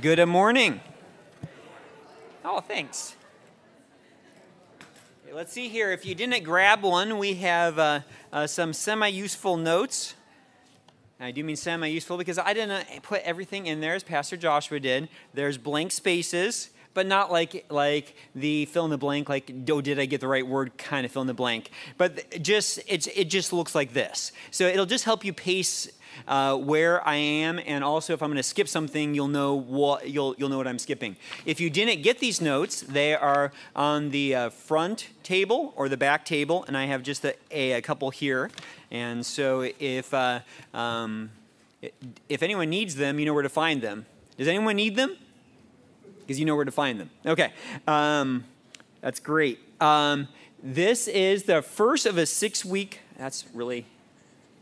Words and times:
Good 0.00 0.24
morning. 0.26 0.80
Oh, 2.42 2.60
thanks. 2.60 3.16
Okay, 5.24 5.34
let's 5.34 5.52
see 5.52 5.68
here. 5.68 5.92
If 5.92 6.06
you 6.06 6.14
didn't 6.14 6.42
grab 6.42 6.82
one, 6.82 7.18
we 7.18 7.34
have 7.34 7.78
uh, 7.78 8.00
uh, 8.32 8.46
some 8.46 8.72
semi 8.72 9.08
useful 9.08 9.58
notes. 9.58 10.14
I 11.18 11.32
do 11.32 11.44
mean 11.44 11.56
semi 11.56 11.88
useful 11.88 12.16
because 12.16 12.38
I 12.38 12.54
didn't 12.54 13.02
put 13.02 13.20
everything 13.24 13.66
in 13.66 13.80
there 13.80 13.94
as 13.94 14.02
Pastor 14.02 14.38
Joshua 14.38 14.80
did. 14.80 15.10
There's 15.34 15.58
blank 15.58 15.92
spaces, 15.92 16.70
but 16.94 17.06
not 17.06 17.30
like 17.30 17.66
like 17.68 18.16
the 18.34 18.64
fill 18.66 18.86
in 18.86 18.90
the 18.90 18.96
blank, 18.96 19.28
like 19.28 19.52
oh 19.68 19.82
did 19.82 19.98
I 19.98 20.06
get 20.06 20.22
the 20.22 20.28
right 20.28 20.46
word 20.46 20.78
kind 20.78 21.04
of 21.04 21.12
fill 21.12 21.22
in 21.22 21.28
the 21.28 21.34
blank. 21.34 21.72
But 21.98 22.40
just 22.40 22.80
it's 22.86 23.06
it 23.08 23.26
just 23.26 23.52
looks 23.52 23.74
like 23.74 23.92
this. 23.92 24.32
So 24.50 24.66
it'll 24.66 24.86
just 24.86 25.04
help 25.04 25.26
you 25.26 25.34
pace 25.34 25.90
uh, 26.28 26.56
where 26.56 27.06
I 27.06 27.16
am, 27.16 27.60
and 27.66 27.82
also 27.84 28.12
if 28.12 28.22
I'm 28.22 28.28
going 28.28 28.36
to 28.36 28.42
skip 28.42 28.68
something, 28.68 29.14
you'll 29.14 29.28
know 29.28 29.54
what 29.54 30.08
you'll 30.08 30.34
you'll 30.38 30.48
know 30.48 30.58
what 30.58 30.66
I'm 30.66 30.78
skipping. 30.78 31.16
If 31.44 31.60
you 31.60 31.70
didn't 31.70 32.02
get 32.02 32.18
these 32.18 32.40
notes, 32.40 32.80
they 32.82 33.14
are 33.14 33.52
on 33.74 34.10
the 34.10 34.34
uh, 34.34 34.50
front 34.50 35.08
table 35.22 35.72
or 35.76 35.88
the 35.88 35.96
back 35.96 36.24
table, 36.24 36.64
and 36.66 36.76
I 36.76 36.86
have 36.86 37.02
just 37.02 37.24
a, 37.24 37.34
a, 37.50 37.72
a 37.72 37.82
couple 37.82 38.10
here. 38.10 38.50
And 38.90 39.24
so 39.24 39.70
if 39.78 40.12
uh, 40.12 40.40
um, 40.74 41.30
if 42.28 42.42
anyone 42.42 42.70
needs 42.70 42.96
them, 42.96 43.18
you 43.18 43.26
know 43.26 43.34
where 43.34 43.42
to 43.42 43.48
find 43.48 43.82
them. 43.82 44.06
Does 44.36 44.48
anyone 44.48 44.76
need 44.76 44.96
them? 44.96 45.16
Because 46.20 46.38
you 46.38 46.46
know 46.46 46.56
where 46.56 46.64
to 46.64 46.70
find 46.72 47.00
them. 47.00 47.10
Okay, 47.26 47.52
um, 47.86 48.44
that's 49.00 49.20
great. 49.20 49.58
Um, 49.80 50.28
this 50.62 51.08
is 51.08 51.44
the 51.44 51.62
first 51.62 52.06
of 52.06 52.18
a 52.18 52.26
six-week. 52.26 53.00
That's 53.18 53.46
really 53.54 53.86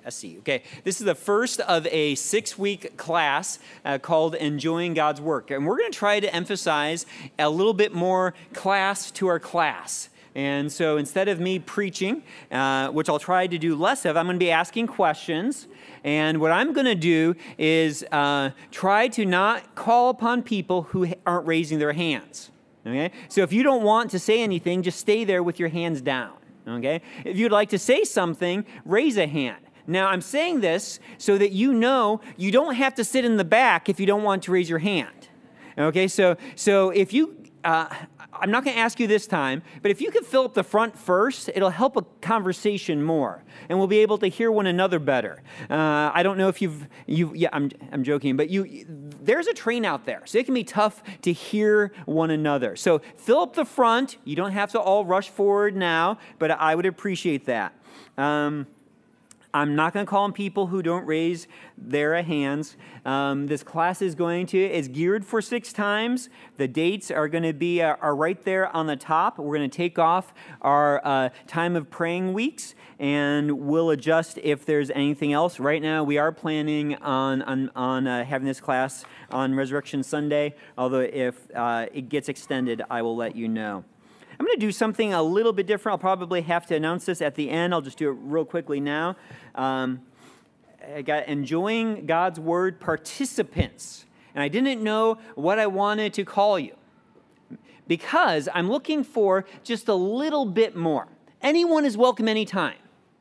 SE. 0.08 0.38
Okay, 0.38 0.62
this 0.84 1.00
is 1.00 1.06
the 1.06 1.14
first 1.14 1.60
of 1.60 1.86
a 1.88 2.14
six 2.14 2.58
week 2.58 2.96
class 2.96 3.58
uh, 3.84 3.98
called 3.98 4.34
Enjoying 4.34 4.94
God's 4.94 5.20
Word. 5.20 5.50
And 5.50 5.66
we're 5.66 5.78
going 5.78 5.92
to 5.92 5.98
try 5.98 6.20
to 6.20 6.34
emphasize 6.34 7.06
a 7.38 7.50
little 7.50 7.74
bit 7.74 7.92
more 7.92 8.34
class 8.52 9.10
to 9.12 9.28
our 9.28 9.38
class. 9.38 10.08
And 10.34 10.70
so 10.70 10.98
instead 10.98 11.28
of 11.28 11.40
me 11.40 11.58
preaching, 11.58 12.22
uh, 12.52 12.88
which 12.88 13.08
I'll 13.08 13.18
try 13.18 13.46
to 13.46 13.58
do 13.58 13.74
less 13.74 14.04
of, 14.04 14.16
I'm 14.16 14.26
going 14.26 14.36
to 14.36 14.44
be 14.44 14.50
asking 14.50 14.86
questions. 14.86 15.66
And 16.04 16.40
what 16.40 16.52
I'm 16.52 16.72
going 16.72 16.86
to 16.86 16.94
do 16.94 17.34
is 17.58 18.04
uh, 18.12 18.50
try 18.70 19.08
to 19.08 19.24
not 19.24 19.74
call 19.74 20.10
upon 20.10 20.42
people 20.42 20.82
who 20.82 21.08
aren't 21.26 21.46
raising 21.46 21.78
their 21.78 21.92
hands. 21.92 22.50
Okay? 22.86 23.10
So 23.28 23.42
if 23.42 23.52
you 23.52 23.62
don't 23.62 23.82
want 23.82 24.10
to 24.12 24.18
say 24.18 24.42
anything, 24.42 24.82
just 24.82 24.98
stay 24.98 25.24
there 25.24 25.42
with 25.42 25.58
your 25.58 25.68
hands 25.68 26.00
down. 26.00 26.34
Okay? 26.68 27.02
If 27.24 27.36
you'd 27.36 27.52
like 27.52 27.70
to 27.70 27.78
say 27.78 28.04
something, 28.04 28.64
raise 28.84 29.16
a 29.16 29.26
hand. 29.26 29.58
Now, 29.88 30.08
I'm 30.08 30.20
saying 30.20 30.60
this 30.60 31.00
so 31.16 31.38
that 31.38 31.50
you 31.50 31.72
know 31.72 32.20
you 32.36 32.52
don't 32.52 32.74
have 32.74 32.94
to 32.96 33.04
sit 33.04 33.24
in 33.24 33.38
the 33.38 33.44
back 33.44 33.88
if 33.88 33.98
you 33.98 34.04
don't 34.04 34.22
want 34.22 34.42
to 34.44 34.52
raise 34.52 34.68
your 34.68 34.78
hand. 34.78 35.28
Okay, 35.78 36.08
so, 36.08 36.36
so 36.56 36.90
if 36.90 37.12
you, 37.12 37.42
uh, 37.64 37.88
I'm 38.32 38.50
not 38.50 38.64
going 38.64 38.74
to 38.74 38.80
ask 38.80 39.00
you 39.00 39.06
this 39.06 39.26
time, 39.26 39.62
but 39.80 39.90
if 39.90 40.02
you 40.02 40.10
could 40.10 40.26
fill 40.26 40.44
up 40.44 40.52
the 40.52 40.62
front 40.62 40.98
first, 40.98 41.48
it'll 41.54 41.70
help 41.70 41.96
a 41.96 42.02
conversation 42.20 43.02
more, 43.02 43.42
and 43.68 43.78
we'll 43.78 43.88
be 43.88 44.00
able 44.00 44.18
to 44.18 44.26
hear 44.26 44.52
one 44.52 44.66
another 44.66 44.98
better. 44.98 45.42
Uh, 45.70 46.10
I 46.12 46.22
don't 46.22 46.36
know 46.36 46.48
if 46.48 46.60
you've, 46.60 46.86
you, 47.06 47.32
yeah, 47.34 47.48
I'm, 47.52 47.70
I'm 47.90 48.04
joking, 48.04 48.36
but 48.36 48.50
you, 48.50 48.84
there's 49.22 49.46
a 49.46 49.54
train 49.54 49.86
out 49.86 50.04
there, 50.04 50.22
so 50.26 50.36
it 50.36 50.44
can 50.44 50.54
be 50.54 50.64
tough 50.64 51.02
to 51.22 51.32
hear 51.32 51.92
one 52.04 52.30
another. 52.30 52.76
So 52.76 53.00
fill 53.16 53.40
up 53.40 53.54
the 53.54 53.64
front. 53.64 54.18
You 54.24 54.36
don't 54.36 54.52
have 54.52 54.72
to 54.72 54.80
all 54.80 55.06
rush 55.06 55.30
forward 55.30 55.74
now, 55.74 56.18
but 56.38 56.50
I 56.50 56.74
would 56.74 56.86
appreciate 56.86 57.46
that. 57.46 57.72
Um, 58.18 58.66
I'm 59.54 59.74
not 59.74 59.94
going 59.94 60.04
to 60.04 60.10
call 60.10 60.24
on 60.24 60.32
people 60.32 60.66
who 60.66 60.82
don't 60.82 61.06
raise 61.06 61.48
their 61.76 62.22
hands. 62.22 62.76
Um, 63.04 63.46
this 63.46 63.62
class 63.62 64.02
is 64.02 64.14
going 64.14 64.46
to 64.48 64.58
is 64.58 64.88
geared 64.88 65.24
for 65.24 65.40
six 65.40 65.72
times. 65.72 66.28
The 66.58 66.68
dates 66.68 67.10
are 67.10 67.28
going 67.28 67.44
to 67.44 67.54
be 67.54 67.80
uh, 67.80 67.96
are 68.00 68.14
right 68.14 68.42
there 68.44 68.74
on 68.76 68.86
the 68.86 68.96
top. 68.96 69.38
We're 69.38 69.56
going 69.56 69.70
to 69.70 69.76
take 69.76 69.98
off 69.98 70.34
our 70.60 71.00
uh, 71.04 71.30
time 71.46 71.76
of 71.76 71.88
praying 71.88 72.34
weeks, 72.34 72.74
and 72.98 73.66
we'll 73.66 73.90
adjust 73.90 74.38
if 74.42 74.66
there's 74.66 74.90
anything 74.90 75.32
else. 75.32 75.58
Right 75.58 75.80
now, 75.80 76.04
we 76.04 76.18
are 76.18 76.32
planning 76.32 76.96
on 76.96 77.40
on, 77.42 77.70
on 77.74 78.06
uh, 78.06 78.24
having 78.24 78.46
this 78.46 78.60
class 78.60 79.04
on 79.30 79.54
Resurrection 79.54 80.02
Sunday. 80.02 80.54
Although 80.76 81.00
if 81.00 81.48
uh, 81.54 81.86
it 81.92 82.10
gets 82.10 82.28
extended, 82.28 82.82
I 82.90 83.00
will 83.00 83.16
let 83.16 83.34
you 83.34 83.48
know. 83.48 83.84
I'm 84.38 84.46
going 84.46 84.56
to 84.56 84.66
do 84.66 84.72
something 84.72 85.12
a 85.12 85.22
little 85.22 85.52
bit 85.52 85.66
different. 85.66 85.94
I'll 85.94 85.98
probably 85.98 86.42
have 86.42 86.66
to 86.66 86.76
announce 86.76 87.06
this 87.06 87.20
at 87.20 87.34
the 87.34 87.50
end. 87.50 87.74
I'll 87.74 87.80
just 87.80 87.98
do 87.98 88.10
it 88.10 88.16
real 88.20 88.44
quickly 88.44 88.78
now. 88.80 89.16
Um, 89.54 90.02
I 90.94 91.02
got 91.02 91.26
enjoying 91.26 92.06
God's 92.06 92.38
word 92.38 92.78
participants. 92.78 94.06
And 94.34 94.42
I 94.42 94.48
didn't 94.48 94.82
know 94.82 95.18
what 95.34 95.58
I 95.58 95.66
wanted 95.66 96.14
to 96.14 96.24
call 96.24 96.58
you 96.58 96.74
because 97.88 98.48
I'm 98.54 98.70
looking 98.70 99.02
for 99.02 99.46
just 99.64 99.88
a 99.88 99.94
little 99.94 100.44
bit 100.44 100.76
more. 100.76 101.08
Anyone 101.42 101.84
is 101.84 101.96
welcome 101.96 102.28
anytime. 102.28 102.76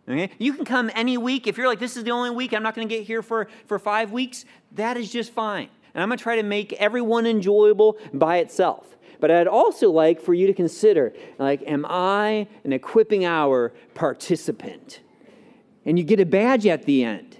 Okay? 0.08 0.30
You 0.38 0.54
can 0.54 0.66
come 0.66 0.92
any 0.94 1.18
week. 1.18 1.48
If 1.48 1.58
you're 1.58 1.68
like, 1.68 1.80
this 1.80 1.98
is 1.98 2.04
the 2.04 2.12
only 2.12 2.30
week, 2.30 2.54
I'm 2.54 2.64
not 2.64 2.76
going 2.76 2.88
to 2.88 2.96
get 2.96 3.06
here 3.06 3.22
for, 3.22 3.48
for 3.66 3.80
five 3.80 4.12
weeks, 4.12 4.46
that 4.74 4.98
is 4.98 5.12
just 5.12 5.34
fine. 5.34 5.70
And 5.94 6.04
I'm 6.04 6.10
going 6.10 6.18
to 6.18 6.24
try 6.24 6.36
to 6.36 6.44
make 6.44 6.74
everyone 6.74 7.26
enjoyable 7.26 7.98
by 8.14 8.38
itself. 8.38 8.97
But 9.20 9.32
I'd 9.32 9.48
also 9.48 9.90
like 9.92 10.22
for 10.22 10.34
you 10.34 10.48
to 10.48 10.54
consider 10.54 11.14
like, 11.40 11.64
am 11.64 11.86
I 11.88 12.48
an 12.64 12.74
equipping 12.74 13.26
hour 13.26 13.74
participant? 13.96 15.02
And 15.86 15.98
you 15.98 16.04
get 16.04 16.20
a 16.20 16.26
badge 16.26 16.66
at 16.68 16.84
the 16.84 17.04
end. 17.04 17.38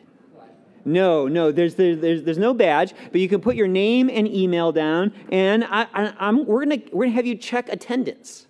No, 0.86 1.28
no, 1.28 1.52
there's, 1.52 1.76
there's, 1.76 2.24
there's 2.24 2.38
no 2.38 2.54
badge, 2.54 2.94
but 3.12 3.20
you 3.20 3.28
can 3.28 3.42
put 3.42 3.58
your 3.58 3.68
name 3.68 4.10
and 4.10 4.26
email 4.26 4.72
down, 4.72 5.12
and 5.30 5.66
I, 5.66 5.86
I, 5.94 6.32
we're 6.32 6.64
going 6.64 6.82
to 6.82 6.90
we're 6.96 7.04
gonna 7.04 7.16
have 7.16 7.26
you 7.26 7.36
check 7.36 7.68
attendance 7.68 8.47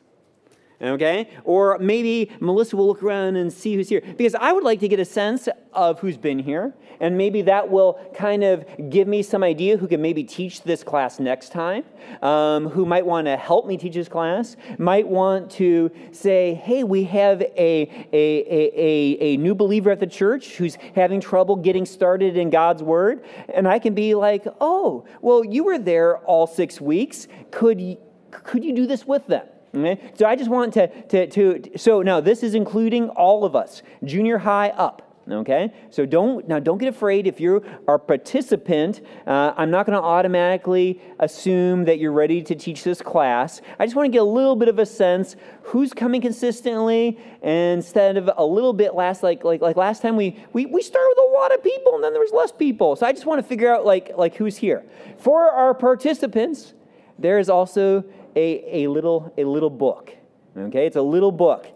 okay? 0.81 1.29
Or 1.43 1.77
maybe 1.79 2.31
Melissa 2.39 2.75
will 2.75 2.87
look 2.87 3.03
around 3.03 3.35
and 3.35 3.51
see 3.51 3.75
who's 3.75 3.89
here. 3.89 4.01
Because 4.17 4.35
I 4.35 4.51
would 4.51 4.63
like 4.63 4.79
to 4.81 4.87
get 4.87 4.99
a 4.99 5.05
sense 5.05 5.49
of 5.73 5.99
who's 5.99 6.17
been 6.17 6.39
here, 6.39 6.73
and 6.99 7.15
maybe 7.15 7.43
that 7.43 7.69
will 7.69 7.99
kind 8.15 8.43
of 8.43 8.65
give 8.89 9.07
me 9.07 9.21
some 9.21 9.43
idea 9.43 9.77
who 9.77 9.87
can 9.87 10.01
maybe 10.01 10.23
teach 10.23 10.63
this 10.63 10.83
class 10.83 11.19
next 11.19 11.51
time, 11.51 11.83
um, 12.23 12.67
who 12.67 12.85
might 12.85 13.05
want 13.05 13.27
to 13.27 13.37
help 13.37 13.67
me 13.67 13.77
teach 13.77 13.93
this 13.93 14.09
class, 14.09 14.55
might 14.79 15.07
want 15.07 15.51
to 15.51 15.91
say, 16.11 16.55
hey, 16.55 16.83
we 16.83 17.03
have 17.03 17.41
a, 17.41 17.51
a, 17.57 18.09
a, 18.11 18.71
a, 18.75 19.17
a 19.21 19.37
new 19.37 19.53
believer 19.53 19.91
at 19.91 19.99
the 19.99 20.07
church 20.07 20.55
who's 20.55 20.77
having 20.95 21.21
trouble 21.21 21.55
getting 21.55 21.85
started 21.85 22.37
in 22.37 22.49
God's 22.49 22.81
Word. 22.81 23.23
And 23.53 23.67
I 23.67 23.77
can 23.77 23.93
be 23.93 24.15
like, 24.15 24.47
oh, 24.59 25.05
well, 25.21 25.43
you 25.45 25.63
were 25.63 25.77
there 25.77 26.17
all 26.19 26.47
six 26.47 26.81
weeks. 26.81 27.27
Could, 27.51 27.97
could 28.31 28.63
you 28.63 28.73
do 28.73 28.87
this 28.87 29.05
with 29.05 29.27
them? 29.27 29.45
Okay? 29.75 30.11
So 30.15 30.25
I 30.25 30.35
just 30.35 30.49
want 30.49 30.73
to, 30.73 30.87
to, 30.87 31.27
to, 31.27 31.77
so 31.77 32.01
now 32.01 32.19
this 32.19 32.43
is 32.43 32.55
including 32.55 33.09
all 33.09 33.45
of 33.45 33.55
us, 33.55 33.81
junior 34.03 34.37
high 34.37 34.69
up. 34.69 35.07
Okay, 35.29 35.73
so 35.89 36.05
don't 36.05 36.47
now 36.47 36.57
don't 36.57 36.77
get 36.77 36.87
afraid 36.87 37.27
if 37.27 37.41
you 37.41 37.61
are 37.85 37.95
a 37.95 37.99
participant. 37.99 39.01
Uh, 39.25 39.53
I'm 39.57 39.69
not 39.69 39.85
going 39.85 39.97
to 39.97 40.01
automatically 40.01 41.01
assume 41.19 41.83
that 41.83 41.99
you're 41.99 42.13
ready 42.13 42.41
to 42.43 42.55
teach 42.55 42.85
this 42.85 43.01
class. 43.01 43.61
I 43.77 43.85
just 43.85 43.97
want 43.97 44.05
to 44.05 44.11
get 44.11 44.21
a 44.21 44.23
little 44.23 44.55
bit 44.55 44.69
of 44.69 44.79
a 44.79 44.85
sense 44.85 45.35
who's 45.63 45.91
coming 45.91 46.21
consistently, 46.21 47.19
instead 47.41 48.15
of 48.15 48.29
a 48.37 48.45
little 48.45 48.71
bit 48.71 48.95
last 48.95 49.21
like 49.21 49.43
like 49.43 49.59
like 49.59 49.75
last 49.75 50.01
time 50.01 50.15
we 50.15 50.41
we 50.53 50.65
we 50.65 50.81
started 50.81 51.13
with 51.17 51.29
a 51.29 51.33
lot 51.33 51.53
of 51.53 51.61
people 51.61 51.95
and 51.95 52.03
then 52.05 52.13
there 52.13 52.21
was 52.21 52.31
less 52.31 52.53
people. 52.53 52.95
So 52.95 53.05
I 53.05 53.11
just 53.11 53.25
want 53.25 53.41
to 53.41 53.47
figure 53.47 53.73
out 53.73 53.85
like 53.85 54.11
like 54.15 54.35
who's 54.35 54.55
here 54.55 54.85
for 55.17 55.51
our 55.51 55.73
participants. 55.73 56.73
There 57.19 57.37
is 57.37 57.49
also 57.49 58.05
a, 58.37 58.83
a, 58.83 58.87
little, 58.87 59.33
a 59.37 59.43
little 59.43 59.69
book. 59.69 60.15
Okay? 60.55 60.85
It's 60.85 60.95
a 60.95 61.01
little 61.01 61.31
book. 61.31 61.67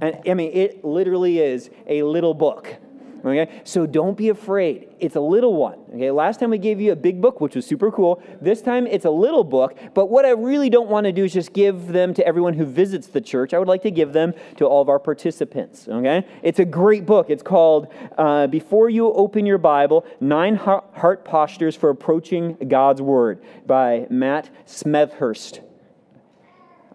And 0.00 0.20
I 0.28 0.34
mean, 0.34 0.50
it 0.52 0.84
literally 0.84 1.38
is 1.38 1.70
a 1.86 2.02
little 2.02 2.34
book. 2.34 2.76
Okay? 3.24 3.60
So 3.64 3.86
don't 3.86 4.16
be 4.16 4.28
afraid. 4.28 4.88
It's 4.98 5.16
a 5.16 5.20
little 5.20 5.54
one. 5.54 5.78
Okay? 5.94 6.10
Last 6.10 6.40
time 6.40 6.50
we 6.50 6.58
gave 6.58 6.80
you 6.80 6.90
a 6.92 6.96
big 6.96 7.20
book, 7.20 7.40
which 7.40 7.54
was 7.54 7.66
super 7.66 7.90
cool. 7.92 8.20
This 8.40 8.62
time 8.62 8.86
it's 8.86 9.04
a 9.04 9.10
little 9.10 9.44
book. 9.44 9.78
But 9.94 10.06
what 10.06 10.24
I 10.24 10.30
really 10.30 10.70
don't 10.70 10.88
want 10.88 11.06
to 11.06 11.12
do 11.12 11.24
is 11.24 11.32
just 11.32 11.52
give 11.52 11.88
them 11.88 12.14
to 12.14 12.26
everyone 12.26 12.54
who 12.54 12.64
visits 12.64 13.06
the 13.06 13.20
church. 13.20 13.54
I 13.54 13.58
would 13.58 13.68
like 13.68 13.82
to 13.82 13.90
give 13.90 14.12
them 14.12 14.34
to 14.56 14.66
all 14.66 14.82
of 14.82 14.88
our 14.88 14.98
participants. 14.98 15.88
Okay? 15.88 16.26
It's 16.42 16.58
a 16.58 16.64
great 16.64 17.06
book. 17.06 17.30
It's 17.30 17.44
called 17.44 17.92
uh, 18.18 18.48
Before 18.48 18.90
You 18.90 19.12
Open 19.12 19.46
Your 19.46 19.58
Bible 19.58 20.04
Nine 20.20 20.56
Heart 20.56 21.24
Postures 21.24 21.76
for 21.76 21.90
Approaching 21.90 22.56
God's 22.68 23.00
Word 23.00 23.42
by 23.66 24.06
Matt 24.10 24.50
Smethurst. 24.66 25.65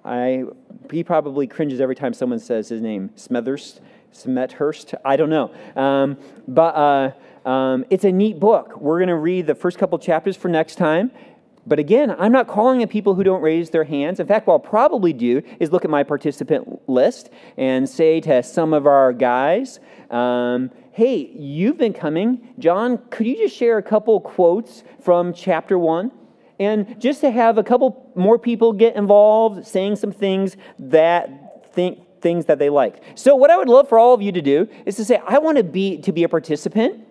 I, 0.04 0.46
he 0.92 1.04
probably 1.04 1.48
cringes 1.48 1.80
every 1.80 1.96
time 1.96 2.14
someone 2.14 2.40
says 2.40 2.70
his 2.70 2.82
name. 2.82 3.10
Smethurst, 3.16 3.80
Smethurst, 4.14 4.94
I 5.06 5.16
don't 5.16 5.30
know. 5.30 5.54
Um, 5.76 6.18
but 6.48 6.76
uh, 6.76 7.48
um, 7.48 7.86
it's 7.90 8.04
a 8.04 8.12
neat 8.12 8.40
book. 8.40 8.80
We're 8.80 9.00
going 9.00 9.10
to 9.10 9.16
read 9.16 9.48
the 9.48 9.56
first 9.56 9.78
couple 9.78 9.98
chapters 10.00 10.36
for 10.36 10.48
next 10.48 10.76
time. 10.76 11.12
But 11.68 11.78
again, 11.78 12.16
I'm 12.18 12.32
not 12.32 12.48
calling 12.48 12.82
on 12.82 12.88
people 12.88 13.14
who 13.14 13.24
don't 13.24 13.42
raise 13.42 13.70
their 13.70 13.84
hands. 13.84 14.20
In 14.20 14.26
fact, 14.26 14.48
what 14.48 14.54
I'll 14.54 14.60
probably 14.60 15.14
do 15.14 15.44
is 15.60 15.72
look 15.72 15.86
at 15.86 15.92
my 15.92 16.04
participant 16.04 16.90
list 16.90 17.30
and 17.56 17.88
say 17.88 18.20
to 18.22 18.42
some 18.42 18.74
of 18.74 18.88
our 18.88 19.14
guys, 19.14 19.80
um, 20.10 20.72
hey, 20.92 21.30
you've 21.38 21.78
been 21.78 21.94
coming. 21.94 22.54
John, 22.58 22.98
could 23.12 23.28
you 23.28 23.38
just 23.38 23.56
share 23.56 23.78
a 23.78 23.84
couple 23.84 24.20
quotes 24.22 24.84
from 25.02 25.34
chapter 25.34 25.78
one? 25.78 26.12
And 26.62 27.02
just 27.02 27.22
to 27.22 27.32
have 27.32 27.58
a 27.58 27.64
couple 27.64 28.12
more 28.14 28.38
people 28.38 28.72
get 28.72 28.96
involved, 28.96 29.66
saying 29.66 29.96
some 29.96 30.12
things 30.12 30.58
that 30.78 31.74
think 31.74 32.00
things 32.22 32.46
that 32.46 32.60
they 32.60 32.70
like. 32.70 33.02
So 33.16 33.36
what 33.36 33.50
I 33.50 33.58
would 33.58 33.68
love 33.68 33.90
for 33.90 33.98
all 33.98 34.14
of 34.14 34.22
you 34.22 34.32
to 34.32 34.44
do 34.44 34.70
is 34.86 34.96
to 34.98 35.06
say, 35.06 35.20
I 35.26 35.40
want 35.40 35.58
to 35.58 35.64
be 35.64 35.98
to 36.02 36.12
be 36.12 36.24
a 36.24 36.30
participant. 36.30 37.04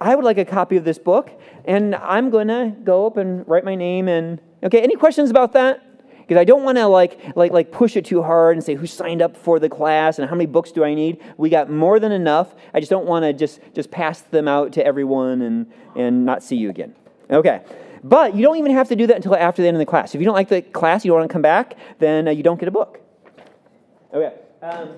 I 0.00 0.14
would 0.14 0.24
like 0.24 0.38
a 0.38 0.44
copy 0.44 0.76
of 0.76 0.84
this 0.84 0.98
book, 0.98 1.32
and 1.64 1.96
I'm 1.96 2.30
going 2.30 2.46
to 2.46 2.76
go 2.84 3.06
up 3.06 3.16
and 3.16 3.46
write 3.48 3.64
my 3.64 3.74
name. 3.74 4.06
And 4.06 4.40
okay, 4.62 4.80
any 4.82 4.94
questions 4.94 5.30
about 5.30 5.52
that? 5.54 5.80
Because 6.20 6.36
I 6.36 6.44
don't 6.44 6.62
want 6.62 6.78
to 6.78 6.86
like 6.86 7.18
like 7.34 7.50
like 7.50 7.72
push 7.72 7.96
it 7.96 8.04
too 8.04 8.22
hard 8.22 8.56
and 8.56 8.64
say 8.64 8.76
who 8.76 8.86
signed 8.86 9.20
up 9.20 9.36
for 9.36 9.58
the 9.58 9.68
class 9.68 10.20
and 10.20 10.28
how 10.30 10.36
many 10.36 10.46
books 10.46 10.70
do 10.70 10.84
I 10.84 10.94
need. 10.94 11.20
We 11.38 11.50
got 11.50 11.70
more 11.70 11.98
than 11.98 12.12
enough. 12.12 12.54
I 12.72 12.78
just 12.78 12.90
don't 12.90 13.06
want 13.06 13.24
to 13.24 13.32
just 13.32 13.58
just 13.74 13.90
pass 13.90 14.20
them 14.20 14.46
out 14.46 14.72
to 14.74 14.86
everyone 14.86 15.42
and 15.42 15.66
and 15.96 16.24
not 16.24 16.44
see 16.44 16.56
you 16.56 16.70
again. 16.70 16.94
Okay. 17.30 17.62
But 18.04 18.36
you 18.36 18.42
don't 18.42 18.58
even 18.58 18.72
have 18.72 18.88
to 18.88 18.96
do 18.96 19.06
that 19.06 19.16
until 19.16 19.34
after 19.34 19.62
the 19.62 19.68
end 19.68 19.76
of 19.76 19.78
the 19.78 19.86
class. 19.86 20.14
If 20.14 20.20
you 20.20 20.26
don't 20.26 20.34
like 20.34 20.50
the 20.50 20.60
class, 20.60 21.06
you 21.06 21.10
don't 21.10 21.20
want 21.20 21.30
to 21.30 21.32
come 21.32 21.40
back, 21.40 21.74
then 21.98 22.28
uh, 22.28 22.32
you 22.32 22.42
don't 22.42 22.60
get 22.60 22.68
a 22.68 22.70
book. 22.70 23.00
Okay. 24.12 24.34
Um, 24.60 24.90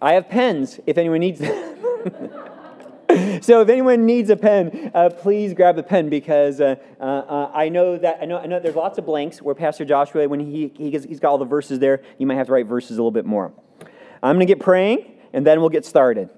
I 0.00 0.12
have 0.12 0.28
pens 0.28 0.78
if 0.86 0.98
anyone 0.98 1.18
needs 1.18 1.40
them. 1.40 1.50
so 3.42 3.60
if 3.60 3.68
anyone 3.68 4.06
needs 4.06 4.30
a 4.30 4.36
pen, 4.36 4.92
uh, 4.94 5.10
please 5.10 5.52
grab 5.52 5.76
a 5.76 5.82
pen 5.82 6.08
because 6.08 6.60
uh, 6.60 6.76
uh, 7.00 7.02
uh, 7.02 7.50
I 7.52 7.70
know 7.70 7.98
that 7.98 8.18
I 8.22 8.24
know 8.24 8.38
I 8.38 8.46
know 8.46 8.60
there's 8.60 8.76
lots 8.76 8.98
of 8.98 9.04
blanks 9.04 9.42
where 9.42 9.56
Pastor 9.56 9.84
Joshua, 9.84 10.28
when 10.28 10.38
he, 10.38 10.72
he 10.76 10.92
gets, 10.92 11.04
he's 11.04 11.18
got 11.18 11.30
all 11.30 11.38
the 11.38 11.44
verses 11.44 11.80
there, 11.80 12.02
you 12.18 12.26
might 12.26 12.36
have 12.36 12.46
to 12.46 12.52
write 12.52 12.66
verses 12.66 12.92
a 12.98 13.00
little 13.00 13.10
bit 13.10 13.26
more. 13.26 13.52
I'm 14.22 14.36
going 14.36 14.46
to 14.46 14.54
get 14.54 14.60
praying, 14.60 15.12
and 15.32 15.44
then 15.44 15.58
we'll 15.58 15.70
get 15.70 15.84
started. 15.84 16.30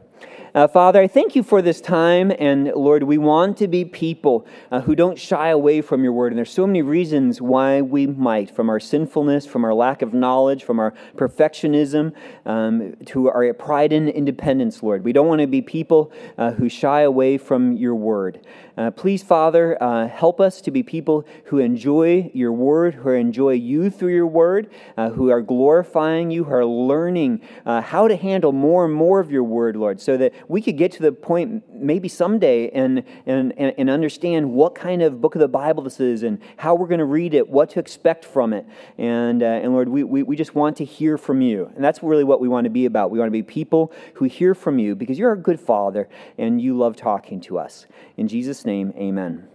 Uh, 0.57 0.67
Father, 0.67 1.03
I 1.03 1.07
thank 1.07 1.37
you 1.37 1.43
for 1.43 1.61
this 1.61 1.83
time. 1.83 2.33
And 2.39 2.69
Lord, 2.69 3.03
we 3.03 3.19
want 3.19 3.59
to 3.59 3.69
be 3.69 3.85
people 3.85 4.47
uh, 4.71 4.81
who 4.81 4.97
don't 4.97 5.19
shy 5.19 5.51
away 5.51 5.83
from 5.83 6.03
your 6.03 6.15
word. 6.15 6.33
And 6.33 6.39
there's 6.39 6.51
so 6.51 6.67
many 6.67 6.81
reasons 6.81 7.43
why 7.43 7.83
we 7.83 8.07
might 8.07 8.51
from 8.51 8.71
our 8.71 8.81
sinfulness, 8.81 9.45
from 9.45 9.67
our 9.67 9.75
lack 9.75 10.01
of 10.01 10.15
knowledge, 10.15 10.65
from 10.65 10.79
our 10.79 10.95
perfectionism, 11.15 12.15
um, 12.47 12.97
to 13.05 13.29
our 13.29 13.53
pride 13.53 13.93
and 13.93 14.09
independence, 14.09 14.83
Lord. 14.83 15.05
We 15.05 15.13
don't 15.13 15.29
want 15.29 15.43
to 15.43 15.47
be 15.47 15.61
people 15.61 16.11
uh, 16.39 16.53
who 16.53 16.71
shy 16.71 17.03
away 17.03 17.37
from 17.37 17.73
your 17.75 17.95
word. 17.95 18.41
Uh, 18.77 18.91
please, 18.91 19.23
Father, 19.23 19.83
uh, 19.83 20.07
help 20.07 20.39
us 20.39 20.61
to 20.61 20.71
be 20.71 20.83
people 20.83 21.27
who 21.47 21.59
enjoy 21.59 22.31
your 22.35 22.53
word, 22.53 22.95
who 22.95 23.09
enjoy 23.09 23.53
you 23.53 23.89
through 23.89 24.13
your 24.13 24.27
word, 24.27 24.71
uh, 24.99 25.09
who 25.09 25.31
are 25.31 25.41
glorifying 25.41 26.31
you, 26.31 26.45
who 26.45 26.53
are 26.53 26.67
learning 26.67 27.41
uh, 27.65 27.81
how 27.81 28.07
to 28.07 28.15
handle 28.17 28.53
more 28.53 28.85
and 28.85 28.93
more 28.93 29.19
of 29.19 29.31
your 29.31 29.45
word, 29.45 29.77
Lord, 29.77 29.99
so 29.99 30.19
that 30.19 30.35
we 30.47 30.61
could 30.61 30.77
get 30.77 30.93
to 30.93 31.03
the 31.03 31.13
point 31.13 31.65
maybe 31.73 32.07
someday 32.07 32.69
and, 32.69 33.03
and, 33.25 33.53
and 33.57 33.89
understand 33.89 34.53
what 34.53 34.75
kind 34.75 35.01
of 35.01 35.23
book 35.23 35.35
of 35.35 35.41
the 35.41 35.49
Bible 35.49 35.83
this 35.83 35.99
is 35.99 36.23
and 36.23 36.39
how 36.59 36.75
we're 36.75 36.87
going 36.87 36.99
to 36.99 37.07
read 37.07 37.33
it, 37.33 37.49
what 37.49 37.71
to 37.71 37.81
expect 37.81 38.27
from 38.27 38.53
it. 38.53 38.67
And, 38.99 39.43
uh, 39.43 39.47
and 39.47 39.73
Lord, 39.73 39.89
we, 39.89 40.05
we, 40.05 40.23
we 40.23 40.37
just 40.37 40.55
want 40.55 40.77
to 40.77 40.85
hear 40.85 41.17
from 41.17 41.41
you. 41.41 41.73
And 41.75 41.83
that's 41.83 42.03
really 42.03 42.25
what 42.25 42.41
we 42.41 42.49
want 42.49 42.65
to 42.65 42.71
be 42.71 42.85
about. 42.85 43.11
We 43.11 43.19
want 43.19 43.29
to 43.29 43.33
be 43.33 43.43
people 43.43 43.91
who 44.15 44.27
hear 44.27 44.55
from 44.55 44.79
you 44.79 44.95
because 44.95 45.19
you're 45.19 45.33
a 45.33 45.39
good 45.39 45.59
Father 45.59 46.11
and 46.37 46.61
you 46.61 46.77
love 46.77 46.95
talking 46.95 47.41
to 47.43 47.59
us. 47.59 47.87
In 48.19 48.29
Jesus' 48.29 48.66
name, 48.67 48.93
amen. 48.97 49.49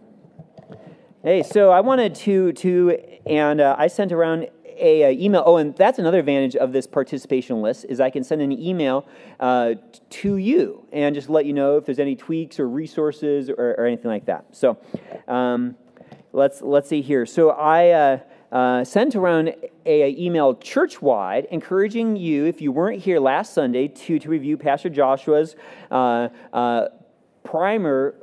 Hey, 1.24 1.44
so 1.44 1.70
I 1.70 1.82
wanted 1.82 2.16
to, 2.16 2.52
to 2.54 2.98
and 3.28 3.62
uh, 3.62 3.76
I 3.78 3.88
sent 3.88 4.12
around 4.12 4.48
a, 4.66 5.04
a, 5.04 5.12
email. 5.12 5.44
Oh, 5.46 5.58
and 5.58 5.76
that's 5.76 6.00
another 6.00 6.20
advantage 6.20 6.56
of 6.56 6.74
this 6.74 6.88
participation 6.88 7.62
list 7.62 7.86
is 7.88 8.00
I 8.00 8.10
can 8.10 8.24
send 8.24 8.42
an 8.42 8.52
email 8.52 9.06
uh, 9.40 9.76
to 10.10 10.38
you 10.38 10.88
and 10.92 11.14
just 11.14 11.30
let 11.30 11.46
you 11.46 11.54
know 11.54 11.78
if 11.78 11.86
there's 11.86 12.00
any 12.00 12.16
tweaks 12.16 12.60
or 12.60 12.68
resources 12.68 13.50
or, 13.50 13.76
or 13.78 13.86
anything 13.86 14.10
like 14.10 14.26
that. 14.26 14.46
So 14.52 14.80
um, 15.28 15.76
let's 16.34 16.62
let's 16.62 16.90
see 16.90 17.02
here. 17.02 17.26
So 17.26 17.52
I. 17.52 17.90
Uh, 17.90 18.20
uh, 18.52 18.84
sent 18.84 19.16
around 19.16 19.48
a, 19.48 19.62
a, 19.86 20.10
email 20.20 20.54
church-wide 20.54 21.48
encouraging 21.52 22.18
you 22.18 22.46
if 22.46 22.60
you 22.60 22.70
weren't 22.70 23.00
here 23.00 23.18
last 23.18 23.54
sunday 23.54 23.88
to, 23.88 24.20
to 24.20 24.28
review 24.28 24.58
pastor 24.58 24.90
joshua's 24.90 25.56
uh, 25.90 26.28
uh, 26.52 26.88
primer 27.46 28.14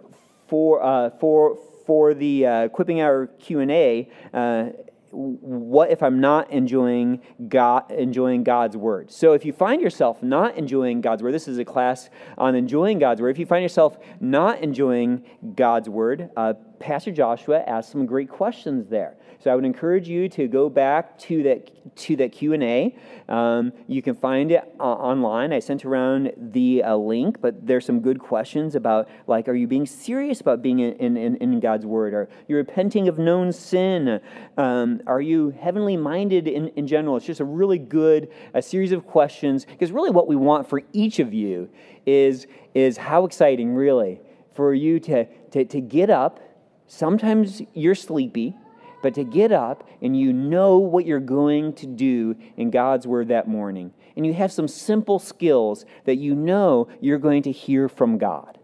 for, 0.48 0.82
uh, 0.82 1.10
for, 1.20 1.58
for 1.86 2.14
the 2.14 2.46
uh, 2.46 2.60
equipping 2.62 3.00
hour 3.00 3.26
q&a 3.38 4.08
uh, 4.34 4.70
what 5.10 5.90
if 5.90 6.02
I'm 6.02 6.20
not 6.20 6.50
enjoying 6.50 7.20
God, 7.48 7.90
enjoying 7.90 8.44
God's 8.44 8.76
word? 8.76 9.10
So 9.10 9.32
if 9.32 9.44
you 9.44 9.52
find 9.52 9.80
yourself 9.80 10.22
not 10.22 10.56
enjoying 10.56 11.00
God's 11.00 11.22
word, 11.22 11.32
this 11.32 11.48
is 11.48 11.58
a 11.58 11.64
class 11.64 12.10
on 12.36 12.54
enjoying 12.54 12.98
God's 12.98 13.22
word. 13.22 13.30
If 13.30 13.38
you 13.38 13.46
find 13.46 13.62
yourself 13.62 13.98
not 14.20 14.60
enjoying 14.60 15.24
God's 15.54 15.88
word, 15.88 16.30
uh, 16.36 16.54
Pastor 16.78 17.10
Joshua 17.10 17.62
asked 17.66 17.90
some 17.90 18.06
great 18.06 18.28
questions 18.28 18.88
there. 18.88 19.16
So 19.40 19.52
I 19.52 19.54
would 19.54 19.64
encourage 19.64 20.08
you 20.08 20.28
to 20.30 20.48
go 20.48 20.69
back 20.69 21.16
to 21.20 21.42
that 21.44 21.96
to 21.96 22.16
that 22.16 22.32
Q 22.32 22.54
and 22.54 22.62
A. 22.62 22.96
Um, 23.28 23.72
you 23.86 24.02
can 24.02 24.16
find 24.16 24.50
it 24.50 24.62
uh, 24.80 24.82
online. 24.82 25.52
I 25.52 25.60
sent 25.60 25.84
around 25.84 26.32
the 26.36 26.82
uh, 26.82 26.96
link, 26.96 27.40
but 27.40 27.64
there's 27.64 27.86
some 27.86 28.00
good 28.00 28.19
questions 28.19 28.75
about 28.75 29.08
like, 29.28 29.48
are 29.48 29.54
you 29.54 29.69
being 29.69 29.86
serious 29.86 30.40
about 30.40 30.60
being 30.60 30.80
in, 30.80 31.16
in, 31.16 31.36
in 31.36 31.60
God's 31.60 31.86
Word? 31.86 32.14
Are 32.14 32.28
you 32.48 32.56
repenting 32.56 33.06
of 33.06 33.19
known 33.19 33.52
sin? 33.52 34.20
Um, 34.56 35.00
are 35.06 35.20
you 35.20 35.50
heavenly 35.50 35.96
minded 35.96 36.48
in, 36.48 36.69
in 36.70 36.86
general? 36.88 37.16
It's 37.16 37.26
just 37.26 37.40
a 37.40 37.44
really 37.44 37.78
good 37.78 38.31
a 38.54 38.62
series 38.62 38.90
of 38.90 39.06
questions 39.06 39.64
because 39.64 39.92
really 39.92 40.10
what 40.10 40.26
we 40.26 40.34
want 40.34 40.69
for 40.69 40.82
each 40.92 41.20
of 41.20 41.32
you 41.32 41.69
is 42.06 42.46
is 42.74 42.96
how 42.96 43.24
exciting 43.24 43.74
really 43.74 44.20
for 44.54 44.74
you 44.74 44.98
to 44.98 45.24
to, 45.52 45.64
to 45.64 45.81
get 45.81 46.10
up. 46.10 46.40
Sometimes 46.88 47.62
you're 47.75 47.94
sleepy 47.94 48.56
but 49.02 49.14
to 49.14 49.23
get 49.23 49.52
up 49.52 49.88
and 50.02 50.19
you 50.19 50.32
know 50.32 50.79
what 50.79 51.06
you're 51.06 51.20
going 51.20 51.73
to 51.75 51.87
do 51.87 52.35
in 52.56 52.70
God's 52.70 53.06
Word 53.06 53.29
that 53.29 53.46
morning. 53.46 53.93
And 54.17 54.26
you 54.26 54.35
have 54.35 54.50
some 54.50 54.67
simple 54.67 55.20
skills 55.20 55.85
that 56.05 56.17
you 56.17 56.35
know 56.35 56.88
you're 57.00 57.19
going 57.19 57.44
to 57.44 57.52
hear 57.52 57.88
from 57.88 58.19
God. 58.19 58.58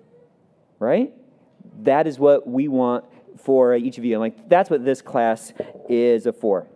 Right? 0.80 1.12
That 1.82 2.06
is 2.06 2.18
what 2.18 2.48
we 2.48 2.66
want 2.66 3.04
for 3.38 3.76
each 3.76 3.98
of 3.98 4.04
you. 4.04 4.14
And 4.14 4.20
like 4.20 4.48
that's 4.48 4.70
what 4.70 4.84
this 4.84 5.02
class 5.02 5.52
is 5.88 6.26
for. 6.40 6.66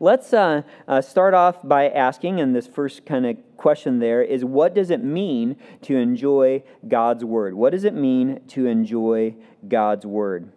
Let's 0.00 0.32
uh, 0.32 0.62
uh, 0.86 1.00
start 1.00 1.34
off 1.34 1.66
by 1.66 1.88
asking, 1.88 2.38
in 2.38 2.52
this 2.52 2.68
first 2.68 3.04
kind 3.04 3.26
of 3.26 3.36
question 3.58 3.98
there 3.98 4.22
is 4.22 4.44
what 4.44 4.74
does 4.74 4.88
it 4.88 5.04
mean 5.04 5.56
to 5.82 5.96
enjoy 5.96 6.62
God's 6.86 7.24
Word? 7.24 7.52
What 7.54 7.72
does 7.72 7.84
it 7.84 7.92
mean 7.92 8.40
to 8.48 8.66
enjoy 8.66 9.34
God's 9.68 10.06
Word? 10.06 10.50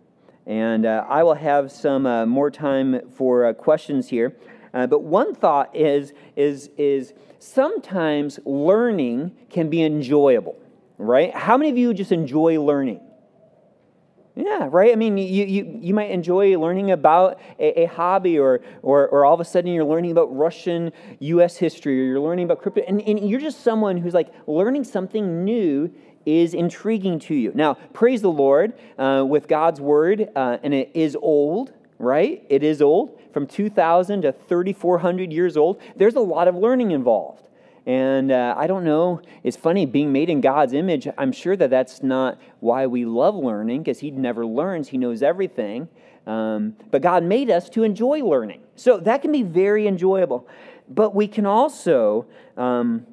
And 0.45 0.85
uh, 0.85 1.05
I 1.09 1.23
will 1.23 1.35
have 1.35 1.71
some 1.71 2.05
uh, 2.05 2.25
more 2.25 2.49
time 2.49 3.09
for 3.09 3.45
uh, 3.45 3.53
questions 3.53 4.07
here. 4.07 4.35
Uh, 4.73 4.87
but 4.87 5.03
one 5.03 5.35
thought 5.35 5.75
is, 5.75 6.13
is, 6.35 6.69
is 6.77 7.13
sometimes 7.39 8.39
learning 8.45 9.35
can 9.49 9.69
be 9.69 9.83
enjoyable, 9.83 10.57
right? 10.97 11.33
How 11.35 11.57
many 11.57 11.69
of 11.69 11.77
you 11.77 11.93
just 11.93 12.11
enjoy 12.11 12.61
learning? 12.61 13.01
Yeah, 14.35 14.69
right? 14.71 14.93
I 14.93 14.95
mean, 14.95 15.17
you, 15.17 15.45
you, 15.45 15.79
you 15.81 15.93
might 15.93 16.09
enjoy 16.09 16.57
learning 16.57 16.91
about 16.91 17.39
a, 17.59 17.81
a, 17.81 17.85
hobby, 17.85 18.39
or, 18.39 18.61
or, 18.81 19.09
or 19.09 19.25
all 19.25 19.33
of 19.33 19.41
a 19.41 19.45
sudden 19.45 19.73
you're 19.73 19.83
learning 19.83 20.11
about 20.11 20.33
Russian 20.35 20.93
US 21.19 21.57
history, 21.57 21.99
or 22.01 22.05
you're 22.05 22.19
learning 22.21 22.45
about 22.45 22.61
crypto, 22.61 22.81
and, 22.87 23.01
and 23.01 23.29
you're 23.29 23.41
just 23.41 23.61
someone 23.61 23.97
who's 23.97 24.13
like 24.13 24.33
learning 24.47 24.85
something 24.85 25.43
new 25.43 25.93
is 26.25 26.53
intriguing 26.53 27.19
to 27.19 27.35
you. 27.35 27.51
Now, 27.53 27.73
praise 27.93 28.21
the 28.21 28.31
Lord 28.31 28.73
uh, 28.97 29.25
with 29.27 29.49
God's 29.49 29.81
word, 29.81 30.29
uh, 30.35 30.59
and 30.63 30.73
it 30.73 30.91
is 30.93 31.17
old, 31.21 31.73
right? 31.99 32.45
It 32.47 32.63
is 32.63 32.81
old, 32.81 33.19
from 33.33 33.47
2,000 33.47 34.21
to 34.21 34.31
3,400 34.31 35.33
years 35.33 35.57
old. 35.57 35.81
There's 35.97 36.15
a 36.15 36.21
lot 36.21 36.47
of 36.47 36.55
learning 36.55 36.91
involved. 36.91 37.47
And 37.85 38.31
uh, 38.31 38.53
I 38.57 38.67
don't 38.67 38.83
know, 38.83 39.21
it's 39.43 39.57
funny, 39.57 39.85
being 39.85 40.11
made 40.11 40.29
in 40.29 40.39
God's 40.39 40.73
image, 40.73 41.07
I'm 41.17 41.31
sure 41.31 41.55
that 41.55 41.69
that's 41.71 42.03
not 42.03 42.39
why 42.59 42.85
we 42.85 43.05
love 43.05 43.35
learning, 43.35 43.81
because 43.81 43.99
He 43.99 44.11
never 44.11 44.45
learns, 44.45 44.89
He 44.89 44.97
knows 44.97 45.23
everything. 45.23 45.87
Um, 46.27 46.75
but 46.91 47.01
God 47.01 47.23
made 47.23 47.49
us 47.49 47.69
to 47.71 47.83
enjoy 47.83 48.23
learning. 48.23 48.61
So 48.75 48.97
that 48.99 49.23
can 49.23 49.31
be 49.31 49.41
very 49.41 49.87
enjoyable. 49.87 50.47
But 50.87 51.15
we 51.15 51.27
can 51.27 51.47
also 51.47 52.27
um, 52.57 53.07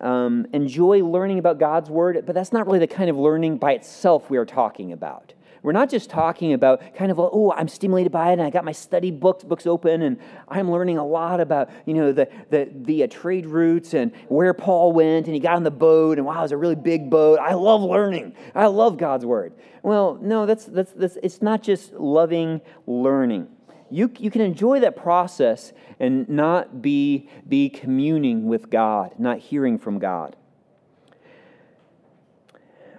um, 0.00 0.46
enjoy 0.52 1.04
learning 1.04 1.38
about 1.38 1.58
God's 1.58 1.88
Word, 1.88 2.24
but 2.26 2.34
that's 2.34 2.52
not 2.52 2.66
really 2.66 2.80
the 2.80 2.88
kind 2.88 3.10
of 3.10 3.16
learning 3.16 3.58
by 3.58 3.72
itself 3.72 4.30
we 4.30 4.36
are 4.36 4.46
talking 4.46 4.92
about. 4.92 5.32
We're 5.68 5.72
not 5.72 5.90
just 5.90 6.08
talking 6.08 6.54
about 6.54 6.94
kind 6.94 7.10
of, 7.10 7.18
oh, 7.20 7.52
I'm 7.54 7.68
stimulated 7.68 8.10
by 8.10 8.30
it, 8.30 8.32
and 8.38 8.40
I 8.40 8.48
got 8.48 8.64
my 8.64 8.72
study 8.72 9.10
books 9.10 9.44
books 9.44 9.66
open, 9.66 10.00
and 10.00 10.16
I'm 10.48 10.70
learning 10.70 10.96
a 10.96 11.06
lot 11.06 11.40
about, 11.40 11.68
you 11.84 11.92
know, 11.92 12.10
the 12.10 12.26
the, 12.48 12.70
the 12.72 13.02
uh, 13.02 13.06
trade 13.08 13.44
routes 13.44 13.92
and 13.92 14.10
where 14.28 14.54
Paul 14.54 14.94
went, 14.94 15.26
and 15.26 15.34
he 15.34 15.40
got 15.40 15.56
on 15.56 15.64
the 15.64 15.70
boat, 15.70 16.16
and 16.16 16.26
wow, 16.26 16.38
it 16.38 16.40
was 16.40 16.52
a 16.52 16.56
really 16.56 16.74
big 16.74 17.10
boat. 17.10 17.38
I 17.38 17.52
love 17.52 17.82
learning. 17.82 18.34
I 18.54 18.68
love 18.68 18.96
God's 18.96 19.26
word. 19.26 19.52
Well, 19.82 20.18
no, 20.22 20.46
that's 20.46 20.64
that's 20.64 20.92
that's. 20.92 21.18
It's 21.22 21.42
not 21.42 21.62
just 21.62 21.92
loving 21.92 22.62
learning 22.86 23.48
you, 23.90 24.10
you 24.18 24.30
can 24.30 24.40
enjoy 24.40 24.80
that 24.80 24.96
process 24.96 25.74
and 26.00 26.26
not 26.30 26.80
be, 26.80 27.28
be 27.46 27.68
communing 27.68 28.46
with 28.46 28.70
God, 28.70 29.14
not 29.18 29.38
hearing 29.38 29.78
from 29.78 29.98
God. 29.98 30.34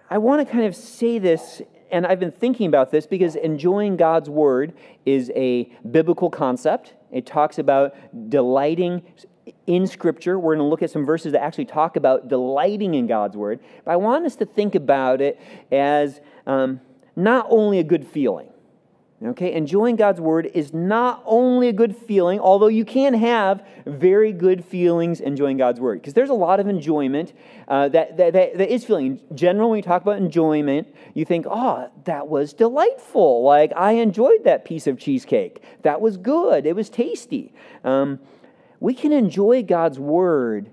I 0.08 0.20
want 0.20 0.46
to 0.48 0.52
kind 0.52 0.66
of 0.66 0.76
say 0.76 1.18
this 1.18 1.64
and 1.92 2.06
I've 2.06 2.20
been 2.20 2.32
thinking 2.32 2.68
about 2.68 2.92
this 2.92 3.06
because 3.06 3.36
enjoying 3.36 3.98
God's 3.98 4.30
word 4.30 4.74
is 5.06 5.32
a 5.36 5.72
biblical 5.90 6.30
concept. 6.30 6.94
It 7.12 7.26
talks 7.26 7.58
about 7.58 7.96
delighting 8.30 9.04
in 9.68 9.88
Scripture. 9.88 10.38
We're 10.40 10.56
going 10.56 10.66
to 10.66 10.70
look 10.70 10.84
at 10.84 10.92
some 10.92 11.06
verses 11.06 11.32
that 11.32 11.42
actually 11.42 11.66
talk 11.66 11.96
about 11.96 12.28
delighting 12.28 12.94
in 12.94 13.08
God's 13.08 13.36
word. 13.36 13.60
But 13.86 13.92
I 13.92 13.96
want 13.96 14.26
us 14.26 14.36
to 14.38 14.46
think 14.46 14.76
about 14.76 15.22
it 15.22 15.40
as 15.72 16.22
um, 16.46 16.82
not 17.16 17.48
only 17.50 17.80
a 17.80 17.84
good 17.84 18.06
feeling. 18.06 18.50
Okay, 19.22 19.52
enjoying 19.52 19.98
God's 19.98 20.22
word 20.22 20.50
is 20.54 20.74
not 20.74 21.22
only 21.26 21.68
a 21.68 21.74
good 21.74 21.94
feeling, 21.94 22.40
although 22.40 22.68
you 22.68 22.86
can 22.86 23.14
have 23.14 23.68
very 23.86 24.32
good 24.32 24.64
feelings 24.64 25.20
enjoying 25.20 25.58
God's 25.58 25.82
word, 25.82 26.00
because 26.00 26.14
there's 26.14 26.30
a 26.30 26.34
lot 26.34 26.62
of 26.62 26.70
enjoyment 26.70 27.34
uh, 27.68 27.90
that, 27.90 28.16
that, 28.16 28.32
that, 28.32 28.58
that 28.58 28.74
is 28.74 28.86
feeling. 28.86 29.20
Generally, 29.36 29.72
when 29.72 29.78
you 29.80 29.84
talk 29.84 30.02
about 30.04 30.20
enjoyment, 30.20 30.88
you 31.14 31.26
think, 31.26 31.46
oh, 31.50 31.92
that 32.06 32.30
was 32.30 32.54
delightful. 32.54 33.44
Like, 33.44 33.74
I 33.76 33.94
enjoyed 33.94 34.46
that 34.46 34.64
piece 34.64 34.88
of 34.88 34.98
cheesecake. 34.98 35.64
That 35.82 36.00
was 36.00 36.16
good. 36.16 36.66
It 36.66 36.76
was 36.78 36.90
tasty. 36.90 37.54
Um, 37.84 38.20
we 38.80 38.94
can 38.94 39.12
enjoy 39.12 39.64
God's 39.64 40.00
word, 40.00 40.72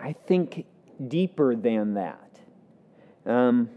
I 0.00 0.14
think, 0.14 0.64
deeper 1.08 1.54
than 1.54 1.92
that. 1.94 2.40
Um, 3.26 3.68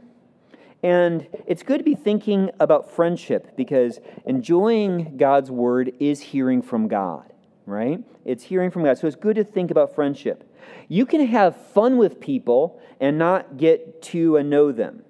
and 0.83 1.25
it's 1.47 1.63
good 1.63 1.77
to 1.77 1.83
be 1.83 1.95
thinking 1.95 2.51
about 2.59 2.91
friendship 2.91 3.55
because 3.55 3.99
enjoying 4.25 5.15
God's 5.15 5.49
word 5.49 5.93
is 5.99 6.19
hearing 6.19 6.61
from 6.61 6.89
God, 6.89 7.31
right? 7.65 8.03
It's 8.25 8.43
hearing 8.43 8.69
from 8.69 8.83
God. 8.83 8.97
So 8.97 9.07
it's 9.07 9.15
good 9.15 9.37
to 9.37 9.45
think 9.45 9.71
about 9.71 9.95
friendship. 9.95 10.43
You 10.89 11.05
can 11.05 11.25
have 11.25 11.55
fun 11.55 11.97
with 11.97 12.19
people 12.19 12.81
and 12.99 13.17
not 13.17 13.55
get 13.57 14.01
to 14.03 14.43
know 14.43 14.73
them, 14.73 15.03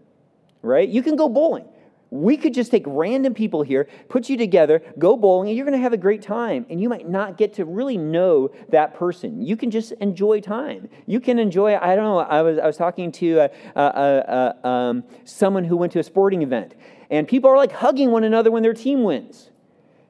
right? 0.61 0.87
You 0.87 1.01
can 1.01 1.15
go 1.15 1.27
bowling. 1.27 1.65
We 2.13 2.37
could 2.37 2.53
just 2.53 2.69
take 2.69 2.83
random 2.85 3.33
people 3.33 3.63
here, 3.63 3.87
put 4.07 4.29
you 4.29 4.37
together, 4.37 4.83
go 4.99 5.17
bowling, 5.17 5.49
and 5.49 5.57
you're 5.57 5.65
going 5.65 5.75
to 5.75 5.81
have 5.81 5.93
a 5.93 5.97
great 5.97 6.21
time. 6.21 6.63
And 6.69 6.79
you 6.79 6.87
might 6.87 7.09
not 7.09 7.39
get 7.39 7.53
to 7.55 7.65
really 7.65 7.97
know 7.97 8.51
that 8.69 8.93
person. 8.93 9.41
You 9.41 9.57
can 9.57 9.71
just 9.71 9.93
enjoy 9.93 10.39
time. 10.39 10.89
You 11.07 11.19
can 11.19 11.39
enjoy, 11.39 11.75
I 11.75 11.95
don't 11.95 12.03
know, 12.03 12.19
I 12.19 12.43
was, 12.43 12.59
I 12.59 12.67
was 12.67 12.77
talking 12.77 13.11
to 13.13 13.39
a, 13.39 13.49
a, 13.75 14.53
a, 14.63 14.67
um, 14.67 15.03
someone 15.23 15.63
who 15.63 15.75
went 15.75 15.91
to 15.93 15.99
a 15.99 16.03
sporting 16.03 16.43
event, 16.43 16.75
and 17.09 17.27
people 17.27 17.49
are 17.49 17.57
like 17.57 17.71
hugging 17.71 18.11
one 18.11 18.23
another 18.23 18.51
when 18.51 18.61
their 18.61 18.75
team 18.75 19.01
wins. 19.01 19.49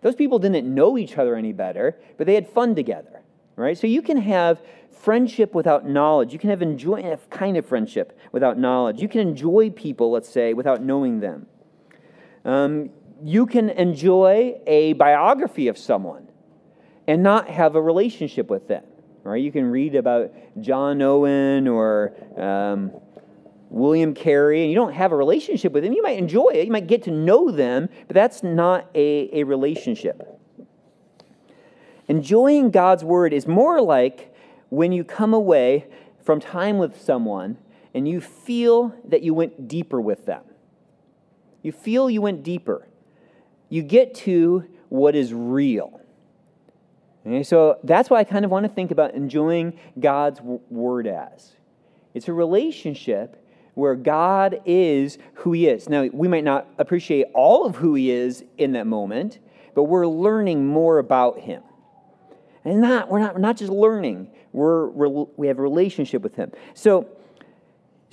Those 0.02 0.16
people 0.16 0.40
didn't 0.40 0.68
know 0.68 0.98
each 0.98 1.18
other 1.18 1.38
any 1.38 1.54
better, 1.54 1.98
but 2.18 2.28
they 2.28 2.36
had 2.36 2.50
fun 2.50 2.76
together, 2.76 3.22
right? 3.56 3.78
So 3.78 3.88
you 3.88 4.02
can 4.02 4.18
have 4.18 4.62
friendship 4.92 5.56
without 5.56 5.88
knowledge. 5.88 6.34
You 6.34 6.40
can 6.40 6.50
have 6.50 6.62
enjoy 6.62 6.96
a 6.96 7.16
kind 7.30 7.56
of 7.56 7.66
friendship 7.66 8.20
without 8.34 8.60
knowledge. 8.60 9.02
You 9.02 9.08
can 9.08 9.22
enjoy 9.22 9.70
people, 9.70 10.12
let's 10.12 10.28
say, 10.28 10.54
without 10.54 10.82
knowing 10.82 11.22
them. 11.22 11.48
Um, 12.46 12.90
you 13.24 13.46
can 13.46 13.70
enjoy 13.70 14.60
a 14.68 14.94
biography 14.94 15.68
of 15.68 15.78
someone 15.78 16.28
and 17.08 17.24
not 17.24 17.48
have 17.50 17.76
a 17.76 17.82
relationship 17.82 18.50
with 18.50 18.68
them. 18.68 18.84
Right? 19.24 19.42
You 19.42 19.52
can 19.52 19.66
read 19.66 19.96
about 19.96 20.34
John 20.60 21.02
Owen 21.02 21.68
or 21.68 22.14
um, 22.38 22.92
William 23.70 24.14
Carey, 24.14 24.62
and 24.62 24.70
you 24.70 24.76
don't 24.76 24.94
have 24.94 25.14
a 25.14 25.16
relationship 25.16 25.72
with 25.72 25.84
them. 25.84 25.94
You 25.94 26.04
might 26.04 26.18
enjoy 26.18 26.50
it, 26.50 26.66
you 26.66 26.72
might 26.72 26.88
get 26.88 27.04
to 27.04 27.12
know 27.12 27.50
them, 27.50 27.88
but 28.08 28.14
that's 28.14 28.44
not 28.44 28.90
a, 28.94 29.30
a 29.32 29.44
relationship. 29.46 30.40
Enjoying 32.10 32.70
God's 32.70 33.04
word 33.04 33.32
is 33.32 33.48
more 33.48 33.82
like 33.82 34.36
when 34.70 34.92
you 34.92 35.04
come 35.06 35.34
away 35.34 35.88
from 36.22 36.42
time 36.42 36.78
with 36.78 37.02
someone 37.02 37.58
and 37.94 38.08
you 38.08 38.20
feel 38.20 38.94
that 39.06 39.22
you 39.22 39.34
went 39.34 39.68
deeper 39.68 40.02
with 40.02 40.26
them. 40.26 40.44
You 41.64 41.72
feel 41.72 42.10
you 42.10 42.22
went 42.22 42.44
deeper. 42.44 42.88
You 43.70 43.82
get 43.82 44.14
to 44.16 44.66
what 44.90 45.16
is 45.16 45.34
real. 45.34 46.00
Okay, 47.26 47.42
so 47.42 47.80
that's 47.84 48.10
why 48.10 48.20
I 48.20 48.26
kind 48.26 48.44
of 48.44 48.52
want 48.52 48.66
to 48.66 48.72
think 48.72 48.92
about 48.92 49.16
enjoying 49.16 49.80
God's 50.00 50.42
word 50.42 51.08
as. 51.08 51.54
It's 52.14 52.28
a 52.28 52.34
relationship 52.34 53.40
where 53.76 53.96
God 53.96 54.62
is 54.66 55.18
who 55.36 55.54
He 55.54 55.68
is. 55.68 55.90
Now, 55.90 56.08
we 56.14 56.28
might 56.28 56.44
not 56.44 56.68
appreciate 56.78 57.28
all 57.34 57.66
of 57.66 57.78
who 57.78 57.96
He 57.96 58.12
is 58.12 58.44
in 58.58 58.74
that 58.74 58.86
moment, 58.86 59.40
but 59.74 59.84
we're 59.84 60.06
learning 60.06 60.68
more 60.68 61.00
about 61.00 61.40
Him. 61.40 61.64
And 62.66 62.82
not, 62.82 63.10
we're, 63.10 63.20
not, 63.20 63.36
we're 63.36 63.42
not 63.42 63.58
just 63.58 63.72
learning, 63.72 64.30
we're, 64.52 64.90
we're, 64.90 65.26
we 65.36 65.48
have 65.48 65.60
a 65.60 65.62
relationship 65.62 66.22
with 66.22 66.36
Him. 66.36 66.52
So, 66.74 67.08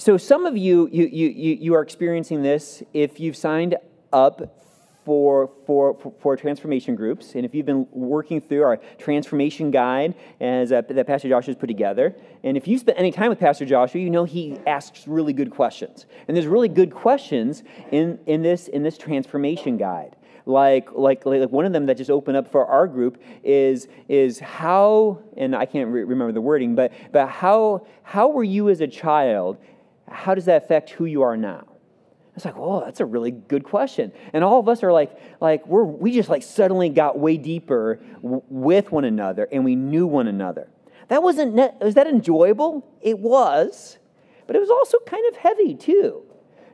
so 0.01 0.17
some 0.17 0.47
of 0.47 0.57
you, 0.57 0.89
you, 0.91 1.05
you, 1.05 1.29
you 1.61 1.75
are 1.75 1.83
experiencing 1.83 2.43
this 2.43 2.83
if 2.95 3.21
you've 3.21 3.37
signed 3.37 3.77
up 4.15 4.65
for, 5.05 5.51
for, 5.67 6.15
for 6.23 6.39
transformation 6.39 6.95
groups. 6.95 7.35
And 7.35 7.45
if 7.45 7.55
you've 7.55 7.67
been 7.67 7.87
working 7.91 8.41
through 8.41 8.63
our 8.63 8.81
transformation 8.97 9.71
guide 9.71 10.15
as 10.41 10.73
uh, 10.73 10.81
that 10.89 11.07
Pastor 11.07 11.29
Joshua 11.29 11.53
has 11.53 11.61
put 11.61 11.67
together, 11.67 12.17
and 12.43 12.57
if 12.57 12.67
you 12.67 12.79
spent 12.79 12.99
any 12.99 13.13
time 13.13 13.29
with 13.29 13.39
Pastor 13.39 13.67
Joshua, 13.67 14.01
you 14.01 14.09
know 14.09 14.25
he 14.25 14.57
asks 14.67 15.07
really 15.07 15.35
good 15.35 15.51
questions. 15.51 16.07
And 16.27 16.35
there's 16.35 16.47
really 16.47 16.71
good 16.71 16.95
questions 16.95 17.63
in, 17.93 18.19
in, 18.25 18.41
this, 18.41 18.69
in 18.69 18.83
this 18.83 18.97
transformation 18.97 19.77
guide. 19.77 20.17
Like, 20.47 20.93
like, 20.93 21.27
like 21.27 21.51
one 21.51 21.67
of 21.67 21.75
them 21.75 21.85
that 21.85 21.99
just 21.99 22.11
opened 22.11 22.39
up 22.39 22.51
for 22.51 22.65
our 22.65 22.87
group 22.87 23.23
is, 23.45 23.87
is 24.09 24.39
how, 24.39 25.23
and 25.37 25.55
I 25.55 25.67
can't 25.67 25.91
re- 25.91 26.05
remember 26.05 26.33
the 26.33 26.41
wording, 26.41 26.75
but, 26.75 26.91
but 27.13 27.29
how, 27.29 27.87
how 28.03 28.29
were 28.29 28.45
you 28.45 28.71
as 28.71 28.81
a 28.81 28.89
child 28.89 29.59
how 30.11 30.35
does 30.35 30.47
that 30.47 30.65
affect 30.65 30.91
who 30.91 31.05
you 31.05 31.23
are 31.23 31.37
now? 31.37 31.65
It's 32.37 32.45
like, 32.45 32.57
oh, 32.57 32.85
that's 32.85 33.01
a 33.01 33.05
really 33.05 33.33
good 33.33 33.65
question. 33.65 34.13
And 34.33 34.45
all 34.45 34.61
of 34.61 34.69
us 34.69 34.83
are 34.83 34.93
like, 34.93 35.19
like 35.41 35.67
we're 35.67 35.85
we 35.85 36.13
just 36.13 36.29
like 36.29 36.43
suddenly 36.43 36.89
got 36.89 37.19
way 37.19 37.37
deeper 37.37 38.01
w- 38.23 38.43
with 38.49 38.93
one 38.93 39.05
another 39.05 39.49
and 39.51 39.65
we 39.65 39.77
knew 39.77 40.07
one 40.07 40.27
another. 40.27 40.69
That 41.09 41.23
wasn't 41.23 41.55
net, 41.55 41.77
was 41.81 41.95
that 41.97 42.07
enjoyable? 42.07 42.87
It 43.01 43.19
was, 43.19 43.99
but 44.47 44.55
it 44.55 44.61
was 44.61 44.71
also 44.71 44.99
kind 45.07 45.27
of 45.29 45.37
heavy 45.37 45.75
too, 45.75 46.23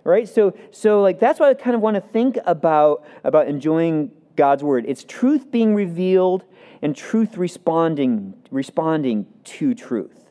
right? 0.04 0.28
So 0.28 0.54
so 0.70 1.00
like 1.00 1.18
that's 1.18 1.40
why 1.40 1.50
I 1.50 1.54
kind 1.54 1.74
of 1.74 1.80
want 1.80 1.94
to 1.94 2.02
think 2.02 2.38
about 2.44 3.04
about 3.24 3.48
enjoying 3.48 4.12
God's 4.36 4.62
word. 4.62 4.84
It's 4.86 5.04
truth 5.04 5.50
being 5.50 5.74
revealed 5.74 6.44
and 6.82 6.94
truth 6.94 7.38
responding 7.38 8.34
responding 8.50 9.26
to 9.44 9.74
truth. 9.74 10.25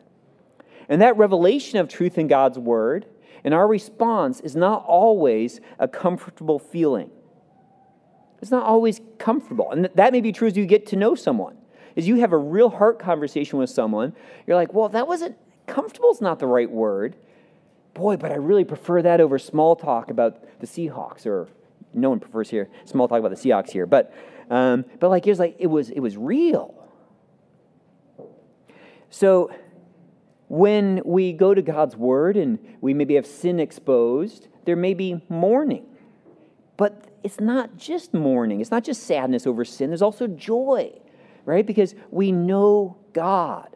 And 0.88 1.02
that 1.02 1.18
revelation 1.18 1.80
of 1.80 1.88
truth 1.88 2.18
in 2.18 2.28
God's 2.28 2.60
word 2.60 3.06
and 3.46 3.54
our 3.54 3.68
response 3.68 4.40
is 4.40 4.56
not 4.56 4.84
always 4.86 5.62
a 5.78 5.88
comfortable 5.88 6.58
feeling. 6.58 7.12
It's 8.42 8.50
not 8.50 8.64
always 8.64 9.02
comfortable. 9.20 9.72
And 9.72 9.88
that 9.94 10.12
may 10.12 10.20
be 10.20 10.32
true 10.32 10.48
as 10.48 10.58
you 10.58 10.66
get 10.66 10.88
to 10.88 10.96
know 10.96 11.14
someone. 11.14 11.56
As 11.96 12.08
you 12.08 12.16
have 12.18 12.34
a 12.34 12.38
real 12.38 12.70
heart 12.70 12.98
conversation 12.98 13.60
with 13.60 13.70
someone, 13.70 14.14
you're 14.46 14.58
like, 14.58 14.74
well, 14.74 14.90
that 14.90 15.08
wasn't 15.08 15.38
comfortable, 15.68 16.12
is 16.12 16.22
not 16.22 16.40
the 16.40 16.48
right 16.48 16.70
word. 16.70 17.16
Boy, 17.94 18.18
but 18.18 18.32
I 18.32 18.36
really 18.36 18.66
prefer 18.66 19.04
that 19.04 19.22
over 19.22 19.38
small 19.38 19.76
talk 19.76 20.10
about 20.10 20.60
the 20.60 20.68
Seahawks, 20.68 21.28
or 21.28 21.48
no 21.94 22.10
one 22.10 22.20
prefers 22.20 22.50
here 22.50 22.68
small 22.84 23.08
talk 23.08 23.20
about 23.20 23.30
the 23.30 23.38
Seahawks 23.38 23.70
here. 23.70 23.86
But 23.86 24.14
um, 24.50 24.86
but 25.00 25.10
like 25.10 25.26
it 25.28 25.30
was 25.30 25.40
like 25.40 25.56
it 25.60 25.68
was 25.68 25.92
it 25.92 26.00
was 26.00 26.18
real. 26.18 26.74
So 29.10 29.52
when 30.48 31.02
we 31.06 31.34
go 31.34 31.54
to 31.54 31.62
God's 31.62 31.96
word 31.96 32.38
and 32.38 32.60
we 32.82 32.94
maybe 32.94 33.16
have 33.16 33.26
sin 33.26 33.60
exposed, 33.60 34.48
there 34.66 34.76
may 34.76 34.94
be 34.94 35.22
mourning. 35.30 35.86
But 36.78 37.10
it's 37.24 37.40
not 37.40 37.78
just 37.78 38.14
mourning, 38.14 38.62
it's 38.62 38.72
not 38.72 38.84
just 38.84 39.04
sadness 39.04 39.48
over 39.48 39.66
sin, 39.66 39.90
there's 39.90 40.02
also 40.02 40.28
joy, 40.28 40.92
right? 41.46 41.66
Because 41.66 41.96
we 42.12 42.32
know 42.32 42.98
God. 43.14 43.70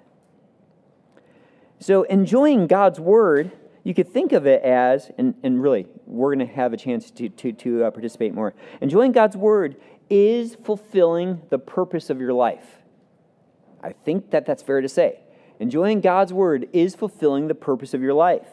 So, 1.79 2.03
enjoying 2.03 2.67
God's 2.67 2.99
word, 2.99 3.51
you 3.83 3.93
could 3.93 4.09
think 4.09 4.33
of 4.33 4.45
it 4.45 4.61
as, 4.63 5.09
and, 5.17 5.33
and 5.43 5.63
really, 5.63 5.87
we're 6.05 6.35
going 6.35 6.45
to 6.45 6.53
have 6.53 6.73
a 6.73 6.77
chance 6.77 7.09
to, 7.11 7.29
to, 7.29 7.53
to 7.53 7.85
uh, 7.85 7.91
participate 7.91 8.33
more. 8.33 8.53
Enjoying 8.81 9.13
God's 9.13 9.37
word 9.37 9.77
is 10.09 10.55
fulfilling 10.63 11.41
the 11.49 11.57
purpose 11.57 12.09
of 12.09 12.19
your 12.19 12.33
life. 12.33 12.79
I 13.81 13.93
think 13.93 14.31
that 14.31 14.45
that's 14.45 14.61
fair 14.61 14.81
to 14.81 14.89
say. 14.89 15.21
Enjoying 15.59 16.01
God's 16.01 16.33
word 16.33 16.67
is 16.71 16.95
fulfilling 16.95 17.47
the 17.47 17.55
purpose 17.55 17.93
of 17.93 18.01
your 18.01 18.13
life. 18.13 18.47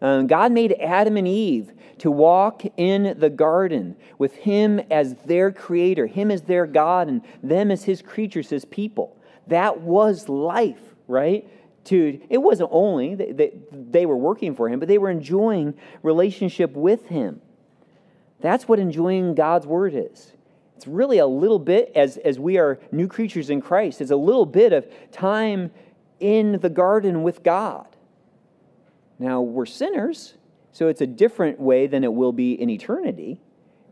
Um, 0.00 0.26
God 0.26 0.52
made 0.52 0.72
Adam 0.80 1.16
and 1.16 1.26
Eve 1.26 1.72
to 1.98 2.10
walk 2.10 2.62
in 2.76 3.16
the 3.18 3.30
garden 3.30 3.96
with 4.18 4.34
Him 4.36 4.80
as 4.90 5.14
their 5.24 5.50
creator, 5.50 6.06
Him 6.06 6.30
as 6.30 6.42
their 6.42 6.66
God, 6.66 7.08
and 7.08 7.22
them 7.42 7.70
as 7.70 7.84
His 7.84 8.02
creatures, 8.02 8.50
His 8.50 8.64
people. 8.64 9.16
That 9.46 9.80
was 9.80 10.28
life, 10.28 10.80
right? 11.08 11.48
To, 11.86 12.20
it 12.30 12.38
wasn't 12.38 12.70
only 12.72 13.14
that 13.14 13.36
they, 13.36 13.52
they 13.72 14.06
were 14.06 14.16
working 14.16 14.54
for 14.54 14.68
Him, 14.68 14.78
but 14.78 14.88
they 14.88 14.98
were 14.98 15.10
enjoying 15.10 15.74
relationship 16.02 16.72
with 16.72 17.06
Him. 17.06 17.40
That's 18.40 18.68
what 18.68 18.78
enjoying 18.78 19.34
God's 19.34 19.66
word 19.66 19.94
is. 19.94 20.32
It's 20.76 20.86
really 20.86 21.18
a 21.18 21.26
little 21.26 21.58
bit, 21.58 21.92
as, 21.94 22.16
as 22.18 22.38
we 22.38 22.58
are 22.58 22.78
new 22.92 23.06
creatures 23.06 23.48
in 23.48 23.60
Christ, 23.60 24.00
it's 24.00 24.10
a 24.10 24.16
little 24.16 24.46
bit 24.46 24.72
of 24.72 24.86
time 25.12 25.70
in 26.20 26.60
the 26.60 26.70
garden 26.70 27.22
with 27.22 27.42
God. 27.42 27.86
Now, 29.18 29.40
we're 29.40 29.66
sinners, 29.66 30.34
So 30.74 30.88
it's 30.88 31.00
a 31.00 31.06
different 31.06 31.60
way 31.60 31.86
than 31.86 32.02
it 32.02 32.12
will 32.12 32.32
be 32.32 32.60
in 32.60 32.68
eternity, 32.68 33.40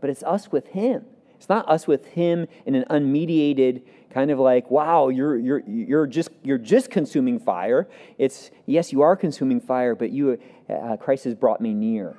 but 0.01 0.11
it's 0.11 0.25
us 0.25 0.51
with 0.51 0.67
Him. 0.69 1.05
It's 1.37 1.49
not 1.49 1.69
us 1.69 1.87
with 1.87 2.07
Him 2.07 2.49
in 2.67 2.75
an 2.75 2.85
unmediated 2.91 3.83
kind 4.11 4.33
of 4.33 4.41
like, 4.41 4.69
wow, 4.69 5.09
you're, 5.09 5.39
you're, 5.39 5.61
you're, 5.61 6.07
just, 6.09 6.31
you're 6.43 6.59
just 6.59 6.91
consuming 6.91 7.39
fire. 7.39 7.89
It's, 8.19 8.51
yes, 8.67 8.93
you 8.93 9.01
are 9.03 9.15
consuming 9.15 9.61
fire, 9.61 9.95
but 9.95 10.11
you, 10.11 10.41
uh, 10.69 10.97
Christ 10.97 11.25
has 11.25 11.37
brought 11.37 11.61
me 11.61 11.73
near. 11.73 12.17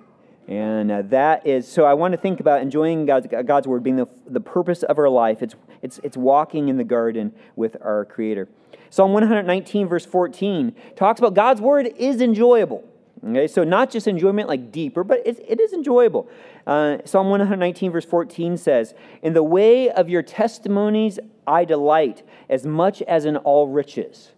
And 0.48 0.92
uh, 0.92 1.02
that 1.04 1.46
is, 1.46 1.68
so 1.68 1.84
I 1.84 1.94
want 1.94 2.14
to 2.14 2.18
think 2.18 2.40
about 2.40 2.62
enjoying 2.62 3.06
God's, 3.06 3.28
God's 3.46 3.68
word 3.68 3.84
being 3.84 3.98
the, 3.98 4.08
the 4.28 4.42
purpose 4.42 4.84
of 4.84 4.98
our 4.98 5.10
life. 5.10 5.42
It's, 5.42 5.56
it's, 5.82 6.00
it's 6.04 6.18
walking 6.18 6.70
in 6.70 6.78
the 6.78 6.84
garden 6.86 7.34
with 7.58 7.76
our 7.82 8.06
Creator. 8.06 8.48
Psalm 8.94 9.12
119, 9.12 9.88
verse 9.88 10.06
14, 10.06 10.72
talks 10.96 11.20
about 11.20 11.34
God's 11.34 11.60
word 11.60 11.88
is 11.98 12.22
enjoyable. 12.22 12.88
Okay, 13.28 13.48
so 13.48 13.64
not 13.64 13.90
just 13.90 14.08
enjoyment 14.08 14.48
like 14.48 14.72
deeper, 14.72 15.04
but 15.04 15.26
it, 15.26 15.44
it 15.48 15.60
is 15.60 15.74
enjoyable. 15.74 16.30
Uh, 16.68 16.98
Psalm 17.04 17.32
119, 17.32 17.92
verse 17.92 18.06
14 18.06 18.56
says, 18.56 18.94
In 19.24 19.34
the 19.34 19.42
way 19.42 19.90
of 19.90 20.10
your 20.10 20.22
testimonies 20.22 21.18
I 21.48 21.66
delight 21.66 22.22
as 22.50 22.68
much 22.68 23.02
as 23.02 23.26
in 23.26 23.38
all 23.38 23.68
riches. 23.68 24.34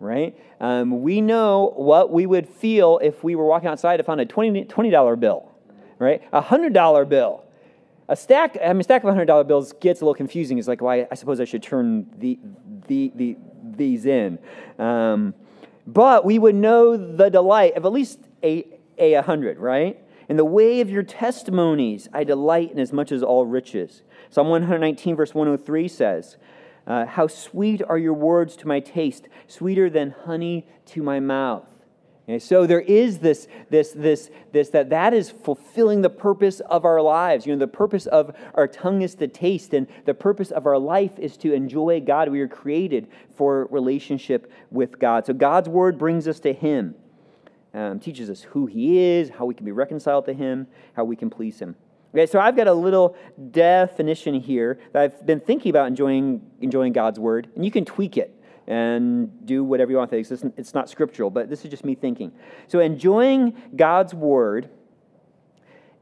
Right? 0.00 0.36
Um, 0.58 1.02
we 1.02 1.20
know 1.20 1.72
what 1.76 2.10
we 2.10 2.26
would 2.26 2.48
feel 2.48 2.98
if 3.00 3.22
we 3.22 3.36
were 3.36 3.46
walking 3.46 3.68
outside 3.68 4.00
and 4.00 4.06
found 4.06 4.20
a 4.20 4.26
$20, 4.26 4.66
$20 4.66 5.20
bill, 5.20 5.52
right? 6.00 6.20
A 6.32 6.42
$100 6.42 7.08
bill. 7.08 7.44
A 8.08 8.16
stack, 8.16 8.58
I 8.60 8.72
mean, 8.72 8.80
a 8.80 8.82
stack 8.82 9.04
of 9.04 9.14
$100 9.14 9.46
bills 9.46 9.72
gets 9.74 10.00
a 10.00 10.04
little 10.04 10.16
confusing. 10.16 10.58
It's 10.58 10.66
like, 10.66 10.80
well, 10.82 11.06
I 11.08 11.14
suppose 11.14 11.38
I 11.38 11.44
should 11.44 11.62
turn 11.62 12.10
the, 12.18 12.40
the, 12.88 13.12
the, 13.14 13.36
these 13.80 14.06
in. 14.06 14.38
Um, 14.78 15.34
but 15.86 16.24
we 16.24 16.38
would 16.38 16.54
know 16.54 16.96
the 16.96 17.30
delight 17.30 17.76
of 17.76 17.84
at 17.84 17.92
least 17.92 18.20
a, 18.44 18.64
a 18.98 19.14
100, 19.14 19.58
right? 19.58 19.98
In 20.28 20.36
the 20.36 20.44
way 20.44 20.80
of 20.80 20.88
your 20.88 21.02
testimonies, 21.02 22.08
I 22.12 22.22
delight 22.22 22.70
in 22.70 22.78
as 22.78 22.92
much 22.92 23.10
as 23.10 23.22
all 23.22 23.46
riches. 23.46 24.02
Psalm 24.30 24.48
119, 24.48 25.16
verse 25.16 25.34
103 25.34 25.88
says, 25.88 26.36
uh, 26.86 27.06
How 27.06 27.26
sweet 27.26 27.82
are 27.88 27.98
your 27.98 28.14
words 28.14 28.54
to 28.58 28.68
my 28.68 28.78
taste, 28.78 29.26
sweeter 29.48 29.90
than 29.90 30.14
honey 30.26 30.68
to 30.86 31.02
my 31.02 31.18
mouth. 31.18 31.66
Okay, 32.30 32.38
so 32.38 32.64
there 32.64 32.80
is 32.80 33.18
this, 33.18 33.48
this, 33.70 33.90
this, 33.90 34.30
this, 34.52 34.68
that 34.70 34.90
that 34.90 35.12
is 35.12 35.30
fulfilling 35.30 36.02
the 36.02 36.10
purpose 36.10 36.60
of 36.60 36.84
our 36.84 37.02
lives. 37.02 37.44
You 37.44 37.54
know, 37.54 37.58
the 37.58 37.66
purpose 37.66 38.06
of 38.06 38.36
our 38.54 38.68
tongue 38.68 39.02
is 39.02 39.16
to 39.16 39.26
taste, 39.26 39.74
and 39.74 39.88
the 40.04 40.14
purpose 40.14 40.52
of 40.52 40.64
our 40.64 40.78
life 40.78 41.18
is 41.18 41.36
to 41.38 41.52
enjoy 41.52 42.00
God. 42.00 42.28
We 42.28 42.40
are 42.40 42.46
created 42.46 43.08
for 43.34 43.66
relationship 43.72 44.52
with 44.70 45.00
God. 45.00 45.26
So 45.26 45.32
God's 45.32 45.68
word 45.68 45.98
brings 45.98 46.28
us 46.28 46.38
to 46.40 46.52
Him 46.52 46.94
um, 47.74 47.98
teaches 47.98 48.30
us 48.30 48.42
who 48.42 48.66
He 48.66 48.98
is, 48.98 49.30
how 49.30 49.44
we 49.44 49.54
can 49.54 49.66
be 49.66 49.72
reconciled 49.72 50.26
to 50.26 50.32
Him, 50.32 50.68
how 50.92 51.02
we 51.02 51.16
can 51.16 51.30
please 51.30 51.58
Him. 51.58 51.74
Okay, 52.14 52.26
so 52.26 52.38
I've 52.38 52.56
got 52.56 52.68
a 52.68 52.72
little 52.72 53.16
definition 53.50 54.34
here 54.34 54.78
that 54.92 55.02
I've 55.02 55.26
been 55.26 55.40
thinking 55.40 55.70
about 55.70 55.88
enjoying, 55.88 56.42
enjoying 56.60 56.92
God's 56.92 57.18
Word, 57.18 57.48
and 57.56 57.64
you 57.64 57.72
can 57.72 57.84
tweak 57.84 58.16
it 58.16 58.39
and 58.70 59.44
do 59.44 59.64
whatever 59.64 59.90
you 59.90 59.96
want 59.96 60.12
with 60.12 60.30
it. 60.30 60.52
It's 60.56 60.74
not 60.74 60.88
scriptural, 60.88 61.28
but 61.28 61.50
this 61.50 61.64
is 61.64 61.70
just 61.72 61.84
me 61.84 61.96
thinking. 61.96 62.30
So, 62.68 62.78
enjoying 62.78 63.60
God's 63.74 64.14
Word 64.14 64.70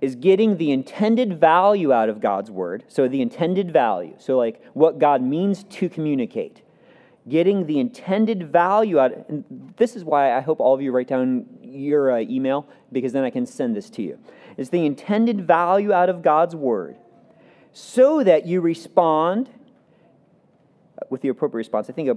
is 0.03 0.15
getting 0.15 0.59
the 0.59 0.71
intended 0.71 1.41
value 1.41 1.95
out 1.95 2.11
of 2.11 2.21
God's 2.21 2.51
Word. 2.51 2.85
So, 2.87 3.09
the 3.09 3.23
intended 3.23 3.73
value. 3.73 4.15
So, 4.19 4.37
like 4.37 4.63
what 4.75 4.99
God 4.99 5.23
means 5.23 5.65
to 5.65 5.89
communicate 5.89 6.63
getting 7.27 7.67
the 7.67 7.79
intended 7.79 8.51
value 8.51 8.99
out. 8.99 9.13
And 9.29 9.75
this 9.77 9.97
is 9.97 10.05
why 10.05 10.35
I 10.35 10.41
hope 10.41 10.61
all 10.61 10.75
of 10.75 10.81
you 10.81 10.93
write 10.93 11.09
down 11.09 11.47
your 11.63 12.13
uh, 12.13 12.21
email 12.21 12.67
because 12.91 13.13
then 13.13 13.23
I 13.23 13.29
can 13.29 13.45
send 13.45 13.77
this 13.77 13.91
to 13.91 14.03
you. 14.03 14.19
It's 14.57 14.71
the 14.71 14.87
intended 14.87 15.47
value 15.47 15.93
out 15.93 16.09
of 16.09 16.23
God's 16.23 16.57
word 16.57 16.97
so 17.73 18.25
that 18.25 18.47
you 18.47 18.63
respond 18.63 19.51
with 21.11 21.21
the 21.21 21.29
appropriate 21.29 21.59
response. 21.59 21.91
I 21.91 21.93
think 21.93 22.09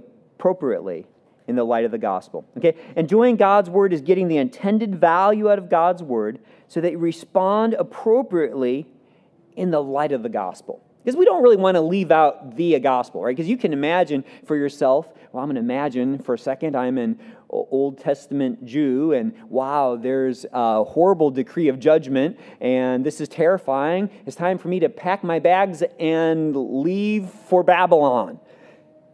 appropriately 0.42 1.06
in 1.46 1.56
the 1.56 1.64
light 1.64 1.86
of 1.86 1.92
the 1.92 2.00
gospel. 2.00 2.48
Okay? 2.58 2.75
Enjoying 2.96 3.36
God's 3.36 3.70
word 3.70 3.94
is 3.94 4.01
getting 4.01 4.27
the 4.27 4.38
intended 4.38 4.96
value 4.96 5.51
out 5.51 5.60
of 5.60 5.70
God's 5.70 6.01
word 6.01 6.40
so 6.68 6.82
that 6.82 6.94
you 6.94 6.98
respond 6.98 7.75
appropriately 7.75 8.88
in 9.56 9.70
the 9.70 9.82
light 9.82 10.12
of 10.12 10.24
the 10.24 10.30
gospel. 10.30 10.84
Because 11.04 11.16
we 11.16 11.25
don't 11.25 11.44
really 11.44 11.58
want 11.58 11.75
to 11.75 11.82
leave 11.82 12.12
out 12.12 12.56
the 12.56 12.80
gospel, 12.80 13.22
right? 13.22 13.36
Because 13.36 13.48
you 13.48 13.58
can 13.58 13.72
imagine 13.72 14.24
for 14.46 14.56
yourself, 14.56 15.10
well, 15.32 15.44
I'm 15.44 15.48
going 15.48 15.56
to 15.56 15.62
imagine 15.62 16.18
for 16.18 16.34
a 16.34 16.40
second 16.40 16.75
I'm 16.75 16.98
an 16.98 17.20
Old 17.50 18.00
Testament 18.00 18.66
Jew, 18.66 19.12
and 19.14 19.34
wow, 19.48 19.96
there's 19.96 20.46
a 20.51 20.84
horrible 20.84 21.30
decree 21.30 21.68
of 21.68 21.80
judgment, 21.80 22.40
and 22.60 23.06
this 23.06 23.22
is 23.22 23.27
terrifying. 23.27 24.10
It's 24.25 24.36
time 24.36 24.58
for 24.58 24.70
me 24.70 24.80
to 24.80 24.90
pack 24.90 25.24
my 25.24 25.40
bags 25.40 25.84
and 26.00 26.56
leave 26.56 27.30
for 27.30 27.62
Babylon. 27.64 28.40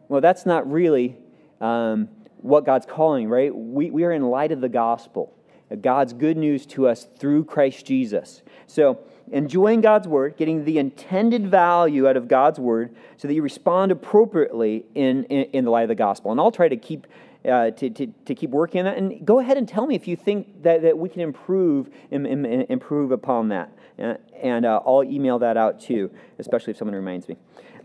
Well, 0.09 0.21
that's 0.21 0.45
not 0.45 0.69
really 0.71 1.17
um, 1.59 2.09
what 2.37 2.65
God's 2.65 2.85
calling, 2.85 3.27
right? 3.27 3.53
We, 3.53 3.91
we 3.91 4.03
are 4.03 4.11
in 4.11 4.23
light 4.23 4.51
of 4.51 4.61
the 4.61 4.69
gospel, 4.69 5.33
God's 5.81 6.13
good 6.13 6.37
news 6.37 6.65
to 6.67 6.87
us 6.87 7.07
through 7.17 7.45
Christ 7.45 7.85
Jesus. 7.85 8.41
So, 8.67 8.99
enjoying 9.31 9.81
God's 9.81 10.07
word, 10.07 10.37
getting 10.37 10.63
the 10.63 10.77
intended 10.77 11.51
value 11.51 12.07
out 12.07 12.15
of 12.15 12.27
God's 12.27 12.59
word 12.59 12.95
so 13.17 13.27
that 13.27 13.33
you 13.33 13.41
respond 13.41 13.91
appropriately 13.91 14.85
in, 14.95 15.25
in, 15.25 15.43
in 15.51 15.65
the 15.65 15.71
light 15.71 15.81
of 15.81 15.89
the 15.89 15.95
gospel. 15.95 16.31
And 16.31 16.39
I'll 16.39 16.51
try 16.51 16.69
to 16.69 16.77
keep, 16.77 17.07
uh, 17.43 17.71
to, 17.71 17.89
to, 17.89 18.07
to, 18.07 18.35
keep 18.35 18.51
working 18.51 18.79
on 18.79 18.85
that. 18.85 18.97
And 18.97 19.25
go 19.25 19.39
ahead 19.39 19.57
and 19.57 19.67
tell 19.67 19.85
me 19.85 19.95
if 19.95 20.07
you 20.07 20.15
think 20.15 20.63
that, 20.63 20.81
that 20.83 20.97
we 20.97 21.09
can 21.09 21.21
improve, 21.21 21.89
improve 22.09 23.11
upon 23.11 23.49
that. 23.49 23.71
Uh, 23.99 24.13
and 24.41 24.65
uh, 24.65 24.79
I'll 24.85 25.03
email 25.03 25.39
that 25.39 25.57
out 25.57 25.81
too, 25.81 26.11
especially 26.39 26.71
if 26.71 26.77
someone 26.77 26.95
reminds 26.95 27.27
me. 27.27 27.35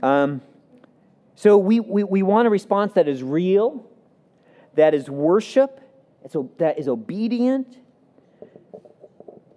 Um, 0.03 0.43
so 1.35 1.57
we, 1.57 1.81
we, 1.81 2.05
we 2.05 2.23
want 2.23 2.47
a 2.47 2.51
response 2.51 2.93
that 2.95 3.09
is 3.09 3.23
real, 3.23 3.87
that 4.75 4.95
is 4.95 5.09
worship, 5.09 5.81
that 6.59 6.79
is 6.79 6.89
obedient, 6.89 7.79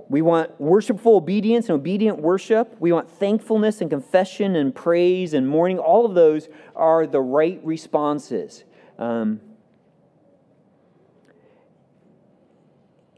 we 0.08 0.22
want 0.22 0.60
worshipful 0.62 1.16
obedience 1.16 1.68
and 1.70 1.76
obedient 1.76 2.20
worship. 2.20 2.76
We 2.80 2.92
want 2.92 3.10
thankfulness 3.10 3.82
and 3.82 3.90
confession 3.90 4.56
and 4.56 4.74
praise 4.74 5.34
and 5.34 5.48
mourning. 5.48 5.80
All 5.80 6.06
of 6.06 6.14
those 6.14 6.48
are 6.76 7.08
the 7.08 7.22
right 7.22 7.60
responses. 7.64 8.64
Um, 9.00 9.42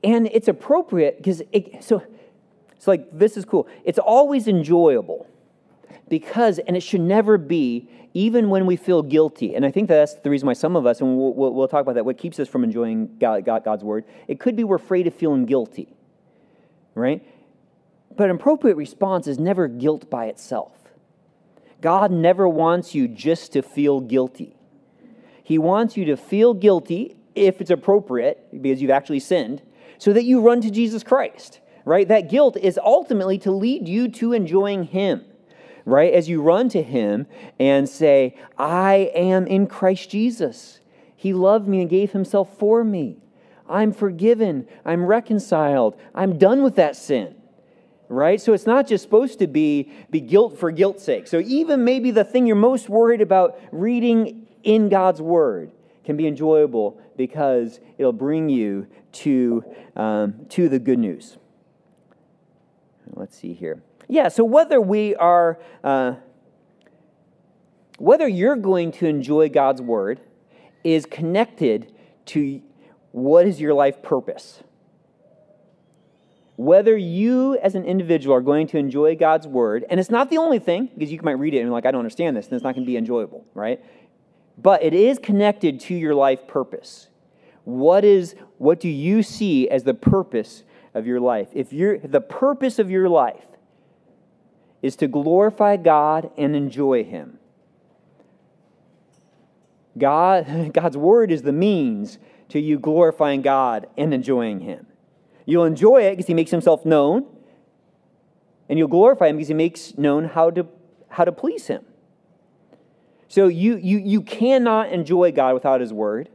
and 0.03 0.27
it's 0.27 0.47
appropriate 0.47 1.17
because 1.17 1.41
it, 1.51 1.83
so 1.83 2.01
it's 2.75 2.87
like 2.87 3.05
this 3.11 3.35
is 3.35 3.43
cool. 3.43 3.67
It's 3.83 3.99
always 3.99 4.47
enjoyable 4.47 5.27
because, 6.09 6.59
and 6.59 6.77
it 6.77 6.81
should 6.81 7.01
never 7.01 7.37
be, 7.37 7.89
even 8.13 8.49
when 8.49 8.65
we 8.65 8.75
feel 8.75 9.03
guilty. 9.03 9.55
And 9.55 9.65
I 9.65 9.71
think 9.71 9.87
that's 9.89 10.15
the 10.15 10.29
reason 10.29 10.47
why 10.47 10.53
some 10.53 10.75
of 10.75 10.85
us, 10.85 11.01
and 11.01 11.17
we'll, 11.17 11.33
we'll, 11.33 11.67
talk 11.67 11.81
about 11.81 11.95
that, 11.95 12.05
what 12.05 12.17
keeps 12.17 12.39
us 12.39 12.47
from 12.47 12.63
enjoying 12.63 13.17
God, 13.19 13.45
God, 13.45 13.63
God's 13.63 13.83
word. 13.83 14.05
It 14.27 14.39
could 14.39 14.55
be 14.55 14.63
we're 14.63 14.77
afraid 14.77 15.07
of 15.07 15.13
feeling 15.13 15.45
guilty 15.45 15.97
right? 16.97 17.23
But 18.15 18.29
an 18.29 18.35
appropriate 18.35 18.75
response 18.75 19.27
is 19.27 19.39
never 19.39 19.67
guilt 19.67 20.09
by 20.09 20.25
itself. 20.25 20.73
God 21.79 22.11
never 22.11 22.47
wants 22.47 22.95
you 22.95 23.07
just 23.07 23.53
to 23.53 23.61
feel 23.61 24.01
guilty. 24.01 24.55
He 25.43 25.57
wants 25.57 25.95
you 25.95 26.05
to 26.05 26.17
feel 26.17 26.53
guilty 26.53 27.15
if 27.35 27.61
it's 27.61 27.69
appropriate, 27.69 28.47
because 28.61 28.81
you've 28.81 28.91
actually 28.91 29.19
sinned, 29.19 29.61
so 29.99 30.11
that 30.11 30.23
you 30.23 30.41
run 30.41 30.59
to 30.61 30.71
Jesus 30.71 31.03
Christ, 31.03 31.59
right? 31.85 32.07
That 32.07 32.29
guilt 32.29 32.57
is 32.57 32.79
ultimately 32.83 33.37
to 33.39 33.51
lead 33.51 33.87
you 33.87 34.09
to 34.09 34.33
enjoying 34.33 34.85
Him, 34.85 35.23
right? 35.88 36.13
As 36.13 36.28
you 36.28 36.41
run 36.41 36.67
to 36.69 36.84
Him 36.84 37.28
and 37.58 37.88
say, 37.88 38.36
I 38.58 39.10
am 39.15 39.47
in 39.47 39.67
Christ 39.67 40.10
Jesus. 40.10 40.82
He 41.15 41.32
loved 41.32 41.65
me 41.65 41.80
and 41.80 41.89
gave 41.89 42.12
Himself 42.12 42.58
for 42.58 42.84
me. 42.84 43.19
I'm 43.69 43.93
forgiven. 43.93 44.67
I'm 44.84 45.06
reconciled. 45.06 45.95
I'm 46.13 46.38
done 46.38 46.62
with 46.62 46.76
that 46.76 46.97
sin. 46.97 47.36
Right? 48.10 48.39
So 48.39 48.52
it's 48.52 48.65
not 48.65 48.86
just 48.86 49.02
supposed 49.02 49.39
to 49.39 49.47
be, 49.47 49.89
be 50.12 50.19
guilt 50.19 50.60
for 50.60 50.71
guilt's 50.71 51.06
sake. 51.06 51.26
So 51.26 51.39
even 51.39 51.86
maybe 51.86 52.12
the 52.12 52.26
thing 52.26 52.45
you're 52.45 52.58
most 52.58 52.89
worried 52.89 53.21
about 53.21 53.58
reading 53.71 54.45
in 54.63 54.89
God's 54.89 55.21
Word 55.21 55.71
can 56.04 56.17
be 56.17 56.28
enjoyable 56.28 57.00
because 57.15 57.80
it'll 57.97 58.12
bring 58.12 58.50
you 58.50 58.88
to, 59.13 59.63
um, 59.95 60.45
to 60.50 60.67
the 60.67 60.80
good 60.80 61.00
news. 61.00 61.38
Let's 63.13 63.38
see 63.38 63.54
here. 63.54 63.82
Yeah, 64.07 64.29
so 64.29 64.43
whether 64.43 64.79
we 64.79 65.15
are, 65.15 65.59
uh, 65.83 66.15
whether 67.97 68.27
you're 68.27 68.55
going 68.55 68.91
to 68.93 69.07
enjoy 69.07 69.49
God's 69.49 69.81
Word 69.81 70.21
is 70.83 71.05
connected 71.05 71.93
to 72.27 72.61
what 73.11 73.47
is 73.47 73.59
your 73.59 73.73
life 73.73 74.01
purpose? 74.01 74.61
Whether 76.55 76.95
you 76.97 77.57
as 77.57 77.75
an 77.75 77.85
individual 77.85 78.35
are 78.35 78.41
going 78.41 78.67
to 78.67 78.77
enjoy 78.77 79.15
God's 79.15 79.47
word, 79.47 79.85
and 79.89 79.99
it's 79.99 80.09
not 80.09 80.29
the 80.29 80.37
only 80.37 80.59
thing, 80.59 80.89
because 80.97 81.11
you 81.11 81.19
might 81.21 81.39
read 81.39 81.53
it 81.53 81.59
and 81.59 81.71
like, 81.71 81.85
I 81.85 81.91
don't 81.91 81.99
understand 81.99 82.35
this, 82.35 82.47
and 82.47 82.53
it's 82.53 82.63
not 82.63 82.73
going 82.73 82.85
to 82.85 82.89
be 82.89 82.97
enjoyable, 82.97 83.45
right? 83.53 83.83
But 84.57 84.83
it 84.83 84.93
is 84.93 85.19
connected 85.19 85.79
to 85.81 85.93
your 85.93 86.15
life 86.15 86.47
purpose. 86.47 87.09
What 87.63 88.03
is 88.03 88.35
what 88.57 88.79
do 88.79 88.89
you 88.89 89.21
see 89.21 89.69
as 89.69 89.83
the 89.83 89.93
purpose 89.93 90.63
of 90.93 91.05
your 91.05 91.19
life, 91.19 91.49
if 91.53 91.73
you're, 91.73 91.99
the 91.99 92.21
purpose 92.21 92.79
of 92.79 92.89
your 92.89 93.07
life 93.07 93.45
is 94.88 94.95
to 94.97 95.08
glorify 95.08 95.78
God 95.78 96.32
and 96.38 96.56
enjoy 96.56 97.04
Him, 97.04 97.38
God, 99.97 100.71
God's 100.73 100.97
word 100.97 101.32
is 101.32 101.43
the 101.43 101.52
means 101.52 102.17
to 102.50 102.60
you 102.60 102.80
glorifying 102.80 103.41
God 103.41 103.88
and 103.97 104.13
enjoying 104.13 104.62
Him. 104.62 104.88
You'll 105.45 105.65
enjoy 105.65 106.04
it 106.04 106.12
because 106.12 106.28
He 106.28 106.34
makes 106.34 106.52
Himself 106.52 106.86
known, 106.86 107.26
and 108.69 108.80
you'll 108.80 108.88
glorify 108.88 109.28
Him 109.28 109.38
because 109.38 109.47
He 109.50 109.54
makes 109.54 109.97
known 109.97 110.26
how 110.26 110.50
to, 110.52 110.67
how 111.10 111.26
to 111.26 111.32
please 111.32 111.67
Him. 111.67 111.86
So 113.28 113.47
you, 113.47 113.76
you, 113.78 113.97
you 113.97 114.21
cannot 114.21 114.91
enjoy 114.91 115.32
God 115.32 115.54
without 115.54 115.82
His 115.82 115.91
word, 115.91 116.30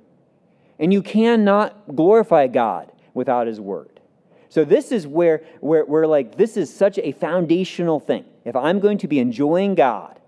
and 0.78 0.92
you 0.92 1.02
cannot 1.02 1.94
glorify 1.94 2.46
God 2.46 2.92
without 3.14 3.46
His 3.46 3.60
word. 3.60 4.00
So 4.48 4.66
this 4.66 4.92
is 4.92 5.06
where, 5.06 5.44
where, 5.60 5.84
where 5.86 6.06
like 6.06 6.36
this 6.36 6.58
is 6.58 6.74
such 6.74 6.98
a 6.98 7.12
foundational 7.12 7.98
thing. 7.98 8.26
If 8.44 8.56
I'm 8.56 8.80
going 8.80 8.98
to 8.98 9.08
be 9.08 9.18
enjoying 9.18 9.74
God, 9.74 10.18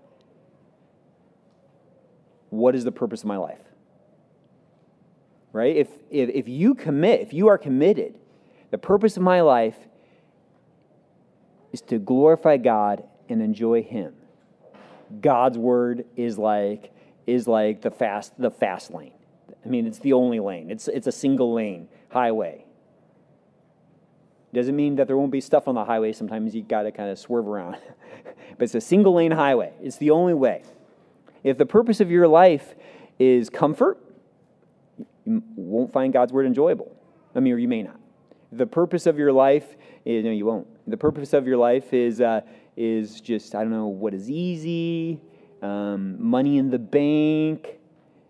what 2.49 2.75
is 2.75 2.83
the 2.83 2.91
purpose 2.91 3.21
of 3.21 3.27
my 3.27 3.37
life? 3.37 3.59
Right? 5.51 5.75
If, 5.75 5.89
if, 6.09 6.29
if 6.29 6.47
you 6.47 6.75
commit, 6.75 7.21
if 7.21 7.33
you 7.33 7.47
are 7.47 7.57
committed, 7.57 8.17
the 8.71 8.77
purpose 8.77 9.17
of 9.17 9.23
my 9.23 9.41
life 9.41 9.77
is 11.71 11.81
to 11.81 11.99
glorify 11.99 12.57
God 12.57 13.03
and 13.29 13.41
enjoy 13.41 13.83
Him. 13.83 14.13
God's 15.21 15.57
word 15.57 16.05
is 16.15 16.37
like 16.37 16.91
is 17.27 17.47
like 17.47 17.81
the 17.81 17.91
fast 17.91 18.33
the 18.39 18.51
fast 18.51 18.93
lane. 18.93 19.13
I 19.63 19.67
mean, 19.67 19.87
it's 19.87 19.99
the 19.99 20.13
only 20.13 20.39
lane. 20.39 20.69
It's 20.69 20.87
it's 20.87 21.07
a 21.07 21.11
single 21.11 21.53
lane 21.53 21.87
highway. 22.09 22.64
Doesn't 24.55 24.77
mean 24.77 24.95
that 24.95 25.07
there 25.07 25.17
won't 25.17 25.33
be 25.33 25.41
stuff 25.41 25.67
on 25.67 25.75
the 25.75 25.83
highway. 25.83 26.13
Sometimes 26.13 26.55
you 26.55 26.63
got 26.63 26.83
to 26.83 26.91
kind 26.93 27.09
of 27.09 27.19
swerve 27.19 27.45
around. 27.45 27.75
but 28.57 28.63
it's 28.63 28.73
a 28.73 28.79
single 28.79 29.15
lane 29.15 29.33
highway. 29.33 29.73
It's 29.83 29.97
the 29.97 30.11
only 30.11 30.33
way. 30.33 30.63
If 31.43 31.57
the 31.57 31.65
purpose 31.65 31.99
of 31.99 32.09
your 32.09 32.25
life 32.25 32.73
is 33.19 33.49
comfort, 33.49 33.97
you 35.25 35.43
won't 35.57 35.91
find 35.91 36.13
God's 36.13 36.31
word 36.31 36.45
enjoyable. 36.45 36.95
I 37.35 37.41
mean, 37.41 37.51
or 37.51 37.57
you 37.57 37.67
may 37.67 37.83
not. 37.83 37.99
The 38.53 38.65
purpose 38.65 39.07
of 39.07 39.17
your 39.17 39.33
life 39.33 39.75
is, 40.05 40.23
no, 40.23 40.31
you 40.31 40.45
won't. 40.45 40.67
The 40.87 40.95
purpose 40.95 41.33
of 41.33 41.45
your 41.45 41.57
life 41.57 41.93
is, 41.93 42.21
uh, 42.21 42.39
is 42.77 43.19
just, 43.19 43.55
I 43.55 43.59
don't 43.59 43.71
know, 43.71 43.87
what 43.87 44.13
is 44.13 44.29
easy, 44.29 45.19
um, 45.61 46.15
money 46.17 46.59
in 46.59 46.69
the 46.69 46.79
bank, 46.79 47.77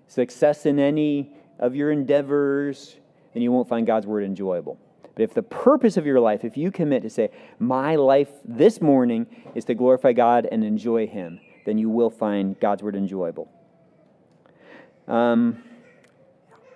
success 0.08 0.66
in 0.66 0.80
any 0.80 1.34
of 1.60 1.76
your 1.76 1.92
endeavors, 1.92 2.96
then 3.36 3.44
you 3.44 3.52
won't 3.52 3.70
find 3.70 3.86
God's 3.86 4.08
word 4.08 4.24
enjoyable. 4.24 4.80
But 5.16 5.24
if 5.24 5.34
the 5.34 5.44
purpose 5.44 5.98
of 5.98 6.06
your 6.06 6.20
life, 6.20 6.44
if 6.44 6.58
you 6.58 6.72
commit 6.72 7.04
to 7.04 7.10
say, 7.10 7.32
my 7.58 7.96
life 7.96 8.30
this 8.44 8.82
morning 8.82 9.28
is 9.56 9.66
to 9.66 9.74
glorify 9.74 10.12
God 10.14 10.48
and 10.52 10.64
enjoy 10.64 11.08
Him, 11.08 11.40
then 11.66 11.78
you 11.78 11.90
will 11.90 12.10
find 12.10 12.60
God's 12.60 12.84
word 12.84 12.96
enjoyable. 12.96 13.50
Um, 15.08 15.64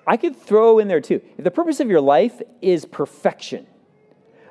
I 0.08 0.18
could 0.18 0.36
throw 0.36 0.80
in 0.80 0.88
there 0.88 1.02
too. 1.02 1.22
If 1.38 1.44
the 1.44 1.52
purpose 1.52 1.80
of 1.80 1.90
your 1.90 2.02
life 2.02 2.42
is 2.62 2.86
perfection, 2.86 3.68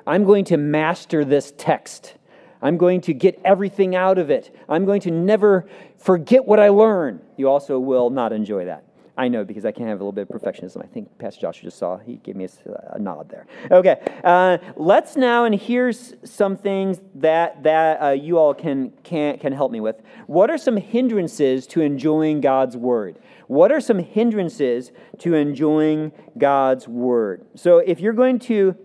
I'm 0.05 0.23
going 0.23 0.45
to 0.45 0.57
master 0.57 1.25
this 1.25 1.53
text. 1.57 2.15
I'm 2.61 2.77
going 2.77 3.01
to 3.01 3.13
get 3.13 3.39
everything 3.43 3.95
out 3.95 4.17
of 4.17 4.29
it. 4.29 4.55
I'm 4.67 4.85
going 4.85 5.01
to 5.01 5.11
never 5.11 5.67
forget 5.97 6.45
what 6.45 6.59
I 6.59 6.69
learn. 6.69 7.21
You 7.37 7.49
also 7.49 7.79
will 7.79 8.09
not 8.09 8.33
enjoy 8.33 8.65
that. 8.65 8.83
I 9.19 9.27
know 9.27 9.43
because 9.43 9.65
I 9.65 9.73
can 9.73 9.85
have 9.85 9.99
a 9.99 10.03
little 10.03 10.13
bit 10.13 10.29
of 10.29 10.41
perfectionism. 10.41 10.81
I 10.81 10.87
think 10.87 11.15
Pastor 11.17 11.41
Joshua 11.41 11.65
just 11.65 11.77
saw. 11.77 11.97
He 11.97 12.15
gave 12.15 12.37
me 12.37 12.45
a, 12.45 12.95
a 12.95 12.99
nod 12.99 13.27
there. 13.29 13.47
Okay, 13.69 13.99
uh, 14.23 14.57
let's 14.77 15.17
now, 15.17 15.43
and 15.43 15.53
here's 15.53 16.13
some 16.23 16.55
things 16.55 17.01
that 17.15 17.61
that 17.63 18.01
uh, 18.01 18.09
you 18.11 18.37
all 18.37 18.53
can 18.53 18.91
can 19.03 19.37
can 19.37 19.51
help 19.51 19.73
me 19.73 19.81
with. 19.81 19.97
What 20.27 20.49
are 20.49 20.57
some 20.57 20.77
hindrances 20.77 21.67
to 21.67 21.81
enjoying 21.81 22.39
God's 22.39 22.77
word? 22.77 23.19
What 23.47 23.73
are 23.73 23.81
some 23.81 23.99
hindrances 23.99 24.93
to 25.17 25.33
enjoying 25.33 26.13
God's 26.37 26.87
word? 26.87 27.45
So, 27.55 27.79
if 27.79 27.99
you're 27.99 28.13
going 28.13 28.39
to 28.39 28.77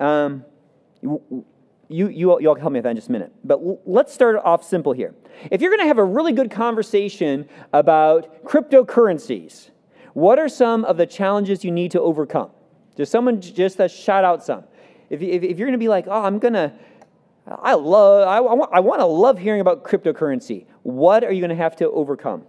um, 0.00 0.46
you, 1.88 2.08
you, 2.08 2.38
you 2.40 2.48
all 2.48 2.54
help 2.54 2.72
me 2.72 2.78
with 2.78 2.84
that 2.84 2.90
in 2.90 2.96
just 2.96 3.10
a 3.10 3.12
minute. 3.12 3.32
But 3.44 3.60
let's 3.86 4.14
start 4.14 4.36
off 4.36 4.64
simple 4.64 4.94
here. 4.94 5.14
If 5.50 5.60
you're 5.60 5.70
going 5.70 5.82
to 5.82 5.88
have 5.88 5.98
a 5.98 6.04
really 6.04 6.32
good 6.32 6.50
conversation 6.50 7.48
about 7.72 8.44
cryptocurrencies, 8.44 9.70
what 10.14 10.38
are 10.38 10.48
some 10.48 10.84
of 10.84 10.96
the 10.96 11.06
challenges 11.06 11.64
you 11.64 11.70
need 11.70 11.90
to 11.90 12.00
overcome? 12.00 12.50
Just 12.96 13.12
someone 13.12 13.40
just 13.40 13.78
shout 13.90 14.24
out 14.24 14.44
some. 14.44 14.64
If, 15.10 15.20
if, 15.20 15.42
if 15.42 15.58
you're 15.58 15.66
going 15.66 15.72
to 15.72 15.78
be 15.78 15.88
like, 15.88 16.06
oh, 16.08 16.22
I'm 16.22 16.38
going 16.38 16.54
to, 16.54 16.72
I 17.46 17.74
love, 17.74 18.26
I, 18.26 18.36
I, 18.36 18.54
want, 18.54 18.70
I 18.72 18.80
want 18.80 19.00
to 19.00 19.06
love 19.06 19.38
hearing 19.38 19.60
about 19.60 19.84
cryptocurrency. 19.84 20.66
What 20.82 21.24
are 21.24 21.32
you 21.32 21.40
going 21.40 21.50
to 21.50 21.56
have 21.56 21.76
to 21.76 21.90
overcome? 21.90 22.44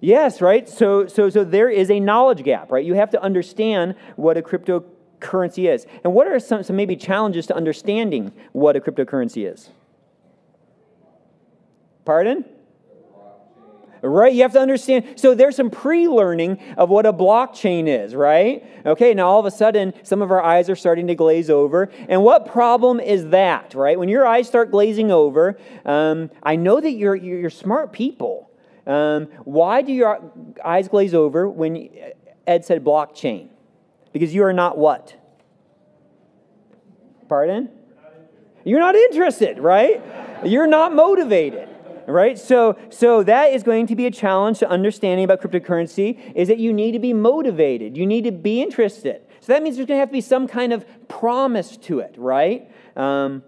Yes, 0.00 0.40
right? 0.40 0.68
So, 0.68 1.06
so, 1.06 1.30
so 1.30 1.44
there 1.44 1.70
is 1.70 1.90
a 1.90 2.00
knowledge 2.00 2.42
gap, 2.42 2.72
right? 2.72 2.84
You 2.84 2.94
have 2.94 3.10
to 3.10 3.22
understand 3.22 3.94
what 4.16 4.36
a 4.36 4.42
cryptocurrency 4.42 5.72
is. 5.72 5.86
And 6.02 6.12
what 6.12 6.26
are 6.26 6.38
some, 6.40 6.62
some 6.62 6.76
maybe 6.76 6.96
challenges 6.96 7.46
to 7.46 7.54
understanding 7.54 8.32
what 8.52 8.76
a 8.76 8.80
cryptocurrency 8.80 9.50
is? 9.50 9.70
Pardon? 12.04 12.44
Right? 14.06 14.34
You 14.34 14.42
have 14.42 14.52
to 14.52 14.60
understand. 14.60 15.18
So 15.18 15.34
there's 15.34 15.56
some 15.56 15.70
pre 15.70 16.08
learning 16.08 16.58
of 16.76 16.90
what 16.90 17.06
a 17.06 17.12
blockchain 17.12 17.88
is, 17.88 18.14
right? 18.14 18.62
Okay, 18.84 19.14
now 19.14 19.28
all 19.28 19.40
of 19.40 19.46
a 19.46 19.50
sudden, 19.50 19.94
some 20.02 20.20
of 20.20 20.30
our 20.30 20.42
eyes 20.42 20.68
are 20.68 20.76
starting 20.76 21.06
to 21.06 21.14
glaze 21.14 21.48
over. 21.48 21.90
And 22.06 22.22
what 22.22 22.44
problem 22.44 23.00
is 23.00 23.28
that, 23.28 23.74
right? 23.74 23.98
When 23.98 24.10
your 24.10 24.26
eyes 24.26 24.46
start 24.46 24.70
glazing 24.70 25.10
over, 25.10 25.58
um, 25.86 26.30
I 26.42 26.56
know 26.56 26.82
that 26.82 26.90
you're, 26.90 27.16
you're 27.16 27.48
smart 27.48 27.94
people. 27.94 28.50
Um, 28.86 29.28
why 29.44 29.80
do 29.80 29.90
your 29.90 30.20
eyes 30.62 30.86
glaze 30.88 31.14
over 31.14 31.48
when 31.48 31.88
Ed 32.46 32.66
said 32.66 32.84
blockchain? 32.84 33.48
Because 34.12 34.34
you 34.34 34.44
are 34.44 34.52
not 34.52 34.76
what? 34.76 35.16
Pardon? 37.26 37.70
You're 38.64 38.80
not 38.80 38.96
interested, 38.96 39.58
right? 39.58 40.02
You're 40.44 40.66
not 40.66 40.94
motivated 40.94 41.70
right 42.06 42.38
so 42.38 42.78
so 42.90 43.22
that 43.22 43.52
is 43.52 43.62
going 43.62 43.86
to 43.86 43.96
be 43.96 44.06
a 44.06 44.10
challenge 44.10 44.58
to 44.58 44.68
understanding 44.68 45.24
about 45.24 45.40
cryptocurrency 45.40 46.18
is 46.34 46.48
that 46.48 46.58
you 46.58 46.72
need 46.72 46.92
to 46.92 46.98
be 46.98 47.12
motivated 47.12 47.96
you 47.96 48.06
need 48.06 48.24
to 48.24 48.32
be 48.32 48.62
interested 48.62 49.22
so 49.40 49.52
that 49.52 49.62
means 49.62 49.76
there's 49.76 49.86
going 49.86 49.96
to 49.96 50.00
have 50.00 50.08
to 50.08 50.12
be 50.14 50.20
some 50.20 50.46
kind 50.48 50.72
of 50.72 50.84
promise 51.08 51.76
to 51.76 52.00
it 52.00 52.14
right 52.16 52.70
um, 52.96 53.42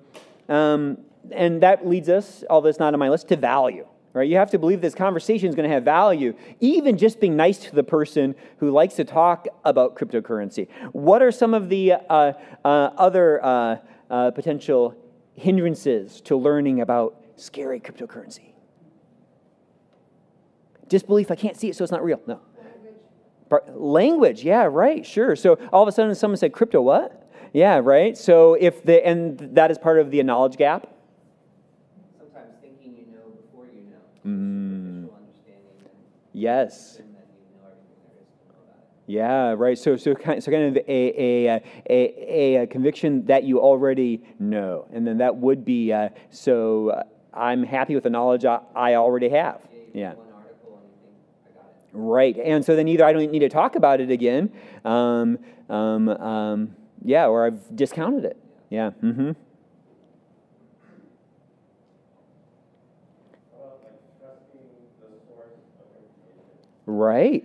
um, 0.49 0.99
and 1.31 1.63
that 1.63 1.87
leads 1.87 2.09
us 2.09 2.45
although 2.51 2.69
it's 2.69 2.79
not 2.79 2.93
on 2.93 3.01
my 3.01 3.09
list 3.09 3.29
to 3.29 3.37
value 3.37 3.87
right? 4.17 4.31
You 4.31 4.37
have 4.37 4.51
to 4.53 4.59
believe 4.59 4.81
this 4.81 4.95
conversation 4.95 5.51
is 5.51 5.55
going 5.55 5.69
to 5.69 5.75
have 5.75 5.85
value, 5.85 6.35
even 6.61 6.97
just 6.97 7.21
being 7.21 7.37
nice 7.37 7.59
to 7.59 7.75
the 7.75 7.85
person 7.85 8.35
who 8.61 8.71
likes 8.71 8.95
to 8.95 9.05
talk 9.05 9.47
about 9.63 9.95
cryptocurrency. 9.95 10.69
What 10.93 11.21
are 11.21 11.31
some 11.31 11.53
of 11.53 11.69
the 11.69 11.93
uh, 11.93 12.33
uh, 12.65 12.69
other 12.97 13.45
uh, 13.45 13.77
uh 14.09 14.31
potential 14.31 14.95
hindrances 15.35 16.23
to 16.23 16.37
learning 16.37 16.81
about 16.81 17.23
scary 17.37 17.81
cryptocurrency? 17.81 18.53
Disbelief, 20.89 21.31
I 21.31 21.35
can't 21.35 21.57
see 21.57 21.69
it, 21.69 21.77
so 21.77 21.85
it's 21.85 21.93
not 21.93 22.05
real. 22.05 22.21
No. 22.27 22.41
Language, 23.75 24.43
yeah, 24.43 24.65
right, 24.65 25.07
sure. 25.07 25.37
So 25.37 25.59
all 25.73 25.83
of 25.83 25.89
a 25.89 25.93
sudden 25.93 26.15
someone 26.15 26.37
said, 26.37 26.53
crypto 26.53 26.81
what? 26.81 27.31
Yeah, 27.53 27.81
right. 27.83 28.17
So 28.19 28.55
if 28.55 28.83
the, 28.83 29.07
and 29.07 29.39
that 29.55 29.71
is 29.71 29.79
part 29.79 29.99
of 29.99 30.11
the 30.11 30.23
knowledge 30.23 30.57
gap 30.57 30.89
Sometimes 32.19 32.55
thinking 32.61 32.97
you 32.97 33.07
know 33.13 33.31
before 33.41 33.67
you 33.67 33.83
know. 33.85 35.09
Mm. 35.09 35.09
Yes. 36.33 37.01
Yeah, 39.07 39.55
right. 39.57 39.79
So, 39.79 39.97
so 39.97 40.15
kind, 40.15 40.43
so 40.43 40.51
kind 40.51 40.77
of 40.77 40.83
a, 40.89 41.47
a, 41.49 41.63
a, 41.89 42.63
a, 42.63 42.67
conviction 42.67 43.25
that 43.27 43.45
you 43.45 43.61
already 43.61 44.25
know, 44.41 44.89
and 44.93 45.07
then 45.07 45.19
that 45.19 45.37
would 45.37 45.65
be 45.65 45.93
uh, 45.93 46.09
so. 46.31 47.03
I'm 47.37 47.63
happy 47.63 47.95
with 47.95 48.05
the 48.05 48.11
knowledge 48.11 48.45
I, 48.45 48.61
I 48.75 48.95
already 48.95 49.29
have. 49.29 49.61
Yeah. 49.93 50.15
Right, 51.93 52.37
and 52.37 52.65
so 52.65 52.77
then 52.77 52.89
either 52.89 53.05
I 53.05 53.13
don't 53.13 53.31
need 53.31 53.39
to 53.39 53.49
talk 53.49 53.75
about 53.75 54.01
it 54.01 54.11
again, 54.11 54.53
um, 54.85 55.39
um, 55.71 56.09
um, 56.09 56.77
yeah, 57.03 57.27
or 57.27 57.47
I've 57.47 57.75
discounted 57.75 58.25
it. 58.25 58.37
Yeah. 58.69 58.91
Mm-hmm. 59.03 59.33
Right. 66.87 67.45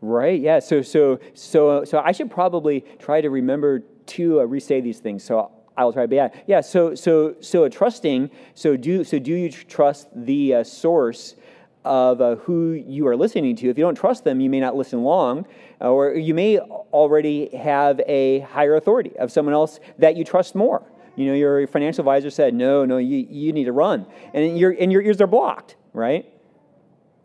Right. 0.00 0.40
Yeah. 0.40 0.60
So 0.60 0.82
so 0.82 1.18
so 1.34 1.84
so 1.84 1.98
I 1.98 2.12
should 2.12 2.30
probably 2.30 2.84
try 2.98 3.20
to 3.20 3.28
remember 3.28 3.80
to 4.06 4.40
uh, 4.40 4.44
re-say 4.44 4.80
these 4.80 4.98
things. 4.98 5.24
So 5.24 5.50
I 5.76 5.84
will 5.84 5.92
try. 5.92 6.06
But 6.06 6.14
yeah, 6.14 6.28
yeah. 6.46 6.60
So 6.60 6.94
so 6.94 7.36
so 7.40 7.64
a 7.64 7.70
trusting. 7.70 8.30
So 8.54 8.76
do 8.76 9.04
so 9.04 9.18
do 9.18 9.32
you 9.32 9.50
trust 9.50 10.08
the 10.14 10.56
uh, 10.56 10.64
source 10.64 11.36
of 11.84 12.20
uh, 12.20 12.36
who 12.36 12.72
you 12.72 13.06
are 13.06 13.16
listening 13.16 13.56
to. 13.56 13.68
If 13.68 13.78
you 13.78 13.84
don't 13.84 13.94
trust 13.94 14.24
them, 14.24 14.40
you 14.40 14.50
may 14.50 14.60
not 14.60 14.76
listen 14.76 15.02
long, 15.02 15.46
or 15.80 16.12
you 16.14 16.34
may 16.34 16.58
already 16.58 17.54
have 17.56 18.00
a 18.06 18.40
higher 18.40 18.76
authority 18.76 19.16
of 19.18 19.32
someone 19.32 19.54
else 19.54 19.80
that 19.98 20.16
you 20.16 20.24
trust 20.24 20.54
more. 20.54 20.82
You 21.16 21.26
know, 21.26 21.34
your 21.34 21.66
financial 21.66 22.02
advisor 22.02 22.30
said, 22.30 22.54
no, 22.54 22.84
no, 22.84 22.98
you, 22.98 23.26
you 23.28 23.52
need 23.52 23.64
to 23.64 23.72
run. 23.72 24.06
And, 24.32 24.58
your, 24.58 24.74
and 24.78 24.92
your 24.92 25.02
ears 25.02 25.20
are 25.20 25.26
blocked, 25.26 25.76
right? 25.92 26.26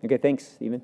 Okay, 0.04 0.18
thanks, 0.18 0.48
Stephen. 0.48 0.82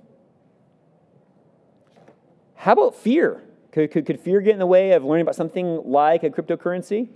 How 2.56 2.74
about 2.74 2.96
fear? 2.96 3.42
Could, 3.72 3.92
could, 3.92 4.06
could 4.06 4.20
fear 4.20 4.42
get 4.42 4.54
in 4.54 4.60
the 4.60 4.68
way 4.68 4.92
of 4.92 5.04
learning 5.04 5.24
about 5.24 5.36
something 5.36 5.82
like 5.86 6.24
a 6.24 6.30
cryptocurrency? 6.30 7.08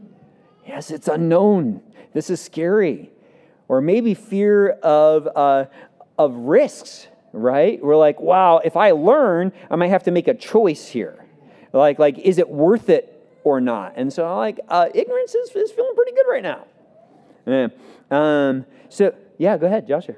Yes, 0.65 0.91
it's 0.91 1.07
unknown. 1.07 1.81
This 2.13 2.29
is 2.29 2.41
scary. 2.41 3.11
Or 3.67 3.81
maybe 3.81 4.13
fear 4.13 4.71
of, 4.71 5.27
uh, 5.35 5.65
of 6.17 6.35
risks, 6.35 7.07
right? 7.33 7.83
We're 7.83 7.97
like, 7.97 8.19
wow, 8.19 8.59
if 8.63 8.75
I 8.75 8.91
learn, 8.91 9.51
I 9.69 9.75
might 9.75 9.89
have 9.89 10.03
to 10.03 10.11
make 10.11 10.27
a 10.27 10.33
choice 10.33 10.87
here. 10.87 11.25
Like, 11.73 11.99
like 11.99 12.17
is 12.19 12.37
it 12.37 12.49
worth 12.49 12.89
it 12.89 13.11
or 13.43 13.59
not? 13.59 13.93
And 13.95 14.11
so, 14.11 14.25
I'm 14.27 14.37
like, 14.37 14.59
uh, 14.69 14.89
ignorance 14.93 15.35
is, 15.35 15.49
is 15.55 15.71
feeling 15.71 15.95
pretty 15.95 16.11
good 16.11 16.25
right 16.29 16.43
now. 16.43 16.65
Yeah. 17.45 17.67
Um, 18.11 18.65
so, 18.89 19.13
yeah, 19.37 19.57
go 19.57 19.67
ahead, 19.67 19.87
Joshua. 19.87 20.15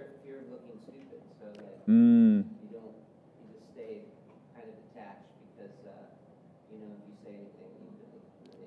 Mm. 1.87 2.43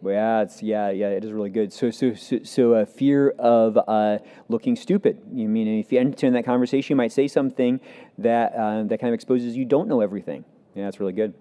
Yeah, 0.03 0.43
it's 0.43 0.63
yeah, 0.63 0.91
yeah. 0.91 1.09
It 1.09 1.25
is 1.25 1.33
really 1.33 1.51
good. 1.51 1.73
So, 1.73 1.91
so, 1.91 2.15
so, 2.15 2.39
so 2.43 2.73
a 2.75 2.87
fear 2.87 3.31
of 3.39 3.79
uh, 3.87 4.19
looking 4.49 4.75
stupid. 4.75 5.21
You 5.33 5.49
mean 5.49 5.69
if 5.81 5.93
you 5.93 6.01
enter 6.01 6.27
in 6.27 6.33
that 6.33 6.45
conversation, 6.45 6.95
you 6.95 6.97
might 6.97 7.13
say 7.13 7.29
something 7.29 7.81
that 8.17 8.55
uh, 8.55 8.85
that 8.85 8.99
kind 8.99 9.09
of 9.09 9.15
exposes 9.15 9.57
you 9.57 9.67
don't 9.67 9.89
know 9.89 10.01
everything. 10.01 10.45
Yeah, 10.75 10.85
that's 10.85 11.01
really 11.01 11.13
good. 11.13 11.35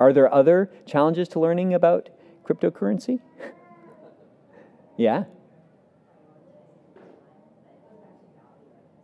Are 0.00 0.12
there 0.12 0.32
other 0.32 0.70
challenges 0.86 1.28
to 1.30 1.40
learning 1.40 1.72
about 1.72 2.10
cryptocurrency? 2.44 3.20
yeah. 4.98 5.24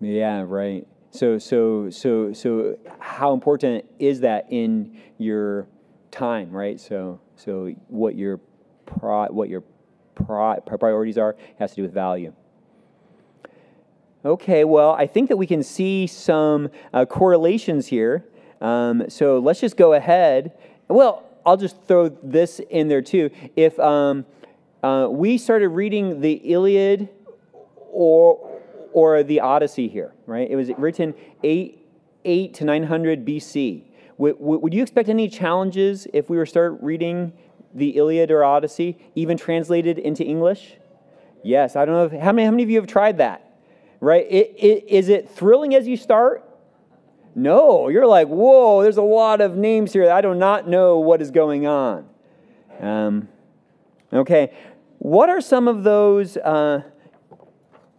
Yeah. 0.00 0.44
Right. 0.46 0.86
So, 1.12 1.38
so, 1.38 1.90
so, 1.90 2.32
so, 2.32 2.76
how 3.00 3.32
important 3.32 3.84
is 3.98 4.20
that 4.20 4.46
in 4.50 5.00
your 5.18 5.66
time? 6.10 6.50
Right. 6.50 6.78
So, 6.78 7.20
so 7.36 7.74
what 7.88 8.14
you're 8.14 8.40
pri- 8.98 9.28
what 9.28 9.48
your 9.48 9.62
pri- 10.14 10.60
priorities 10.60 11.18
are 11.18 11.36
has 11.58 11.70
to 11.70 11.76
do 11.76 11.82
with 11.82 11.92
value. 11.92 12.32
Okay, 14.24 14.64
well, 14.64 14.92
I 14.92 15.06
think 15.06 15.28
that 15.28 15.36
we 15.36 15.46
can 15.46 15.62
see 15.62 16.06
some 16.06 16.68
uh, 16.92 17.06
correlations 17.06 17.86
here. 17.86 18.26
Um, 18.60 19.08
so 19.08 19.38
let's 19.38 19.60
just 19.60 19.78
go 19.78 19.94
ahead. 19.94 20.52
Well, 20.88 21.24
I'll 21.46 21.56
just 21.56 21.82
throw 21.84 22.10
this 22.10 22.60
in 22.68 22.88
there 22.88 23.00
too. 23.00 23.30
If 23.56 23.78
um, 23.78 24.26
uh, 24.82 25.08
we 25.10 25.38
started 25.38 25.68
reading 25.68 26.20
the 26.20 26.32
Iliad 26.32 27.08
or 27.90 28.46
or 28.92 29.22
the 29.22 29.40
Odyssey 29.40 29.88
here, 29.88 30.12
right? 30.26 30.50
It 30.50 30.56
was 30.56 30.70
written 30.76 31.14
eight 31.42 31.86
eight 32.24 32.54
to 32.54 32.64
nine 32.64 32.82
hundred 32.82 33.24
BC. 33.24 33.84
Would, 34.18 34.36
would 34.38 34.74
you 34.74 34.82
expect 34.82 35.08
any 35.08 35.28
challenges 35.28 36.06
if 36.12 36.28
we 36.28 36.36
were 36.36 36.44
start 36.44 36.76
reading 36.82 37.32
the 37.74 37.96
Iliad 37.96 38.30
or 38.30 38.44
Odyssey, 38.44 38.98
even 39.14 39.36
translated 39.36 39.98
into 39.98 40.24
English? 40.24 40.74
Yes, 41.42 41.76
I 41.76 41.84
don't 41.84 41.94
know. 41.94 42.16
If, 42.16 42.22
how, 42.22 42.32
many, 42.32 42.44
how 42.44 42.50
many 42.50 42.62
of 42.62 42.70
you 42.70 42.76
have 42.76 42.86
tried 42.86 43.18
that? 43.18 43.46
Right? 44.00 44.26
It, 44.28 44.54
it, 44.56 44.88
is 44.88 45.08
it 45.08 45.30
thrilling 45.30 45.74
as 45.74 45.86
you 45.86 45.96
start? 45.96 46.46
No, 47.34 47.88
you're 47.88 48.06
like, 48.06 48.28
whoa, 48.28 48.82
there's 48.82 48.96
a 48.96 49.02
lot 49.02 49.40
of 49.40 49.56
names 49.56 49.92
here. 49.92 50.10
I 50.10 50.20
do 50.20 50.34
not 50.34 50.68
know 50.68 50.98
what 50.98 51.22
is 51.22 51.30
going 51.30 51.66
on. 51.66 52.06
Um, 52.80 53.28
okay, 54.12 54.52
what 54.98 55.28
are 55.28 55.40
some 55.40 55.68
of 55.68 55.84
those 55.84 56.36
uh, 56.36 56.82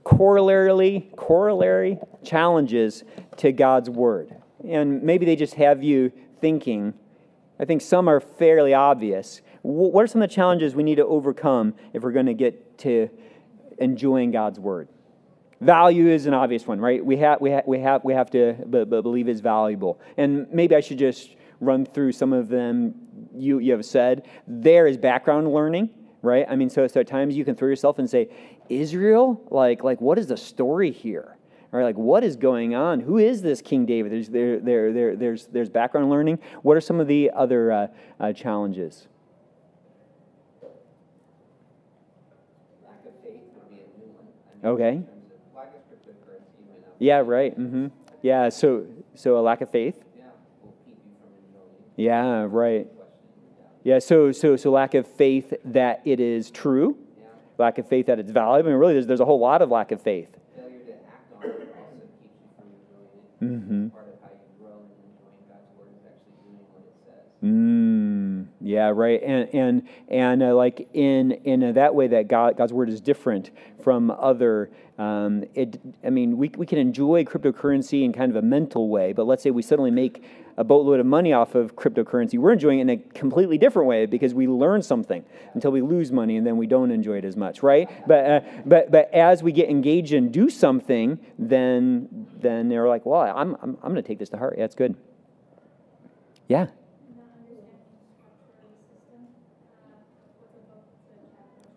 corollary, 0.03 1.09
corollary 1.15 1.99
challenges 2.23 3.03
to 3.37 3.51
God's 3.51 3.89
Word? 3.89 4.35
And 4.67 5.01
maybe 5.01 5.25
they 5.25 5.35
just 5.35 5.53
have 5.55 5.81
you 5.81 6.11
thinking. 6.41 6.93
I 7.59 7.65
think 7.65 7.81
some 7.81 8.07
are 8.07 8.19
fairly 8.19 8.73
obvious 8.73 9.41
what 9.61 10.03
are 10.03 10.07
some 10.07 10.21
of 10.21 10.29
the 10.29 10.33
challenges 10.33 10.75
we 10.75 10.83
need 10.83 10.95
to 10.95 11.05
overcome 11.05 11.75
if 11.93 12.03
we're 12.03 12.11
going 12.11 12.25
to 12.25 12.33
get 12.33 12.77
to 12.79 13.09
enjoying 13.77 14.31
God's 14.31 14.59
word? 14.59 14.87
Value 15.59 16.07
is 16.07 16.25
an 16.25 16.33
obvious 16.33 16.65
one, 16.65 16.79
right? 16.79 17.05
We 17.05 17.17
have, 17.17 17.39
we 17.39 17.51
have, 17.51 17.67
we 17.67 17.79
have, 17.79 18.03
we 18.03 18.13
have 18.13 18.31
to 18.31 18.53
b- 18.53 18.83
b- 18.83 19.01
believe 19.01 19.27
it's 19.27 19.41
valuable. 19.41 19.99
And 20.17 20.47
maybe 20.51 20.75
I 20.75 20.79
should 20.79 20.97
just 20.97 21.35
run 21.59 21.85
through 21.85 22.13
some 22.13 22.33
of 22.33 22.49
them 22.49 22.95
you, 23.35 23.59
you 23.59 23.71
have 23.73 23.85
said. 23.85 24.27
There 24.47 24.87
is 24.87 24.97
background 24.97 25.53
learning, 25.53 25.91
right? 26.23 26.47
I 26.49 26.55
mean, 26.55 26.69
so, 26.69 26.87
so 26.87 27.01
at 27.01 27.07
times 27.07 27.37
you 27.37 27.45
can 27.45 27.55
throw 27.55 27.67
yourself 27.67 27.99
and 27.99 28.09
say, 28.09 28.29
Israel? 28.69 29.39
Like, 29.51 29.83
like 29.83 30.01
what 30.01 30.17
is 30.17 30.25
the 30.27 30.37
story 30.37 30.91
here? 30.91 31.37
Right, 31.71 31.85
like 31.85 31.97
what 31.97 32.25
is 32.25 32.35
going 32.35 32.75
on? 32.75 32.99
Who 32.99 33.17
is 33.17 33.41
this 33.41 33.61
King 33.61 33.85
David? 33.85 34.11
There's, 34.11 34.27
there, 34.27 34.59
there, 34.59 34.91
there, 34.91 35.15
there's, 35.15 35.47
there's 35.47 35.69
background 35.69 36.09
learning. 36.09 36.39
What 36.63 36.75
are 36.75 36.81
some 36.81 36.99
of 36.99 37.07
the 37.07 37.31
other 37.33 37.71
uh, 37.71 37.87
uh, 38.19 38.33
challenges? 38.33 39.07
Okay. 44.63 45.01
Yeah, 46.99 47.23
right. 47.25 47.57
Mm-hmm. 47.57 47.87
Yeah, 48.21 48.49
so 48.49 48.85
so 49.15 49.37
a 49.37 49.41
lack 49.41 49.61
of 49.61 49.71
faith. 49.71 50.03
Yeah, 51.95 52.45
right. 52.47 52.87
Yeah, 53.83 53.99
so 53.99 54.31
so 54.31 54.55
so 54.55 54.71
lack 54.71 54.93
of 54.93 55.07
faith 55.07 55.53
that 55.65 56.01
it 56.05 56.19
is 56.19 56.51
true, 56.51 56.97
lack 57.57 57.79
of 57.79 57.87
faith 57.87 58.05
that 58.05 58.19
it's 58.19 58.31
valuable. 58.31 58.69
I 58.69 58.71
mean, 58.71 58.79
really, 58.79 58.93
there's 58.93 59.07
there's 59.07 59.19
a 59.19 59.25
whole 59.25 59.39
lot 59.39 59.61
of 59.61 59.69
lack 59.69 59.91
of 59.91 60.01
faith. 60.01 60.29
Mm-hmm. 63.41 63.87
Mm, 67.43 68.00
yeah, 68.61 68.91
right. 68.93 69.21
And 69.23 69.49
and 69.53 69.87
and 70.07 70.43
uh, 70.43 70.55
like 70.55 70.87
in 70.93 71.31
in 71.31 71.63
uh, 71.63 71.71
that 71.73 71.95
way, 71.95 72.07
that 72.07 72.27
God 72.27 72.57
God's 72.57 72.73
word 72.73 72.89
is 72.89 73.01
different 73.01 73.51
from 73.83 74.11
other. 74.11 74.69
Um, 74.97 75.45
it, 75.55 75.79
I 76.03 76.09
mean, 76.09 76.37
we 76.37 76.49
we 76.55 76.65
can 76.65 76.77
enjoy 76.77 77.23
cryptocurrency 77.23 78.03
in 78.03 78.13
kind 78.13 78.29
of 78.29 78.35
a 78.35 78.41
mental 78.41 78.89
way, 78.89 79.13
but 79.13 79.25
let's 79.25 79.41
say 79.41 79.51
we 79.51 79.61
suddenly 79.61 79.91
make 79.91 80.23
a 80.57 80.63
boatload 80.63 80.99
of 80.99 81.05
money 81.05 81.33
off 81.33 81.55
of 81.55 81.75
cryptocurrency, 81.75 82.37
we're 82.37 82.51
enjoying 82.51 82.79
it 82.79 82.81
in 82.83 82.89
a 82.89 82.97
completely 82.97 83.57
different 83.57 83.87
way 83.87 84.05
because 84.05 84.33
we 84.33 84.47
learn 84.47 84.81
something 84.81 85.23
until 85.53 85.71
we 85.71 85.81
lose 85.81 86.11
money 86.11 86.37
and 86.37 86.45
then 86.45 86.57
we 86.57 86.67
don't 86.67 86.91
enjoy 86.91 87.17
it 87.17 87.25
as 87.25 87.35
much, 87.35 87.63
right? 87.63 87.89
But 88.07 88.25
uh, 88.25 88.41
but 88.65 88.91
but 88.91 89.11
as 89.13 89.41
we 89.41 89.51
get 89.51 89.69
engaged 89.69 90.13
and 90.13 90.31
do 90.31 90.49
something, 90.49 91.19
then 91.39 92.27
then 92.39 92.69
they're 92.69 92.87
like, 92.87 93.05
well, 93.05 93.21
I'm 93.21 93.55
I'm, 93.61 93.77
I'm 93.81 93.91
going 93.91 93.95
to 93.95 94.01
take 94.03 94.19
this 94.19 94.29
to 94.29 94.37
heart. 94.37 94.55
Yeah, 94.57 94.65
it's 94.65 94.75
good. 94.75 94.95
Yeah. 96.47 96.67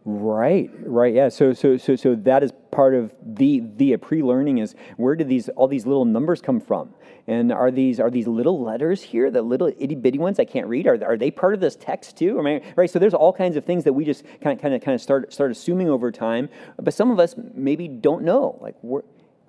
Right, 0.07 0.71
right, 0.85 1.15
yeah. 1.15 1.31
So, 1.31 1.55
so, 1.55 1.79
so, 1.79 1.97
so 1.97 2.15
that 2.15 2.43
is 2.43 2.53
part 2.71 2.95
of 2.95 3.15
the 3.23 3.63
the 3.77 3.97
pre-learning 3.97 4.59
is 4.59 4.75
where 4.99 5.17
did 5.17 5.29
these 5.29 5.49
all 5.51 5.67
these 5.67 5.87
little 5.87 6.05
numbers 6.05 6.43
come 6.43 6.61
from? 6.61 6.95
And 7.27 7.51
are 7.51 7.71
these 7.71 7.99
are 8.01 8.11
these 8.11 8.27
little 8.27 8.63
letters 8.63 9.01
here, 9.01 9.31
the 9.31 9.41
little 9.41 9.73
itty 9.79 9.95
bitty 9.95 10.19
ones 10.19 10.39
I 10.39 10.45
can't 10.45 10.67
read? 10.67 10.87
Are, 10.87 11.03
are 11.03 11.17
they 11.17 11.31
part 11.31 11.55
of 11.55 11.61
this 11.61 11.75
text 11.75 12.19
too? 12.19 12.39
I 12.39 12.43
mean, 12.43 12.61
right. 12.77 12.91
So 12.91 12.99
there's 12.99 13.15
all 13.15 13.33
kinds 13.33 13.57
of 13.57 13.65
things 13.65 13.85
that 13.85 13.95
we 13.95 14.05
just 14.05 14.25
kind 14.43 14.59
of 14.59 14.61
kind 14.61 14.75
of 14.75 14.83
kind 14.83 14.95
of 14.95 15.01
start 15.01 15.33
start 15.33 15.51
assuming 15.51 15.89
over 15.89 16.13
time. 16.13 16.51
But 16.79 16.93
some 16.93 17.11
of 17.11 17.19
us 17.19 17.35
maybe 17.55 17.89
don't 17.89 18.25
know. 18.25 18.59
Like, 18.61 18.75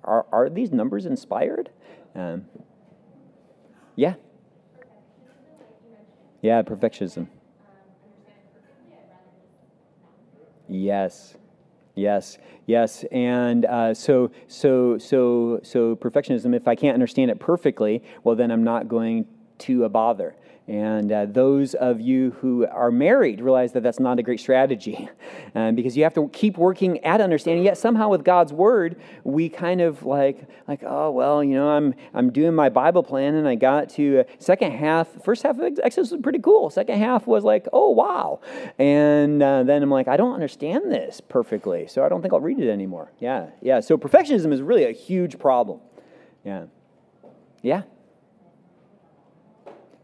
are 0.04 0.24
are 0.32 0.48
these 0.48 0.72
numbers 0.72 1.04
inspired? 1.04 1.68
Um, 2.14 2.46
yeah. 3.94 4.14
Yeah, 6.40 6.62
perfectionism. 6.62 7.28
Yes. 10.76 11.36
Yes, 11.94 12.36
yes, 12.66 13.06
and 13.10 13.64
uh, 13.64 13.94
so 13.94 14.30
so 14.48 14.98
so 14.98 15.60
so 15.62 15.96
perfectionism. 15.96 16.54
If 16.54 16.68
I 16.68 16.74
can't 16.74 16.92
understand 16.92 17.30
it 17.30 17.40
perfectly, 17.40 18.02
well, 18.22 18.36
then 18.36 18.50
I'm 18.50 18.62
not 18.64 18.86
going 18.86 19.26
to 19.60 19.88
bother. 19.88 20.36
And 20.68 21.12
uh, 21.12 21.26
those 21.26 21.74
of 21.74 22.00
you 22.00 22.32
who 22.40 22.66
are 22.66 22.90
married 22.90 23.40
realize 23.40 23.72
that 23.72 23.84
that's 23.84 24.00
not 24.00 24.18
a 24.18 24.22
great 24.22 24.40
strategy 24.40 25.08
uh, 25.54 25.70
because 25.72 25.96
you 25.96 26.02
have 26.02 26.14
to 26.14 26.28
keep 26.30 26.58
working 26.58 26.98
at 27.04 27.20
understanding. 27.20 27.64
Yet 27.64 27.78
somehow 27.78 28.08
with 28.08 28.24
God's 28.24 28.52
word, 28.52 28.96
we 29.22 29.48
kind 29.48 29.80
of 29.80 30.04
like, 30.04 30.48
like 30.66 30.82
oh, 30.84 31.10
well, 31.12 31.44
you 31.44 31.54
know, 31.54 31.68
I'm, 31.68 31.94
I'm 32.14 32.32
doing 32.32 32.54
my 32.54 32.68
Bible 32.68 33.04
plan 33.04 33.36
and 33.36 33.46
I 33.46 33.54
got 33.54 33.90
to 33.90 34.20
uh, 34.20 34.24
second 34.38 34.72
half. 34.72 35.06
First 35.22 35.44
half 35.44 35.58
of 35.58 35.78
Exodus 35.82 36.10
was 36.10 36.20
pretty 36.20 36.40
cool. 36.40 36.68
Second 36.70 36.98
half 36.98 37.28
was 37.28 37.44
like, 37.44 37.68
oh, 37.72 37.90
wow. 37.90 38.40
And 38.78 39.40
uh, 39.42 39.62
then 39.62 39.84
I'm 39.84 39.90
like, 39.90 40.08
I 40.08 40.16
don't 40.16 40.34
understand 40.34 40.90
this 40.90 41.20
perfectly, 41.20 41.86
so 41.86 42.04
I 42.04 42.08
don't 42.08 42.22
think 42.22 42.34
I'll 42.34 42.40
read 42.40 42.58
it 42.58 42.70
anymore. 42.70 43.12
Yeah, 43.20 43.50
yeah. 43.62 43.78
So 43.78 43.96
perfectionism 43.96 44.52
is 44.52 44.62
really 44.62 44.84
a 44.84 44.92
huge 44.92 45.38
problem. 45.38 45.80
Yeah. 46.44 46.64
Yeah. 47.62 47.82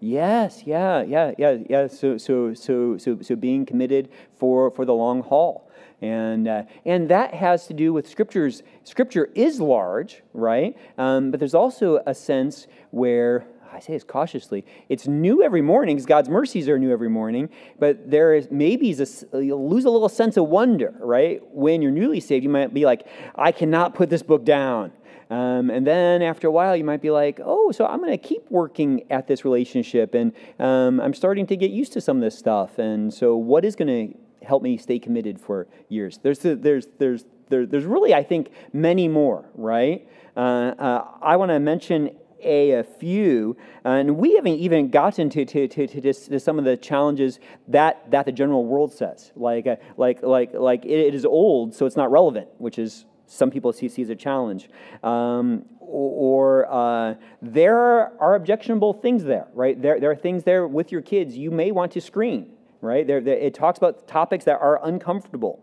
Yes, 0.03 0.65
yeah, 0.67 1.03
yeah, 1.03 1.31
yeah, 1.39 1.59
yeah. 1.71 1.87
So, 1.87 2.19
so, 2.19 2.55
so, 2.55 2.99
so, 2.99 3.19
so 3.23 3.37
being 3.37 3.65
committed 3.65 4.09
for, 4.37 4.73
for 4.73 4.85
the 4.85 4.93
long 4.93 5.23
haul. 5.23 5.71
And, 6.01 6.49
uh, 6.49 6.65
and 6.85 7.09
that 7.09 7.35
has 7.35 7.69
to 7.69 7.73
do 7.73 7.93
with 7.93 8.09
scriptures. 8.09 8.65
Scripture 8.83 9.29
is 9.37 9.61
large, 9.61 10.25
right? 10.35 10.77
Um, 10.99 11.31
but 11.31 11.39
there's 11.39 11.55
also 11.55 12.03
a 12.05 12.17
sense 12.17 12.67
where 12.91 13.47
I 13.73 13.79
say 13.79 13.93
this 13.93 14.03
cautiously. 14.03 14.67
It's 14.89 15.07
new 15.07 15.41
every 15.41 15.63
morning 15.63 15.95
because 15.95 16.07
God's 16.07 16.29
mercies 16.29 16.69
are 16.69 16.81
new 16.81 16.91
every 16.91 17.09
morning, 17.09 17.49
but 17.79 18.11
there 18.11 18.35
is 18.35 18.49
maybe 18.51 18.91
a, 18.91 19.41
you'll 19.41 19.69
lose 19.69 19.85
a 19.85 19.91
little 19.91 20.09
sense 20.09 20.37
of 20.37 20.49
wonder, 20.49 20.93
right? 20.99 21.41
When 21.53 21.81
you're 21.81 21.93
newly 21.93 22.19
saved, 22.19 22.43
you 22.43 22.51
might 22.51 22.75
be 22.75 22.85
like, 22.85 23.07
I 23.37 23.53
cannot 23.53 23.95
put 23.95 24.11
this 24.11 24.25
book 24.25 24.45
down. 24.45 24.91
Um, 25.33 25.71
and 25.71 25.87
then 25.87 26.21
after 26.21 26.47
a 26.47 26.51
while, 26.51 26.77
you 26.77 26.85
might 26.85 27.01
be 27.01 27.11
like, 27.11 27.41
oh, 27.43 27.73
so 27.73 27.87
I'm 27.87 28.01
going 28.01 28.11
to 28.11 28.19
keep 28.19 28.51
working 28.51 29.11
at 29.11 29.27
this 29.27 29.47
relationship, 29.47 30.15
and 30.15 30.35
um, 30.59 31.01
I'm 31.01 31.15
starting 31.15 31.47
to 31.47 31.57
get 31.57 31.71
used 31.71 31.95
to 31.95 32.03
some 32.03 32.19
of 32.19 32.23
this 32.23 32.39
stuff. 32.39 32.79
And 32.79 33.13
so, 33.13 33.35
what 33.37 33.65
is 33.65 33.75
going 33.75 33.89
to 34.11 34.47
help 34.47 34.63
me 34.63 34.77
stay 34.77 34.99
committed 34.99 35.41
for 35.41 35.69
years? 35.89 36.19
There's, 36.23 36.41
there's, 36.41 36.87
there's, 36.99 37.25
there, 37.49 37.65
there's 37.65 37.87
really, 37.87 38.13
I 38.13 38.23
think, 38.23 38.51
many 38.75 39.09
more, 39.09 39.47
right? 39.55 40.07
Uh, 40.37 40.75
uh, 40.79 41.07
I 41.23 41.37
want 41.37 41.51
to 41.51 41.59
mention 41.61 42.11
a, 42.43 42.73
a 42.73 42.85
few, 42.85 43.57
and 43.85 44.19
we 44.19 44.35
haven't 44.35 44.57
even 44.57 44.91
gotten 44.91 45.31
to, 45.31 45.47
to, 45.47 45.67
to, 45.67 45.87
to, 45.87 46.13
to, 46.13 46.41
some 46.41 46.59
of 46.59 46.67
the 46.67 46.77
challenges 46.77 47.41
that, 47.69 48.11
that 48.11 48.27
the 48.27 48.33
general 48.33 48.67
world 48.67 48.93
says. 48.93 49.33
Like, 49.35 49.67
uh, 49.67 49.77
like, 49.97 50.23
like, 50.23 50.53
like 50.53 50.85
it, 50.85 50.91
it 50.91 51.15
is 51.15 51.25
old, 51.25 51.75
so 51.75 51.87
it's 51.87 51.97
not 51.97 52.11
relevant, 52.11 52.49
which 52.59 52.79
is 52.79 53.07
some 53.33 53.51
people 53.51 53.73
see, 53.73 53.89
see 53.89 54.03
as 54.03 54.11
a 54.11 54.17
challenge. 54.17 54.69
Um, 55.03 55.65
or 55.81 56.71
uh, 56.71 57.15
there 57.41 58.13
are 58.21 58.35
objectionable 58.35 58.93
things 58.93 59.25
there, 59.25 59.49
right? 59.55 59.81
There, 59.81 59.99
there 59.99 60.11
are 60.11 60.17
things 60.17 60.45
there 60.45 60.67
with 60.67 60.93
your 60.93 61.03
kids 61.03 61.37
you 61.37 61.51
may 61.51 61.71
want 61.71 61.93
to 61.93 62.01
screen, 62.01 62.53
right? 62.81 63.07
There, 63.07 63.21
there 63.21 63.37
it 63.37 63.55
talks 63.55 63.79
about 63.79 64.07
topics 64.07 64.45
that 64.45 64.61
are 64.61 64.85
uncomfortable. 64.85 65.63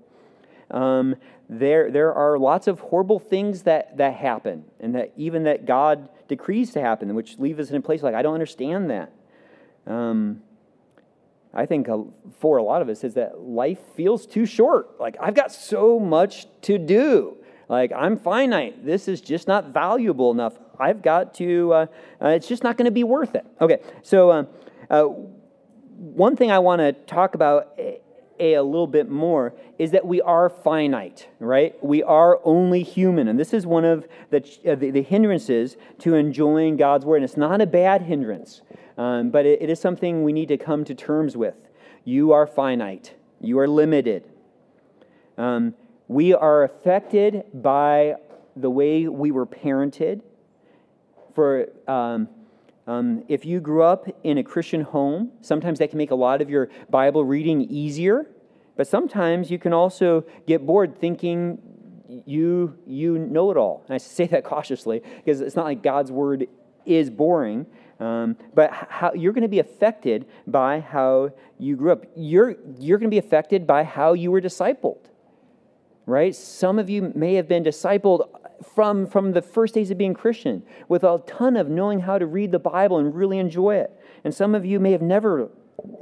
Um, 0.71 1.15
there, 1.47 1.89
there 1.91 2.13
are 2.13 2.37
lots 2.37 2.67
of 2.67 2.79
horrible 2.79 3.19
things 3.19 3.63
that, 3.63 3.97
that 3.97 4.13
happen, 4.13 4.65
and 4.79 4.93
that 4.95 5.13
even 5.15 5.43
that 5.43 5.65
God 5.65 6.09
decrees 6.27 6.71
to 6.73 6.81
happen, 6.81 7.13
which 7.15 7.39
leave 7.39 7.59
us 7.59 7.69
in 7.69 7.75
a 7.75 7.81
place 7.81 8.03
like, 8.03 8.15
I 8.15 8.21
don't 8.21 8.35
understand 8.35 8.89
that. 8.91 9.11
Um, 9.87 10.41
I 11.53 11.65
think 11.65 11.87
for 12.39 12.57
a 12.57 12.63
lot 12.63 12.83
of 12.83 12.89
us 12.89 13.03
is 13.03 13.15
that 13.15 13.39
life 13.39 13.79
feels 13.95 14.27
too 14.27 14.45
short. 14.45 14.99
Like, 14.99 15.17
I've 15.19 15.33
got 15.33 15.51
so 15.51 15.99
much 15.99 16.45
to 16.63 16.77
do. 16.77 17.38
Like, 17.69 17.91
I'm 17.95 18.17
finite. 18.17 18.83
This 18.83 19.07
is 19.07 19.21
just 19.21 19.47
not 19.47 19.67
valuable 19.67 20.31
enough. 20.31 20.53
I've 20.79 21.01
got 21.01 21.35
to, 21.35 21.73
uh, 21.73 21.85
uh, 22.21 22.27
it's 22.29 22.47
just 22.47 22.63
not 22.63 22.77
going 22.77 22.85
to 22.85 22.91
be 22.91 23.03
worth 23.03 23.35
it. 23.35 23.45
Okay, 23.61 23.79
so 24.01 24.31
uh, 24.31 24.43
uh 24.89 25.07
one 25.99 26.35
thing 26.37 26.49
I 26.49 26.59
want 26.59 26.79
to 26.79 26.93
talk 26.93 27.35
about 27.35 27.77
a, 27.77 27.99
a, 28.39 28.61
little 28.61 28.87
bit 28.87 29.09
more 29.09 29.53
is 29.77 29.91
that 29.91 30.05
we 30.05 30.21
are 30.21 30.49
finite, 30.49 31.27
right? 31.39 31.75
We 31.83 32.01
are 32.03 32.39
only 32.45 32.83
human. 32.83 33.27
And 33.27 33.37
this 33.37 33.53
is 33.53 33.65
one 33.65 33.83
of 33.83 34.07
the, 34.29 34.37
uh, 34.65 34.75
the, 34.75 34.91
the, 34.91 35.01
hindrances 35.01 35.75
to 35.99 36.15
enjoying 36.15 36.77
God's 36.77 37.05
word. 37.05 37.17
And 37.17 37.25
it's 37.25 37.35
not 37.35 37.59
a 37.59 37.65
bad 37.65 38.03
hindrance, 38.03 38.61
um, 38.97 39.29
but 39.29 39.45
it, 39.45 39.61
it 39.61 39.69
is 39.69 39.81
something 39.81 40.23
we 40.23 40.31
need 40.31 40.47
to 40.47 40.57
come 40.57 40.85
to 40.85 40.95
terms 40.95 41.35
with. 41.35 41.55
You 42.05 42.31
are 42.31 42.47
finite, 42.47 43.13
you 43.41 43.59
are 43.59 43.67
limited. 43.67 44.23
Um, 45.37 45.75
we 46.09 46.33
are 46.33 46.63
affected 46.63 47.43
by 47.53 48.15
the 48.55 48.69
way 48.69 49.07
we 49.07 49.31
were 49.31 49.45
parented. 49.45 50.21
For 51.35 51.67
um, 51.87 52.27
um, 52.87 53.23
if 53.27 53.45
you 53.45 53.59
grew 53.59 53.83
up 53.83 54.07
in 54.23 54.39
a 54.39 54.43
Christian 54.43 54.81
home, 54.81 55.31
sometimes 55.41 55.77
that 55.79 55.91
can 55.91 55.97
make 55.97 56.09
a 56.09 56.15
lot 56.15 56.41
of 56.41 56.49
your 56.49 56.69
Bible 56.89 57.23
reading 57.23 57.61
easier. 57.61 58.27
But 58.75 58.87
sometimes 58.87 59.51
you 59.51 59.59
can 59.59 59.71
also 59.71 60.25
get 60.47 60.65
bored 60.65 60.99
thinking 60.99 61.59
you 62.25 62.75
you 62.87 63.19
know 63.19 63.51
it 63.51 63.57
all. 63.57 63.83
And 63.87 63.93
I 63.93 63.99
say 63.99 64.25
that 64.27 64.43
cautiously 64.53 65.03
because 65.17 65.41
it's 65.41 65.55
not 65.55 65.65
like 65.65 65.83
God's 65.83 66.11
word 66.11 66.47
is 66.87 67.11
boring. 67.11 67.67
Um, 67.99 68.35
but 68.55 68.71
how, 68.71 69.13
you're 69.13 69.33
going 69.33 69.43
to 69.43 69.47
be 69.47 69.59
affected 69.59 70.25
by 70.47 70.79
how 70.79 71.33
you 71.59 71.75
grew 71.75 71.91
up. 71.91 72.05
You're, 72.15 72.55
you're 72.79 72.97
going 72.97 73.11
to 73.11 73.13
be 73.13 73.19
affected 73.19 73.67
by 73.67 73.83
how 73.83 74.13
you 74.13 74.31
were 74.31 74.39
discipled 74.39 75.08
right? 76.09 76.35
Some 76.35 76.79
of 76.79 76.89
you 76.89 77.11
may 77.15 77.35
have 77.35 77.47
been 77.47 77.63
discipled 77.63 78.27
from, 78.75 79.07
from 79.07 79.31
the 79.33 79.41
first 79.41 79.73
days 79.73 79.91
of 79.91 79.97
being 79.97 80.13
Christian 80.13 80.63
with 80.87 81.03
a 81.03 81.21
ton 81.25 81.55
of 81.55 81.69
knowing 81.69 82.01
how 82.01 82.17
to 82.17 82.25
read 82.25 82.51
the 82.51 82.59
Bible 82.59 82.97
and 82.97 83.13
really 83.13 83.37
enjoy 83.37 83.75
it. 83.75 83.91
And 84.23 84.33
some 84.33 84.55
of 84.55 84.65
you 84.65 84.79
may 84.79 84.91
have 84.91 85.01
never 85.01 85.49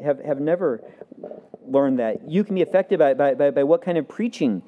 have, 0.04 0.20
have 0.24 0.40
never 0.40 0.84
learned 1.68 2.00
that. 2.00 2.30
You 2.30 2.44
can 2.44 2.56
be 2.56 2.62
affected 2.62 3.00
by, 3.00 3.14
by, 3.14 3.34
by, 3.34 3.52
by 3.52 3.64
what 3.64 3.82
kind 3.82 3.98
of 3.98 4.08
preaching 4.08 4.62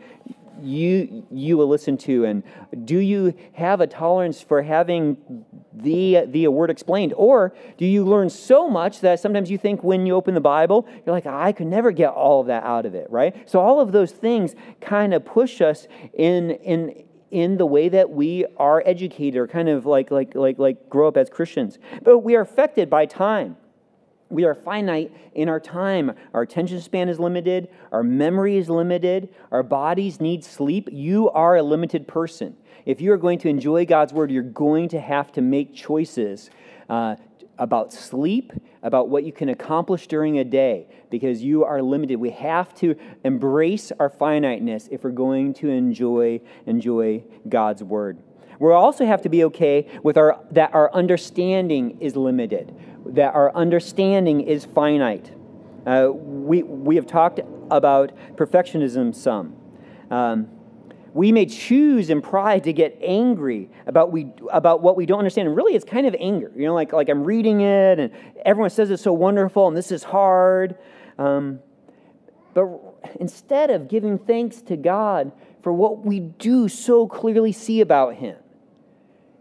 you 0.63 1.25
you 1.31 1.57
will 1.57 1.67
listen 1.67 1.97
to 1.97 2.25
and 2.25 2.43
do 2.85 2.97
you 2.97 3.33
have 3.53 3.81
a 3.81 3.87
tolerance 3.87 4.41
for 4.41 4.61
having 4.61 5.45
the 5.73 6.25
the 6.27 6.47
word 6.47 6.69
explained? 6.69 7.13
Or 7.15 7.53
do 7.77 7.85
you 7.85 8.03
learn 8.05 8.29
so 8.29 8.69
much 8.69 9.01
that 9.01 9.19
sometimes 9.19 9.49
you 9.49 9.57
think 9.57 9.83
when 9.83 10.05
you 10.05 10.15
open 10.15 10.33
the 10.33 10.41
bible 10.41 10.87
you're 11.05 11.13
like 11.13 11.25
i 11.25 11.51
could 11.51 11.67
never 11.67 11.91
get 11.91 12.09
all 12.09 12.41
of 12.41 12.47
that 12.47 12.63
out 12.63 12.85
of 12.85 12.95
it 12.95 13.07
right? 13.09 13.49
So 13.49 13.59
all 13.59 13.79
of 13.79 13.91
those 13.91 14.11
things 14.11 14.55
kind 14.81 15.13
of 15.13 15.25
push 15.25 15.61
us 15.61 15.87
in 16.13 16.51
in 16.51 17.03
in 17.31 17.57
the 17.57 17.65
way 17.65 17.89
that 17.89 18.09
we 18.09 18.45
are 18.57 18.81
educated 18.85 19.37
or 19.37 19.47
kind 19.47 19.69
of 19.69 19.85
like 19.85 20.11
like 20.11 20.35
like 20.35 20.57
like 20.57 20.89
grow 20.89 21.07
up 21.07 21.17
as 21.17 21.29
christians. 21.29 21.77
But 22.03 22.19
we 22.19 22.35
are 22.35 22.41
affected 22.41 22.89
by 22.89 23.05
time 23.05 23.57
we 24.29 24.45
are 24.45 24.53
finite 24.53 25.11
in 25.33 25.49
our 25.49 25.59
time. 25.59 26.11
Our 26.33 26.43
attention 26.43 26.79
span 26.81 27.09
is 27.09 27.19
limited. 27.19 27.69
Our 27.91 28.03
memory 28.03 28.57
is 28.57 28.69
limited. 28.69 29.29
Our 29.51 29.63
bodies 29.63 30.21
need 30.21 30.43
sleep. 30.43 30.89
You 30.91 31.29
are 31.31 31.57
a 31.57 31.63
limited 31.63 32.07
person. 32.07 32.55
If 32.85 33.01
you 33.01 33.11
are 33.11 33.17
going 33.17 33.39
to 33.39 33.49
enjoy 33.49 33.85
God's 33.85 34.13
word, 34.13 34.31
you're 34.31 34.43
going 34.43 34.89
to 34.89 34.99
have 34.99 35.31
to 35.33 35.41
make 35.41 35.73
choices 35.75 36.49
uh, 36.89 37.15
about 37.57 37.91
sleep, 37.91 38.53
about 38.83 39.09
what 39.09 39.23
you 39.23 39.33
can 39.33 39.49
accomplish 39.49 40.07
during 40.07 40.39
a 40.39 40.43
day, 40.43 40.87
because 41.09 41.43
you 41.43 41.65
are 41.65 41.81
limited. 41.81 42.17
We 42.17 42.29
have 42.31 42.73
to 42.75 42.95
embrace 43.23 43.91
our 43.99 44.09
finiteness 44.09 44.87
if 44.91 45.03
we're 45.03 45.11
going 45.11 45.53
to 45.55 45.69
enjoy, 45.69 46.41
enjoy 46.65 47.23
God's 47.47 47.83
word. 47.83 48.19
We 48.59 48.71
also 48.73 49.05
have 49.05 49.21
to 49.21 49.29
be 49.29 49.45
okay 49.45 49.87
with 50.03 50.17
our, 50.17 50.39
that 50.51 50.73
our 50.73 50.93
understanding 50.93 51.99
is 52.01 52.15
limited 52.15 52.75
that 53.15 53.33
our 53.35 53.53
understanding 53.55 54.41
is 54.41 54.65
finite. 54.65 55.31
Uh, 55.85 56.09
we, 56.11 56.63
we 56.63 56.95
have 56.95 57.07
talked 57.07 57.39
about 57.71 58.11
perfectionism 58.35 59.15
some. 59.15 59.55
Um, 60.11 60.49
we 61.13 61.31
may 61.31 61.45
choose 61.45 62.09
in 62.09 62.21
pride 62.21 62.63
to 62.65 62.73
get 62.73 62.97
angry 63.01 63.69
about, 63.87 64.11
we, 64.11 64.31
about 64.51 64.81
what 64.81 64.95
we 64.95 65.05
don't 65.05 65.19
understand. 65.19 65.47
And 65.47 65.57
really, 65.57 65.73
it's 65.75 65.85
kind 65.85 66.05
of 66.05 66.15
anger. 66.19 66.51
You 66.55 66.65
know, 66.65 66.73
like, 66.73 66.93
like 66.93 67.09
I'm 67.09 67.23
reading 67.23 67.61
it 67.61 67.99
and 67.99 68.11
everyone 68.45 68.69
says 68.69 68.91
it's 68.91 69.01
so 69.01 69.13
wonderful 69.13 69.67
and 69.67 69.75
this 69.75 69.91
is 69.91 70.03
hard. 70.03 70.77
Um, 71.17 71.59
but 72.53 72.67
instead 73.19 73.69
of 73.69 73.87
giving 73.87 74.17
thanks 74.17 74.61
to 74.63 74.77
God 74.77 75.31
for 75.61 75.73
what 75.73 76.05
we 76.05 76.19
do 76.19 76.67
so 76.67 77.07
clearly 77.07 77.51
see 77.51 77.81
about 77.81 78.15
Him, 78.15 78.37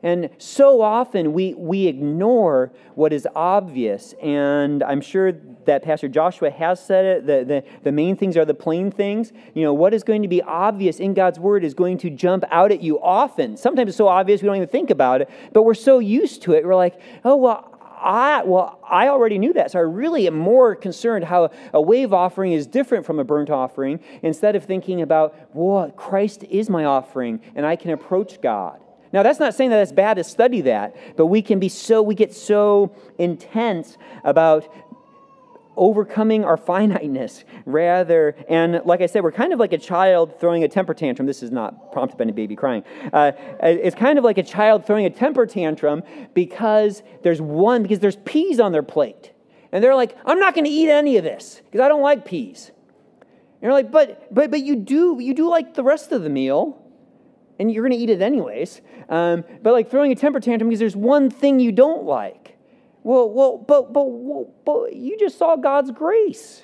and 0.02 0.30
so 0.38 0.80
often 0.80 1.32
we, 1.32 1.54
we 1.54 1.86
ignore 1.86 2.72
what 2.94 3.12
is 3.12 3.26
obvious. 3.34 4.14
And 4.22 4.82
I'm 4.82 5.00
sure 5.00 5.32
that 5.64 5.82
Pastor 5.82 6.08
Joshua 6.08 6.50
has 6.50 6.84
said 6.84 7.04
it. 7.04 7.26
The, 7.26 7.44
the, 7.44 7.64
the 7.82 7.92
main 7.92 8.16
things 8.16 8.36
are 8.36 8.44
the 8.44 8.54
plain 8.54 8.92
things. 8.92 9.32
You 9.54 9.64
know, 9.64 9.74
what 9.74 9.92
is 9.92 10.04
going 10.04 10.22
to 10.22 10.28
be 10.28 10.40
obvious 10.40 11.00
in 11.00 11.14
God's 11.14 11.40
word 11.40 11.64
is 11.64 11.74
going 11.74 11.98
to 11.98 12.10
jump 12.10 12.44
out 12.50 12.70
at 12.70 12.80
you 12.80 13.00
often. 13.00 13.56
Sometimes 13.56 13.88
it's 13.88 13.98
so 13.98 14.06
obvious 14.06 14.40
we 14.40 14.46
don't 14.46 14.56
even 14.56 14.68
think 14.68 14.90
about 14.90 15.20
it, 15.20 15.30
but 15.52 15.64
we're 15.64 15.74
so 15.74 15.98
used 15.98 16.42
to 16.42 16.52
it. 16.52 16.64
We're 16.64 16.76
like, 16.76 17.00
oh, 17.24 17.36
well, 17.36 17.74
I, 18.00 18.44
well, 18.44 18.78
I 18.88 19.08
already 19.08 19.38
knew 19.38 19.52
that, 19.54 19.72
so 19.72 19.80
I 19.80 19.82
really 19.82 20.28
am 20.28 20.38
more 20.38 20.76
concerned 20.76 21.24
how 21.24 21.50
a 21.74 21.82
wave 21.82 22.12
offering 22.12 22.52
is 22.52 22.64
different 22.64 23.04
from 23.04 23.18
a 23.18 23.24
burnt 23.24 23.50
offering 23.50 23.98
instead 24.22 24.54
of 24.54 24.62
thinking 24.62 25.02
about, 25.02 25.34
well, 25.52 25.90
Christ 25.90 26.44
is 26.44 26.70
my 26.70 26.84
offering 26.84 27.40
and 27.56 27.66
I 27.66 27.74
can 27.74 27.90
approach 27.90 28.40
God. 28.40 28.78
Now, 29.12 29.22
that's 29.22 29.40
not 29.40 29.54
saying 29.54 29.70
that 29.70 29.80
it's 29.80 29.92
bad 29.92 30.14
to 30.14 30.24
study 30.24 30.60
that, 30.62 30.96
but 31.16 31.26
we 31.26 31.42
can 31.42 31.58
be 31.58 31.68
so, 31.68 32.02
we 32.02 32.14
get 32.14 32.34
so 32.34 32.94
intense 33.18 33.96
about 34.24 34.68
overcoming 35.78 36.44
our 36.44 36.56
finiteness 36.56 37.44
rather 37.64 38.34
and 38.48 38.82
like 38.84 39.00
i 39.00 39.06
said 39.06 39.22
we're 39.22 39.30
kind 39.30 39.52
of 39.52 39.60
like 39.60 39.72
a 39.72 39.78
child 39.78 40.38
throwing 40.40 40.64
a 40.64 40.68
temper 40.68 40.92
tantrum. 40.92 41.24
This 41.24 41.42
is 41.42 41.52
not 41.52 41.92
prompted 41.92 42.18
by 42.18 42.24
a 42.24 42.32
baby 42.32 42.56
crying. 42.56 42.82
Uh, 43.12 43.32
it's 43.62 43.94
kind 43.94 44.18
of 44.18 44.24
like 44.24 44.38
a 44.38 44.42
child 44.42 44.84
throwing 44.84 45.06
a 45.06 45.10
temper 45.10 45.46
tantrum 45.46 46.02
because 46.34 47.02
there's 47.22 47.40
one 47.40 47.82
because 47.82 48.00
there's 48.00 48.16
peas 48.16 48.58
on 48.58 48.72
their 48.72 48.82
plate. 48.82 49.32
And 49.70 49.82
they're 49.82 49.94
like 49.94 50.16
i'm 50.26 50.40
not 50.40 50.54
going 50.54 50.64
to 50.64 50.70
eat 50.70 50.90
any 50.90 51.16
of 51.16 51.24
this 51.24 51.62
because 51.66 51.80
i 51.80 51.88
don't 51.88 52.02
like 52.02 52.24
peas. 52.24 52.72
And 53.20 53.62
you're 53.62 53.72
like 53.72 53.92
but 53.92 54.34
but 54.34 54.50
but 54.50 54.60
you 54.60 54.74
do 54.74 55.18
you 55.20 55.32
do 55.32 55.48
like 55.48 55.74
the 55.74 55.84
rest 55.84 56.10
of 56.10 56.22
the 56.22 56.30
meal 56.30 56.82
and 57.58 57.72
you're 57.72 57.82
going 57.82 57.98
to 57.98 58.02
eat 58.02 58.10
it 58.10 58.22
anyways. 58.22 58.80
Um, 59.08 59.44
but 59.62 59.72
like 59.72 59.90
throwing 59.90 60.12
a 60.12 60.14
temper 60.14 60.40
tantrum 60.40 60.68
because 60.68 60.80
there's 60.80 60.96
one 60.96 61.30
thing 61.30 61.60
you 61.60 61.72
don't 61.72 62.04
like. 62.04 62.56
Well, 63.02 63.30
well, 63.30 63.58
but, 63.58 63.92
but, 63.92 64.64
but 64.64 64.94
you 64.94 65.18
just 65.18 65.38
saw 65.38 65.56
God's 65.56 65.90
grace, 65.90 66.62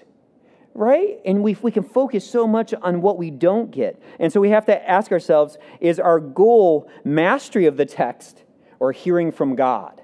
right? 0.75 1.19
And 1.25 1.43
we, 1.43 1.57
we 1.63 1.71
can 1.71 1.85
focus 1.85 2.29
so 2.29 2.47
much 2.47 2.75
on 2.75 3.01
what 3.01 3.19
we 3.19 3.31
don't 3.31 3.71
get. 3.71 4.01
And 4.19 4.33
so 4.33 4.41
we 4.41 4.51
have 4.51 4.67
to 4.67 4.91
ask 4.91 5.11
ourselves 5.13 5.57
is 5.81 5.99
our 5.99 6.21
goal 6.21 6.91
mastery 7.05 7.67
of 7.67 7.77
the 7.77 7.87
text 7.87 8.43
or 8.79 8.93
hearing 8.93 9.33
from 9.33 9.57
God? 9.57 10.03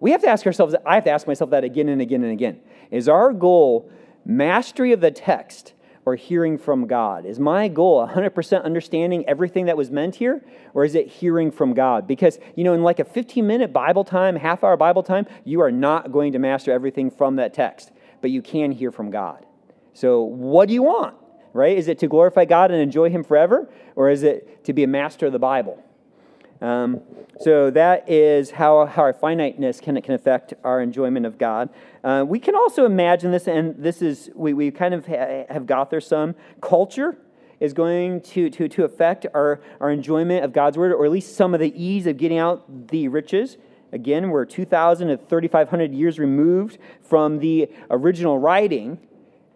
We 0.00 0.12
have 0.12 0.22
to 0.22 0.28
ask 0.28 0.46
ourselves, 0.46 0.74
I 0.84 0.94
have 0.94 1.04
to 1.04 1.10
ask 1.10 1.26
myself 1.26 1.50
that 1.50 1.62
again 1.62 1.88
and 1.88 2.00
again 2.00 2.22
and 2.22 2.32
again. 2.32 2.60
Is 2.90 3.08
our 3.08 3.32
goal 3.32 3.90
mastery 4.24 4.92
of 4.92 5.00
the 5.00 5.10
text 5.10 5.74
or 6.04 6.16
hearing 6.16 6.58
from 6.58 6.86
God? 6.86 7.26
Is 7.26 7.38
my 7.38 7.68
goal 7.68 8.06
100% 8.06 8.64
understanding 8.64 9.24
everything 9.28 9.66
that 9.66 9.76
was 9.76 9.90
meant 9.90 10.16
here, 10.16 10.44
or 10.74 10.84
is 10.84 10.94
it 10.94 11.08
hearing 11.08 11.50
from 11.50 11.74
God? 11.74 12.06
Because, 12.06 12.38
you 12.56 12.64
know, 12.64 12.72
in 12.72 12.82
like 12.82 12.98
a 12.98 13.04
15 13.04 13.46
minute 13.46 13.72
Bible 13.72 14.04
time, 14.04 14.36
half 14.36 14.64
hour 14.64 14.76
Bible 14.76 15.02
time, 15.02 15.26
you 15.44 15.60
are 15.60 15.72
not 15.72 16.12
going 16.12 16.32
to 16.32 16.38
master 16.38 16.72
everything 16.72 17.10
from 17.10 17.36
that 17.36 17.54
text, 17.54 17.90
but 18.20 18.30
you 18.30 18.42
can 18.42 18.72
hear 18.72 18.90
from 18.90 19.10
God. 19.10 19.44
So, 19.92 20.22
what 20.22 20.68
do 20.68 20.74
you 20.74 20.82
want, 20.82 21.16
right? 21.52 21.76
Is 21.76 21.88
it 21.88 21.98
to 21.98 22.06
glorify 22.06 22.44
God 22.44 22.70
and 22.70 22.80
enjoy 22.80 23.10
Him 23.10 23.24
forever, 23.24 23.68
or 23.96 24.08
is 24.08 24.22
it 24.22 24.64
to 24.64 24.72
be 24.72 24.82
a 24.84 24.88
master 24.88 25.26
of 25.26 25.32
the 25.32 25.38
Bible? 25.38 25.82
Um, 26.60 27.00
so 27.40 27.70
that 27.70 28.08
is 28.08 28.50
how, 28.50 28.84
how 28.84 29.02
our 29.02 29.12
finiteness 29.14 29.80
can, 29.80 30.00
can 30.02 30.14
affect 30.14 30.52
our 30.62 30.82
enjoyment 30.82 31.24
of 31.24 31.38
God. 31.38 31.70
Uh, 32.04 32.24
we 32.26 32.38
can 32.38 32.54
also 32.54 32.84
imagine 32.84 33.32
this, 33.32 33.48
and 33.48 33.82
this 33.82 34.02
is, 34.02 34.30
we, 34.34 34.52
we 34.52 34.70
kind 34.70 34.92
of 34.92 35.06
ha- 35.06 35.44
have 35.48 35.66
got 35.66 35.90
there 35.90 36.00
some. 36.00 36.34
Culture 36.60 37.16
is 37.60 37.72
going 37.72 38.20
to, 38.22 38.50
to, 38.50 38.68
to 38.68 38.84
affect 38.84 39.26
our, 39.32 39.60
our 39.80 39.90
enjoyment 39.90 40.44
of 40.44 40.52
God's 40.52 40.76
word, 40.76 40.92
or 40.92 41.04
at 41.04 41.10
least 41.10 41.34
some 41.34 41.54
of 41.54 41.60
the 41.60 41.72
ease 41.82 42.06
of 42.06 42.16
getting 42.16 42.38
out 42.38 42.88
the 42.88 43.08
riches. 43.08 43.56
Again, 43.92 44.30
we're 44.30 44.44
2,000 44.44 45.08
to 45.08 45.16
3,500 45.16 45.94
years 45.94 46.18
removed 46.18 46.78
from 47.02 47.38
the 47.38 47.70
original 47.90 48.38
writing, 48.38 48.98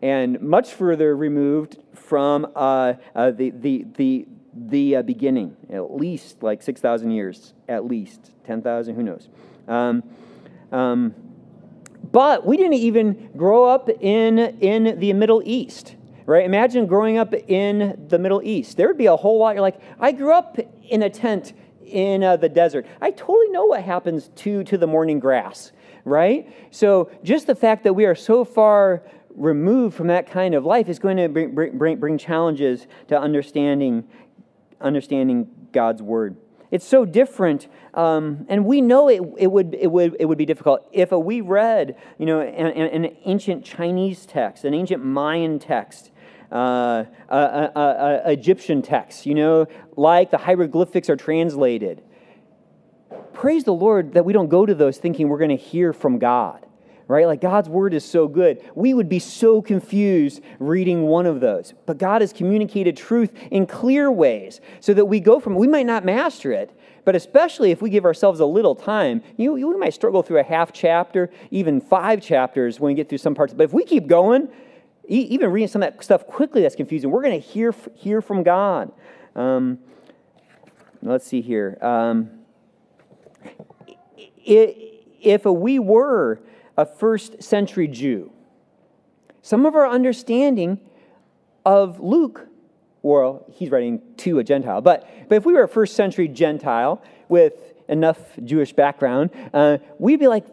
and 0.02 0.40
much 0.40 0.72
further 0.72 1.16
removed 1.16 1.78
from 1.94 2.46
uh, 2.54 2.94
uh, 3.14 3.30
the, 3.30 3.50
the, 3.50 3.86
the, 3.96 4.26
the 4.56 4.96
uh, 4.96 5.02
beginning, 5.02 5.56
at 5.70 5.94
least 5.94 6.42
like 6.42 6.62
6,000 6.62 7.10
years, 7.10 7.54
at 7.68 7.84
least 7.84 8.30
10,000, 8.46 8.94
who 8.94 9.02
knows. 9.02 9.28
Um, 9.66 10.02
um, 10.72 11.14
but 12.12 12.46
we 12.46 12.56
didn't 12.56 12.74
even 12.74 13.30
grow 13.36 13.64
up 13.64 13.88
in, 13.88 14.38
in 14.38 14.98
the 15.00 15.12
Middle 15.12 15.42
East, 15.44 15.96
right? 16.26 16.44
Imagine 16.44 16.86
growing 16.86 17.18
up 17.18 17.34
in 17.34 18.06
the 18.08 18.18
Middle 18.18 18.42
East. 18.42 18.76
There 18.76 18.86
would 18.86 18.98
be 18.98 19.06
a 19.06 19.16
whole 19.16 19.38
lot. 19.38 19.54
You're 19.54 19.62
like, 19.62 19.80
I 19.98 20.12
grew 20.12 20.32
up 20.32 20.58
in 20.88 21.02
a 21.02 21.10
tent 21.10 21.54
in 21.86 22.22
uh, 22.22 22.36
the 22.36 22.48
desert. 22.48 22.86
I 23.00 23.10
totally 23.10 23.48
know 23.50 23.66
what 23.66 23.82
happens 23.82 24.28
to, 24.36 24.64
to 24.64 24.78
the 24.78 24.86
morning 24.86 25.18
grass, 25.18 25.72
right? 26.04 26.48
So 26.70 27.10
just 27.22 27.46
the 27.46 27.54
fact 27.54 27.84
that 27.84 27.94
we 27.94 28.04
are 28.04 28.14
so 28.14 28.44
far 28.44 29.02
removed 29.34 29.96
from 29.96 30.06
that 30.06 30.30
kind 30.30 30.54
of 30.54 30.64
life 30.64 30.88
is 30.88 30.98
going 30.98 31.16
to 31.16 31.28
bring, 31.28 31.54
bring, 31.54 31.96
bring 31.98 32.18
challenges 32.18 32.86
to 33.08 33.18
understanding 33.18 34.04
understanding 34.84 35.48
God's 35.72 36.02
word. 36.02 36.36
It's 36.70 36.86
so 36.86 37.04
different, 37.04 37.68
um, 37.94 38.46
and 38.48 38.64
we 38.64 38.80
know 38.80 39.08
it, 39.08 39.20
it, 39.38 39.46
would, 39.46 39.74
it, 39.74 39.86
would, 39.86 40.16
it 40.18 40.26
would 40.26 40.38
be 40.38 40.46
difficult. 40.46 40.88
If 40.92 41.12
we 41.12 41.40
read, 41.40 41.96
you 42.18 42.26
know, 42.26 42.40
an, 42.40 42.66
an, 42.66 43.16
ancient 43.24 43.64
Chinese 43.64 44.26
text, 44.26 44.64
an 44.64 44.74
ancient 44.74 45.04
Mayan 45.04 45.60
text, 45.60 46.10
uh, 46.50 47.04
a, 47.28 47.36
a, 47.36 48.22
a, 48.24 48.32
Egyptian 48.32 48.82
text, 48.82 49.24
you 49.24 49.34
know, 49.34 49.66
like 49.96 50.30
the 50.32 50.38
hieroglyphics 50.38 51.08
are 51.08 51.16
translated. 51.16 52.02
Praise 53.32 53.62
the 53.64 53.72
Lord 53.72 54.14
that 54.14 54.24
we 54.24 54.32
don't 54.32 54.48
go 54.48 54.66
to 54.66 54.74
those 54.74 54.98
thinking 54.98 55.28
we're 55.28 55.38
going 55.38 55.50
to 55.50 55.56
hear 55.56 55.92
from 55.92 56.18
God 56.18 56.66
right? 57.06 57.26
Like 57.26 57.40
God's 57.40 57.68
word 57.68 57.94
is 57.94 58.04
so 58.04 58.28
good. 58.28 58.62
We 58.74 58.94
would 58.94 59.08
be 59.08 59.18
so 59.18 59.60
confused 59.60 60.40
reading 60.58 61.02
one 61.02 61.26
of 61.26 61.40
those. 61.40 61.74
But 61.86 61.98
God 61.98 62.22
has 62.22 62.32
communicated 62.32 62.96
truth 62.96 63.32
in 63.50 63.66
clear 63.66 64.10
ways 64.10 64.60
so 64.80 64.94
that 64.94 65.04
we 65.04 65.20
go 65.20 65.40
from, 65.40 65.54
we 65.54 65.66
might 65.66 65.86
not 65.86 66.04
master 66.04 66.52
it, 66.52 66.70
but 67.04 67.14
especially 67.14 67.70
if 67.70 67.82
we 67.82 67.90
give 67.90 68.04
ourselves 68.04 68.40
a 68.40 68.46
little 68.46 68.74
time, 68.74 69.22
you, 69.36 69.56
you 69.56 69.68
we 69.68 69.76
might 69.76 69.92
struggle 69.92 70.22
through 70.22 70.38
a 70.38 70.44
half 70.44 70.72
chapter, 70.72 71.30
even 71.50 71.80
five 71.80 72.22
chapters 72.22 72.80
when 72.80 72.92
we 72.92 72.94
get 72.94 73.08
through 73.08 73.18
some 73.18 73.34
parts. 73.34 73.52
But 73.52 73.64
if 73.64 73.72
we 73.72 73.84
keep 73.84 74.06
going, 74.06 74.48
even 75.06 75.50
reading 75.50 75.68
some 75.68 75.82
of 75.82 75.92
that 75.92 76.02
stuff 76.02 76.26
quickly 76.26 76.62
that's 76.62 76.76
confusing, 76.76 77.10
we're 77.10 77.22
going 77.22 77.40
to 77.40 77.46
hear, 77.46 77.74
hear 77.94 78.22
from 78.22 78.42
God. 78.42 78.90
Um, 79.36 79.78
let's 81.02 81.26
see 81.26 81.42
here. 81.42 81.76
Um, 81.82 82.30
if 84.46 85.44
we 85.44 85.78
were 85.78 86.40
a 86.76 86.86
first 86.86 87.42
century 87.42 87.88
Jew. 87.88 88.32
Some 89.42 89.66
of 89.66 89.74
our 89.74 89.88
understanding 89.88 90.80
of 91.64 92.00
Luke, 92.00 92.48
well, 93.02 93.44
he's 93.52 93.70
writing 93.70 94.00
to 94.18 94.38
a 94.38 94.44
Gentile, 94.44 94.80
but, 94.80 95.08
but 95.28 95.36
if 95.36 95.44
we 95.44 95.52
were 95.52 95.64
a 95.64 95.68
first 95.68 95.94
century 95.94 96.28
Gentile 96.28 97.02
with 97.28 97.74
enough 97.88 98.18
Jewish 98.42 98.72
background, 98.72 99.30
uh, 99.52 99.78
we'd 99.98 100.20
be 100.20 100.28
like, 100.28 100.46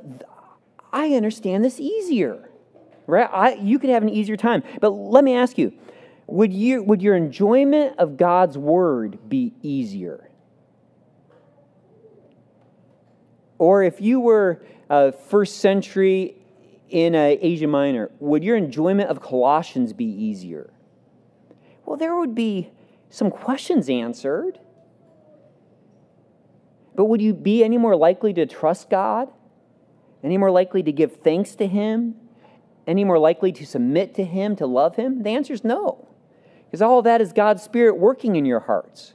I 0.91 1.13
understand 1.15 1.63
this 1.63 1.79
easier, 1.79 2.49
right? 3.07 3.29
I, 3.31 3.53
you 3.53 3.79
could 3.79 3.89
have 3.89 4.03
an 4.03 4.09
easier 4.09 4.35
time. 4.35 4.63
But 4.79 4.89
let 4.89 5.23
me 5.23 5.35
ask 5.35 5.57
you 5.57 5.73
would, 6.27 6.53
you, 6.53 6.83
would 6.83 7.01
your 7.01 7.15
enjoyment 7.15 7.97
of 7.97 8.15
God's 8.17 8.57
word 8.57 9.29
be 9.29 9.53
easier? 9.61 10.29
Or 13.61 13.83
if 13.83 14.01
you 14.01 14.19
were 14.19 14.63
uh, 14.89 15.11
first 15.11 15.57
century 15.57 16.33
in 16.89 17.13
uh, 17.13 17.35
Asia 17.39 17.67
Minor, 17.67 18.09
would 18.19 18.43
your 18.43 18.57
enjoyment 18.57 19.11
of 19.11 19.21
Colossians 19.21 19.93
be 19.93 20.05
easier? 20.05 20.73
Well, 21.85 21.95
there 21.95 22.15
would 22.15 22.33
be 22.33 22.71
some 23.11 23.29
questions 23.29 23.87
answered. 23.87 24.57
But 26.95 27.05
would 27.05 27.21
you 27.21 27.35
be 27.35 27.63
any 27.63 27.77
more 27.77 27.95
likely 27.95 28.33
to 28.33 28.47
trust 28.47 28.89
God? 28.89 29.29
Any 30.23 30.39
more 30.39 30.49
likely 30.49 30.81
to 30.81 30.91
give 30.91 31.17
thanks 31.17 31.53
to 31.57 31.67
Him? 31.67 32.15
Any 32.87 33.03
more 33.03 33.19
likely 33.19 33.51
to 33.51 33.63
submit 33.63 34.15
to 34.15 34.23
Him, 34.23 34.55
to 34.55 34.65
love 34.65 34.95
Him? 34.95 35.21
The 35.21 35.29
answer 35.29 35.53
is 35.53 35.63
no. 35.63 36.07
Because 36.65 36.81
all 36.81 37.03
that 37.03 37.21
is 37.21 37.31
God's 37.31 37.61
Spirit 37.61 37.99
working 37.99 38.37
in 38.37 38.43
your 38.43 38.61
hearts. 38.61 39.13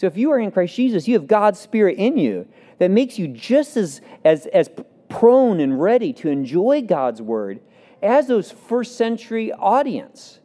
So 0.00 0.06
if 0.06 0.16
you 0.16 0.30
are 0.30 0.38
in 0.38 0.50
Christ 0.50 0.76
Jesus, 0.76 1.06
you 1.06 1.12
have 1.12 1.26
God's 1.26 1.60
Spirit 1.60 1.98
in 1.98 2.16
you 2.16 2.48
that 2.78 2.90
makes 2.90 3.18
you 3.18 3.28
just 3.28 3.76
as, 3.76 4.00
as, 4.24 4.46
as 4.46 4.70
prone 5.10 5.60
and 5.60 5.78
ready 5.78 6.14
to 6.14 6.30
enjoy 6.30 6.80
God's 6.80 7.20
word 7.20 7.60
as 8.02 8.26
those 8.26 8.50
first 8.50 8.96
century 8.96 9.52
audience. 9.52 10.40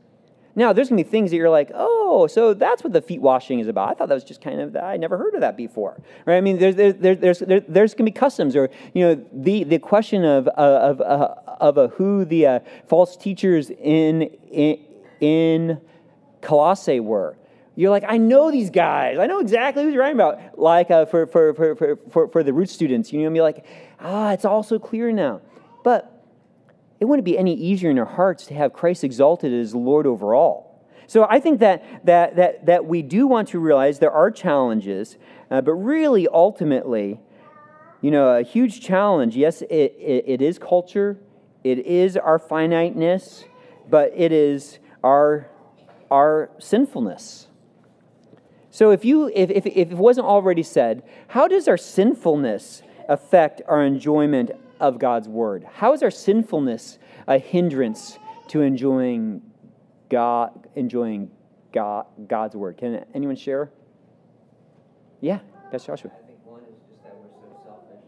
Now, 0.58 0.74
there's 0.74 0.89
going 0.89 1.01
to 1.01 1.06
be 1.06 1.10
things 1.10 1.32
that 1.32 1.38
you're 1.38 1.49
like, 1.49 1.72
oh, 1.74 2.28
so 2.28 2.53
that's 2.53 2.84
what 2.84 2.91
the 2.91 3.01
feet 3.01 3.22
washing 3.22 3.60
is 3.60 3.70
about. 3.70 3.89
I 3.89 3.93
thought 3.93 4.10
that 4.10 4.16
was 4.16 4.26
just 4.26 4.41
kind 4.41 4.60
of, 4.60 4.76
I 4.76 4.97
never 4.97 5.18
heard 5.18 5.36
of 5.36 5.39
that 5.39 5.56
before. 5.56 6.01
Right? 6.26 6.36
I 6.36 6.41
mean, 6.41 6.60
there's, 6.60 6.76
there's, 6.76 6.95
there's, 6.95 7.39
there's, 7.39 7.64
there's 7.66 7.93
going 7.93 8.06
to 8.08 8.12
be 8.12 8.20
customs 8.20 8.58
or, 8.58 8.70
you 8.93 9.06
know, 9.06 9.26
the, 9.32 9.64
the 9.64 9.80
question 9.80 10.26
of, 10.26 10.49
of, 10.49 10.99
of, 10.99 11.38
of 11.47 11.78
a, 11.78 11.88
who 11.95 12.26
the 12.26 12.45
uh, 12.45 12.60
false 12.89 13.16
teachers 13.16 13.70
in, 13.70 14.24
in, 14.51 14.80
in 15.22 15.82
Colossae 16.41 16.99
were. 16.99 17.38
You're 17.76 17.89
like, 17.89 18.05
I 18.07 18.17
know 18.17 18.51
these 18.51 18.69
guys. 18.69 19.19
I 19.19 19.28
know 19.28 19.39
exactly 19.39 19.84
who 19.84 19.89
you're 19.89 20.01
writing 20.01 20.17
about. 20.17 20.57
Like 20.57 20.89
uh, 20.89 21.05
for, 21.05 21.28
for, 21.28 21.53
for, 21.53 21.97
for, 22.09 22.28
for 22.30 22.43
the 22.43 22.53
root 22.53 22.69
students, 22.69 23.11
you 23.11 23.21
know, 23.21 23.30
be 23.30 23.41
like, 23.41 23.65
ah, 23.99 24.32
it's 24.32 24.45
all 24.45 24.63
so 24.63 24.80
clear 24.80 25.11
now. 25.11 25.41
But 25.84 26.11
it 26.99 27.05
wouldn't 27.05 27.26
be 27.26 27.38
any 27.38 27.53
easier 27.53 27.91
in 27.91 27.99
our 27.99 28.05
hearts 28.05 28.45
to 28.47 28.53
have 28.53 28.71
Christ 28.71 29.03
exalted 29.03 29.53
as 29.53 29.76
Lord 29.76 30.07
over 30.07 30.34
all. 30.34 30.88
So 31.07 31.28
I 31.30 31.39
think 31.39 31.59
that, 31.59 32.05
that, 32.05 32.38
that, 32.38 32.65
that 32.65 32.86
we 32.86 33.01
do 33.01 33.28
want 33.28 33.49
to 33.49 33.59
realize 33.59 33.99
there 33.99 34.11
are 34.11 34.32
challenges, 34.32 35.17
uh, 35.51 35.61
but 35.61 35.73
really, 35.73 36.28
ultimately, 36.28 37.19
you 38.01 38.09
know, 38.09 38.38
a 38.38 38.41
huge 38.41 38.82
challenge. 38.82 39.36
Yes, 39.36 39.61
it, 39.63 39.69
it, 39.69 40.23
it 40.26 40.41
is 40.41 40.57
culture, 40.57 41.17
it 41.63 41.80
is 41.86 42.17
our 42.17 42.39
finiteness, 42.39 43.43
but 43.89 44.13
it 44.15 44.32
is 44.32 44.80
our, 45.03 45.47
our 46.09 46.49
sinfulness. 46.57 47.44
So 48.76 48.91
if 48.91 49.05
you 49.05 49.32
if, 49.34 49.49
if, 49.51 49.65
if 49.65 49.91
it 49.91 49.97
wasn't 49.97 50.28
already 50.28 50.61
said, 50.61 51.03
how 51.30 51.47
does 51.47 51.69
our 51.69 51.78
sinfulness 51.78 52.84
affect 53.07 53.61
our 53.69 53.82
enjoyment 53.82 54.51
of 54.82 54.99
God's 54.99 55.30
word? 55.30 55.65
How 55.76 55.93
is 55.93 56.03
our 56.03 56.11
sinfulness 56.11 56.99
a 57.26 57.38
hindrance 57.38 58.19
to 58.49 58.59
enjoying 58.59 59.41
God 60.09 60.67
enjoying 60.76 61.32
God, 61.71 62.07
God's 62.28 62.57
word? 62.57 62.78
Can 62.78 63.05
anyone 63.13 63.38
share? 63.38 63.71
Yeah, 65.21 65.39
that's 65.71 65.86
Joshua. 65.86 66.11
I 66.11 66.28
think 66.28 66.39
one 66.43 66.59
is 66.63 66.76
just 66.89 67.01
that 67.03 67.15
we're 67.15 67.30
so 67.30 67.57
selfish. 67.63 68.03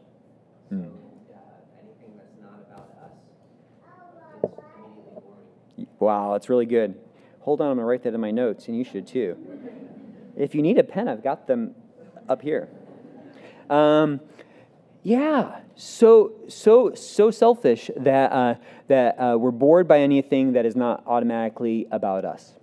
So 0.69 0.75
mm. 0.75 0.83
uh, 0.83 1.79
anything 1.79 2.11
that's 2.17 2.35
not 2.41 2.59
about 2.67 2.89
us 3.05 3.13
is 3.15 4.43
immediately 4.83 5.85
boring. 5.85 5.97
Wow, 5.97 6.33
that's 6.33 6.49
really 6.49 6.65
good. 6.65 6.93
Hold 7.39 7.61
on, 7.61 7.67
I'm 7.67 7.77
going 7.77 7.85
to 7.85 7.89
write 7.89 8.03
that 8.03 8.13
in 8.13 8.19
my 8.19 8.31
notes, 8.31 8.67
and 8.67 8.77
you 8.77 8.83
should 8.83 9.07
too. 9.07 9.37
If 10.37 10.53
you 10.53 10.61
need 10.61 10.77
a 10.77 10.83
pen, 10.83 11.07
I've 11.07 11.23
got 11.23 11.47
them 11.47 11.73
up 12.29 12.41
here. 12.41 12.69
Um, 13.69 14.21
yeah, 15.03 15.59
so 15.75 16.33
so 16.47 16.93
so 16.93 17.31
selfish 17.31 17.89
that 17.97 18.31
uh, 18.31 18.55
that 18.87 19.15
uh, 19.19 19.37
we're 19.37 19.51
bored 19.51 19.87
by 19.87 19.99
anything 19.99 20.53
that 20.53 20.65
is 20.65 20.75
not 20.75 21.03
automatically 21.07 21.87
about 21.91 22.25
us. 22.25 22.53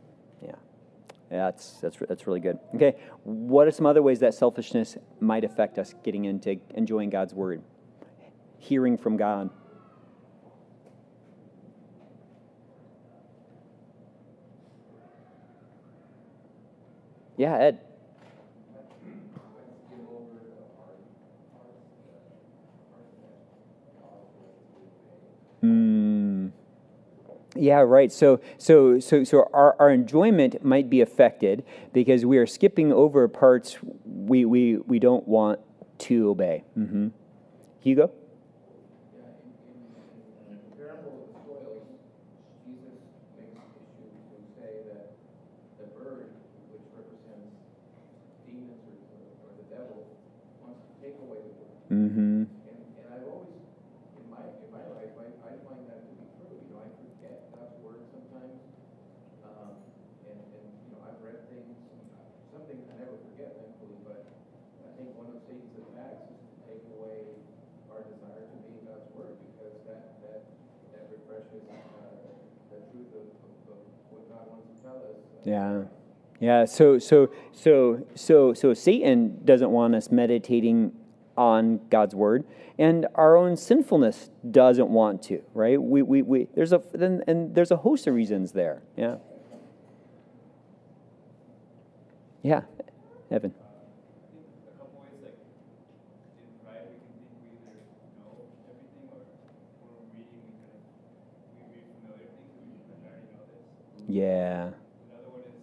Yeah, 0.43 0.55
that's 1.31 1.81
that's 1.81 1.97
that's 2.09 2.27
really 2.27 2.41
good. 2.41 2.59
Okay, 2.75 2.97
what 3.25 3.67
are 3.67 3.71
some 3.71 3.87
other 3.87 4.03
ways 4.03 4.21
that 4.21 4.35
selfishness 4.35 4.97
might 5.21 5.45
affect 5.45 5.79
us 5.79 5.95
getting 6.05 6.27
into 6.27 6.61
enjoying 6.75 7.11
God's 7.11 7.35
word, 7.35 7.63
hearing 8.59 8.99
from 8.99 9.17
God? 9.17 9.51
Yeah, 17.37 17.57
Ed. 17.57 17.79
Mm. 25.63 26.53
Yeah, 27.57 27.81
right. 27.81 28.13
So, 28.13 28.41
so, 28.59 29.01
so, 29.01 29.25
so 29.25 29.49
our, 29.53 29.75
our 29.81 29.91
enjoyment 29.91 30.65
might 30.65 30.89
be 30.91 31.01
affected 31.01 31.65
because 31.93 32.25
we 32.25 32.39
are 32.39 32.47
skipping 32.47 32.93
over 32.93 33.27
parts 33.29 33.79
we, 34.05 34.45
we, 34.45 34.77
we 34.79 34.99
don't 34.99 35.27
want 35.27 35.61
to 35.99 36.31
obey. 36.31 36.65
Mm-hmm. 36.79 37.09
Hugo? 37.81 38.11
Mm-hmm. 51.95 52.19
And, 52.19 52.49
and 52.51 53.07
I've 53.13 53.29
always, 53.29 53.55
in 54.19 54.27
my, 54.27 54.43
in 54.43 54.67
my 54.73 54.83
life, 54.83 55.15
I, 55.15 55.31
I 55.47 55.53
find 55.63 55.87
that 55.87 56.03
to 56.03 56.13
be 56.19 56.27
true, 56.35 56.59
you 56.59 56.75
know, 56.75 56.83
I 56.83 56.91
forget 56.91 57.39
God's 57.55 57.77
word 57.87 58.03
sometimes. 58.11 58.67
Um, 59.47 59.79
and, 60.27 60.43
and, 60.43 60.65
you 60.75 60.91
know, 60.91 61.07
I've 61.07 61.23
read 61.23 61.39
things, 61.47 61.71
some 62.51 62.67
things 62.67 62.83
I 62.91 62.99
never 62.99 63.15
forget, 63.15 63.53
thankfully, 63.55 63.95
but 64.03 64.27
I 64.27 64.91
think 64.99 65.15
one 65.15 65.39
of 65.39 65.39
Satan's 65.47 65.71
attacks 65.87 66.35
is 66.35 66.41
to 66.51 66.57
take 66.67 66.83
away 66.99 67.31
our 67.95 68.03
desire 68.11 68.43
to 68.43 68.57
be 68.59 68.75
in 68.75 68.83
God's 68.91 69.07
word, 69.15 69.39
because 69.39 69.77
that, 69.87 70.19
that, 70.25 70.41
that 70.99 71.05
refreshes, 71.15 71.63
uh, 71.71 72.75
the 72.75 72.81
truth 72.91 73.13
of, 73.23 73.27
of, 73.39 73.55
of 73.71 73.79
what 74.11 74.25
God 74.35 74.51
wants 74.51 74.67
to 74.67 74.77
tell 74.83 74.99
us. 74.99 75.15
Uh, 75.15 75.47
Yeah. 75.47 75.87
Yeah, 76.45 76.67
so 76.67 76.99
so 76.99 77.31
so 77.53 78.07
so 78.15 78.55
so 78.55 78.75
Satan 78.75 79.41
doesn't 79.47 79.71
want 79.71 79.95
us 79.95 80.11
meditating 80.13 80.93
on 81.39 81.81
God's 81.91 82.15
word, 82.15 82.45
and 82.79 83.07
our 83.15 83.37
own 83.37 83.57
sinfulness 83.57 84.31
doesn't 84.51 84.91
want 84.91 85.23
to, 85.25 85.43
right? 85.55 85.81
We, 85.83 86.03
we, 86.03 86.23
we 86.23 86.49
there's 86.55 86.73
a 86.75 86.83
then 86.93 87.25
and 87.27 87.55
there's 87.55 87.71
a 87.71 87.79
host 87.79 88.07
of 88.09 88.15
reasons 88.15 88.53
there. 88.53 88.83
Yeah. 88.97 89.17
Yeah, 92.43 92.63
Evan. 93.31 93.55
a 93.55 94.79
couple 94.79 95.01
ways, 95.01 95.17
like 95.25 95.39
in 96.39 96.49
pride, 96.65 96.87
we 96.93 96.99
can 97.01 97.17
think 97.25 97.41
we 97.41 97.57
either 97.65 97.81
know 98.21 98.37
everything, 98.37 99.09
or 99.11 99.21
when 99.81 99.97
we're 99.97 100.13
reading, 100.13 100.45
we 100.45 100.61
kind 100.69 100.93
of 100.93 101.03
we 101.57 101.65
read 101.73 101.89
familiar 101.99 102.29
things, 102.37 102.53
we 102.61 102.69
just 102.77 102.85
I 102.93 103.09
already 103.09 103.33
know 103.33 103.49
this. 103.49 103.65
Yeah. 104.13 104.77
Another 105.09 105.33
one 105.33 105.43
is 105.49 105.57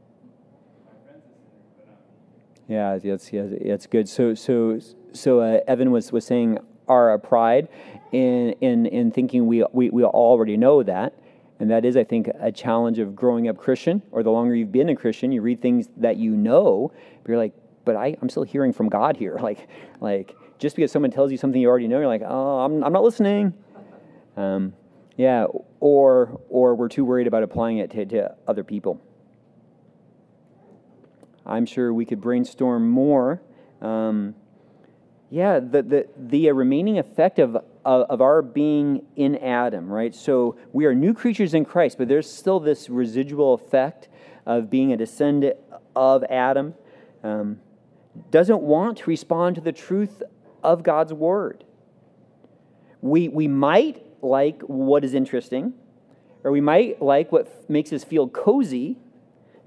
my 0.88 0.96
friend's 1.04 1.28
a 1.28 1.36
sinner, 1.44 1.68
but 1.76 1.92
not 1.92 2.00
me. 2.08 2.57
Yeah, 2.68 2.98
that's 2.98 3.32
yeah, 3.32 3.44
it's 3.50 3.86
good. 3.86 4.08
So 4.08 4.34
so 4.34 4.78
so 5.12 5.40
uh, 5.40 5.60
Evan 5.66 5.90
was 5.90 6.12
was 6.12 6.26
saying 6.26 6.58
our 6.86 7.18
pride 7.18 7.68
in 8.12 8.52
in 8.60 8.86
in 8.86 9.10
thinking 9.10 9.46
we 9.46 9.64
we 9.72 9.90
we 9.90 10.04
already 10.04 10.56
know 10.56 10.82
that. 10.82 11.14
And 11.60 11.70
that 11.72 11.84
is, 11.84 11.96
I 11.96 12.04
think, 12.04 12.30
a 12.38 12.52
challenge 12.52 13.00
of 13.00 13.16
growing 13.16 13.48
up 13.48 13.56
Christian, 13.56 14.00
or 14.12 14.22
the 14.22 14.30
longer 14.30 14.54
you've 14.54 14.70
been 14.70 14.90
a 14.90 14.94
Christian, 14.94 15.32
you 15.32 15.42
read 15.42 15.60
things 15.60 15.88
that 15.96 16.16
you 16.16 16.36
know, 16.36 16.92
but 17.24 17.28
you're 17.28 17.38
like, 17.38 17.52
but 17.84 17.96
I, 17.96 18.16
I'm 18.22 18.28
still 18.28 18.44
hearing 18.44 18.72
from 18.72 18.88
God 18.88 19.16
here. 19.16 19.36
Like, 19.42 19.68
like 20.00 20.36
just 20.58 20.76
because 20.76 20.92
someone 20.92 21.10
tells 21.10 21.32
you 21.32 21.36
something 21.36 21.60
you 21.60 21.68
already 21.68 21.88
know, 21.88 21.98
you're 21.98 22.06
like, 22.06 22.22
oh, 22.24 22.60
I'm, 22.60 22.84
I'm 22.84 22.92
not 22.92 23.02
listening. 23.02 23.54
Um, 24.36 24.72
yeah, 25.16 25.46
or 25.80 26.40
or 26.48 26.76
we're 26.76 26.88
too 26.88 27.04
worried 27.04 27.26
about 27.26 27.42
applying 27.42 27.78
it 27.78 27.90
to, 27.90 28.06
to 28.06 28.36
other 28.46 28.62
people. 28.62 29.00
I'm 31.48 31.66
sure 31.66 31.92
we 31.92 32.04
could 32.04 32.20
brainstorm 32.20 32.88
more. 32.88 33.40
Um, 33.80 34.34
yeah, 35.30 35.60
the, 35.60 35.82
the, 35.82 36.08
the 36.16 36.52
remaining 36.52 36.98
effect 36.98 37.38
of, 37.38 37.56
of, 37.84 38.20
our 38.20 38.42
being 38.42 39.04
in 39.16 39.36
Adam, 39.36 39.88
right? 39.88 40.14
So 40.14 40.56
we 40.72 40.86
are 40.86 40.94
new 40.94 41.12
creatures 41.12 41.54
in 41.54 41.64
Christ, 41.64 41.98
but 41.98 42.08
there's 42.08 42.30
still 42.30 42.60
this 42.60 42.88
residual 42.88 43.54
effect 43.54 44.08
of 44.46 44.70
being 44.70 44.92
a 44.92 44.96
descendant 44.96 45.56
of 45.94 46.24
Adam. 46.24 46.74
Um, 47.22 47.60
doesn't 48.30 48.60
want 48.60 48.98
to 48.98 49.10
respond 49.10 49.56
to 49.56 49.60
the 49.60 49.72
truth 49.72 50.22
of 50.62 50.82
God's 50.82 51.12
word. 51.12 51.64
We, 53.00 53.28
we 53.28 53.48
might 53.48 54.04
like 54.22 54.62
what 54.62 55.04
is 55.04 55.14
interesting, 55.14 55.74
or 56.42 56.50
we 56.50 56.60
might 56.60 57.02
like 57.02 57.30
what 57.30 57.70
makes 57.70 57.92
us 57.92 58.02
feel 58.02 58.28
cozy, 58.28 58.96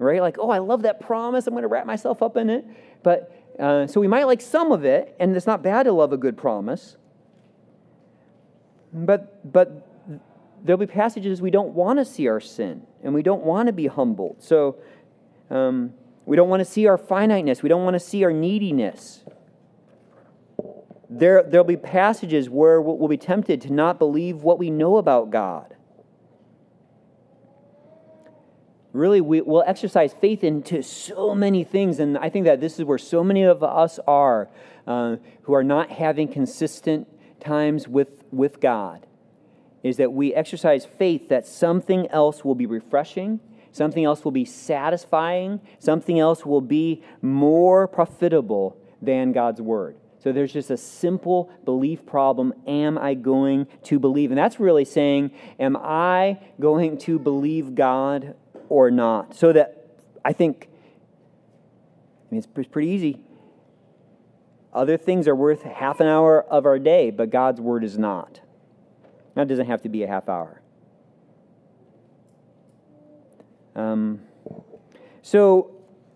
right? 0.02 0.20
Like, 0.20 0.36
oh, 0.38 0.50
I 0.50 0.58
love 0.58 0.82
that 0.82 1.00
promise. 1.00 1.46
I'm 1.46 1.54
going 1.54 1.62
to 1.62 1.68
wrap 1.68 1.86
myself 1.86 2.22
up 2.22 2.36
in 2.36 2.50
it. 2.50 2.64
But 3.02 3.34
uh, 3.58 3.86
so 3.86 4.00
we 4.00 4.08
might 4.08 4.24
like 4.24 4.40
some 4.40 4.72
of 4.72 4.84
it, 4.84 5.14
and 5.20 5.36
it's 5.36 5.46
not 5.46 5.62
bad 5.62 5.84
to 5.84 5.92
love 5.92 6.12
a 6.12 6.16
good 6.16 6.36
promise. 6.36 6.96
But 8.92 9.52
but 9.52 9.88
there'll 10.62 10.78
be 10.78 10.86
passages 10.86 11.42
we 11.42 11.50
don't 11.50 11.74
want 11.74 11.98
to 11.98 12.04
see 12.04 12.28
our 12.28 12.40
sin, 12.40 12.82
and 13.02 13.14
we 13.14 13.22
don't 13.22 13.42
want 13.42 13.66
to 13.66 13.72
be 13.72 13.86
humbled. 13.86 14.36
So 14.40 14.76
um, 15.50 15.94
we 16.24 16.36
don't 16.36 16.48
want 16.48 16.60
to 16.60 16.64
see 16.64 16.86
our 16.86 16.98
finiteness. 16.98 17.62
We 17.62 17.68
don't 17.68 17.84
want 17.84 17.94
to 17.94 18.00
see 18.00 18.24
our 18.24 18.32
neediness. 18.32 19.24
There, 21.10 21.42
there'll 21.42 21.64
be 21.64 21.76
passages 21.76 22.48
where 22.48 22.80
we'll, 22.80 22.96
we'll 22.96 23.08
be 23.08 23.18
tempted 23.18 23.60
to 23.62 23.72
not 23.72 23.98
believe 23.98 24.42
what 24.42 24.58
we 24.58 24.70
know 24.70 24.96
about 24.96 25.30
God. 25.30 25.74
Really, 28.92 29.22
we, 29.22 29.40
will 29.40 29.64
exercise 29.66 30.12
faith 30.12 30.44
into 30.44 30.82
so 30.82 31.34
many 31.34 31.64
things, 31.64 31.98
and 31.98 32.18
I 32.18 32.28
think 32.28 32.44
that 32.44 32.60
this 32.60 32.78
is 32.78 32.84
where 32.84 32.98
so 32.98 33.24
many 33.24 33.42
of 33.42 33.62
us 33.62 33.98
are 34.06 34.50
uh, 34.86 35.16
who 35.42 35.54
are 35.54 35.64
not 35.64 35.90
having 35.90 36.28
consistent 36.28 37.08
times 37.40 37.88
with, 37.88 38.22
with 38.30 38.60
God. 38.60 39.06
Is 39.82 39.96
that 39.96 40.12
we 40.12 40.34
exercise 40.34 40.84
faith 40.84 41.30
that 41.30 41.46
something 41.46 42.06
else 42.08 42.44
will 42.44 42.54
be 42.54 42.66
refreshing, 42.66 43.40
something 43.72 44.04
else 44.04 44.24
will 44.24 44.32
be 44.32 44.44
satisfying, 44.44 45.60
something 45.78 46.18
else 46.18 46.44
will 46.44 46.60
be 46.60 47.02
more 47.22 47.88
profitable 47.88 48.76
than 49.00 49.32
God's 49.32 49.60
Word. 49.60 49.96
So 50.18 50.30
there's 50.30 50.52
just 50.52 50.70
a 50.70 50.76
simple 50.76 51.50
belief 51.64 52.06
problem. 52.06 52.52
Am 52.66 52.96
I 52.96 53.14
going 53.14 53.66
to 53.84 53.98
believe? 53.98 54.30
And 54.30 54.38
that's 54.38 54.60
really 54.60 54.84
saying, 54.84 55.32
Am 55.58 55.76
I 55.76 56.38
going 56.60 56.98
to 56.98 57.18
believe 57.18 57.74
God 57.74 58.36
or 58.72 58.90
not? 58.90 59.34
So 59.34 59.52
that 59.52 59.86
I 60.24 60.32
think, 60.32 60.68
I 60.70 62.34
mean, 62.34 62.38
it's 62.38 62.46
pretty 62.46 62.88
easy. 62.88 63.20
Other 64.72 64.96
things 64.96 65.28
are 65.28 65.36
worth 65.36 65.62
half 65.62 66.00
an 66.00 66.06
hour 66.06 66.42
of 66.44 66.64
our 66.64 66.78
day, 66.78 67.10
but 67.10 67.28
God's 67.28 67.60
word 67.60 67.84
is 67.84 67.98
not. 67.98 68.40
That 69.34 69.46
doesn't 69.46 69.66
have 69.66 69.82
to 69.82 69.90
be 69.90 70.02
a 70.04 70.06
half 70.06 70.26
hour. 70.30 70.62
Um, 73.76 74.20
so 75.20 75.70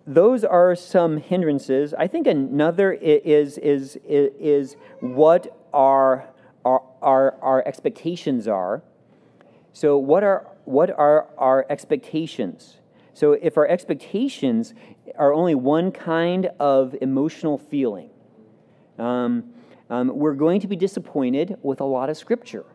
those 0.07 0.43
are 0.43 0.75
some 0.75 1.19
hindrances. 1.19 1.93
I 1.93 2.07
think 2.07 2.27
another 2.27 2.95
is 2.95 3.59
is 3.59 3.97
is, 3.97 4.31
is 4.39 4.77
what 5.01 5.55
our, 5.75 6.27
our 6.65 6.83
our 7.03 7.35
our 7.43 7.69
expectations 7.69 8.49
are. 8.49 8.83
So 9.75 9.99
what 9.99 10.25
are 10.25 10.47
what 10.67 10.91
are 10.91 11.29
our 11.39 11.67
expectations? 11.71 12.77
So 13.15 13.33
if 13.33 13.57
our 13.57 13.67
expectations 13.67 14.75
are 15.17 15.33
only 15.33 15.55
one 15.55 15.91
kind 15.91 16.51
of 16.61 16.95
emotional 17.01 17.57
feeling, 17.57 18.11
um, 18.99 19.53
um, 19.89 20.09
we're 20.15 20.35
going 20.35 20.61
to 20.61 20.67
be 20.67 20.77
disappointed 20.77 21.57
with 21.63 21.81
a 21.81 21.85
lot 21.85 22.11
of 22.11 22.17
scripture, 22.17 22.67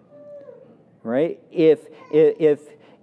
right? 1.03 1.39
If 1.51 1.87
if 2.11 2.61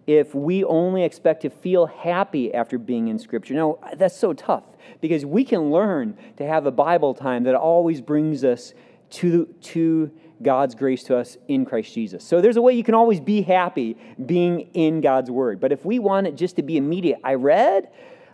if 0.08 0.34
we 0.34 0.64
only 0.64 1.04
expect 1.04 1.42
to 1.42 1.50
feel 1.50 1.84
happy 1.84 2.54
after 2.54 2.78
being 2.78 3.08
in 3.08 3.18
Scripture. 3.18 3.52
Now, 3.52 3.78
that's 3.94 4.16
so 4.16 4.32
tough 4.32 4.64
because 5.02 5.26
we 5.26 5.44
can 5.44 5.70
learn 5.70 6.16
to 6.38 6.46
have 6.46 6.64
a 6.64 6.70
Bible 6.70 7.12
time 7.12 7.44
that 7.44 7.54
always 7.54 8.00
brings 8.00 8.42
us 8.42 8.72
to, 9.10 9.44
to 9.60 10.10
God's 10.42 10.74
grace 10.74 11.02
to 11.04 11.16
us 11.16 11.36
in 11.48 11.64
Christ 11.64 11.92
Jesus. 11.92 12.24
So 12.24 12.40
there's 12.40 12.56
a 12.56 12.62
way 12.62 12.74
you 12.74 12.84
can 12.84 12.94
always 12.94 13.20
be 13.20 13.42
happy 13.42 13.96
being 14.24 14.70
in 14.74 15.00
God's 15.00 15.30
Word. 15.30 15.60
But 15.60 15.72
if 15.72 15.84
we 15.84 15.98
want 15.98 16.26
it 16.26 16.36
just 16.36 16.56
to 16.56 16.62
be 16.62 16.76
immediate, 16.76 17.18
I 17.24 17.34
read, 17.34 17.90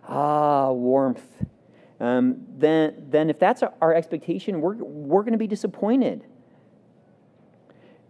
ah, 0.06 0.70
warmth, 0.70 1.24
um, 2.00 2.44
then, 2.58 3.06
then 3.08 3.30
if 3.30 3.38
that's 3.38 3.62
our 3.80 3.94
expectation, 3.94 4.60
we're, 4.60 4.74
we're 4.74 5.22
going 5.22 5.32
to 5.32 5.38
be 5.38 5.46
disappointed. 5.46 6.24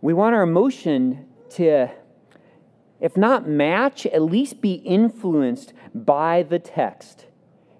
We 0.01 0.13
want 0.13 0.35
our 0.35 0.43
emotion 0.43 1.27
to, 1.51 1.91
if 3.01 3.17
not 3.17 3.49
match, 3.49 4.07
at 4.07 4.23
least 4.23 4.61
be 4.61 4.75
influenced 4.75 5.73
by 5.95 6.43
the 6.43 6.59
text. 6.59 7.27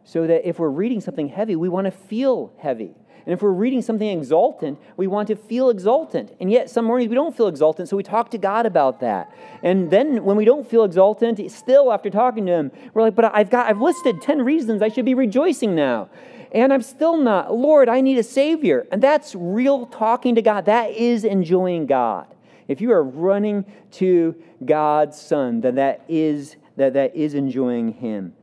So 0.05 0.27
that 0.27 0.49
if 0.49 0.59
we're 0.59 0.69
reading 0.69 1.01
something 1.01 1.29
heavy, 1.29 1.57
we 1.57 1.69
want 1.69 1.87
to 1.87 1.91
feel 1.91 2.53
heavy. 2.59 2.95
And 3.27 3.33
if 3.33 3.41
we're 3.41 3.51
reading 3.51 3.81
something 3.81 4.07
exultant, 4.07 4.79
we 4.97 5.07
want 5.07 5.29
to 5.29 5.37
feel 5.37 5.71
exultant. 5.71 6.35
And 6.41 6.51
yet, 6.51 6.69
some 6.69 6.85
mornings 6.85 7.09
we 7.09 7.15
don't 7.15 7.35
feel 7.35 7.49
exultant, 7.49 7.89
so 7.89 7.97
we 7.97 8.03
talk 8.03 8.31
to 8.33 8.39
God 8.39 8.67
about 8.67 9.01
that. 9.01 9.33
And 9.63 9.91
then 9.91 10.25
when 10.25 10.37
we 10.37 10.45
don't 10.45 10.69
feel 10.69 10.85
exultant, 10.85 11.41
still 11.51 11.91
after 11.91 12.11
talking 12.11 12.45
to 12.47 12.53
Him, 12.53 12.73
we're 12.93 13.03
like, 13.03 13.15
but 13.15 13.35
I've 13.35 13.49
got, 13.49 13.67
I've 13.67 13.81
listed 13.81 14.21
10 14.21 14.43
reasons 14.43 14.83
I 14.83 14.89
should 14.89 15.07
be 15.07 15.15
rejoicing 15.15 15.75
now. 15.75 16.11
And 16.53 16.73
I'm 16.73 16.83
still 16.83 17.17
not. 17.17 17.53
Lord, 17.53 17.89
I 17.89 18.01
need 18.01 18.19
a 18.19 18.23
Savior. 18.23 18.87
And 18.93 19.03
that's 19.03 19.35
real 19.35 19.87
talking 19.87 20.35
to 20.35 20.43
God. 20.43 20.67
That 20.67 20.91
is 20.91 21.25
enjoying 21.25 21.87
God. 21.87 22.27
If 22.69 22.81
you 22.81 22.93
are 22.93 23.03
running 23.03 23.65
to 23.93 24.35
God's 24.65 25.21
Son, 25.21 25.63
then 25.63 25.77
that 25.77 26.03
is, 26.09 26.57
that, 26.77 26.93
that 26.93 27.17
is 27.17 27.35
enjoying 27.35 27.95
Him. 27.95 28.35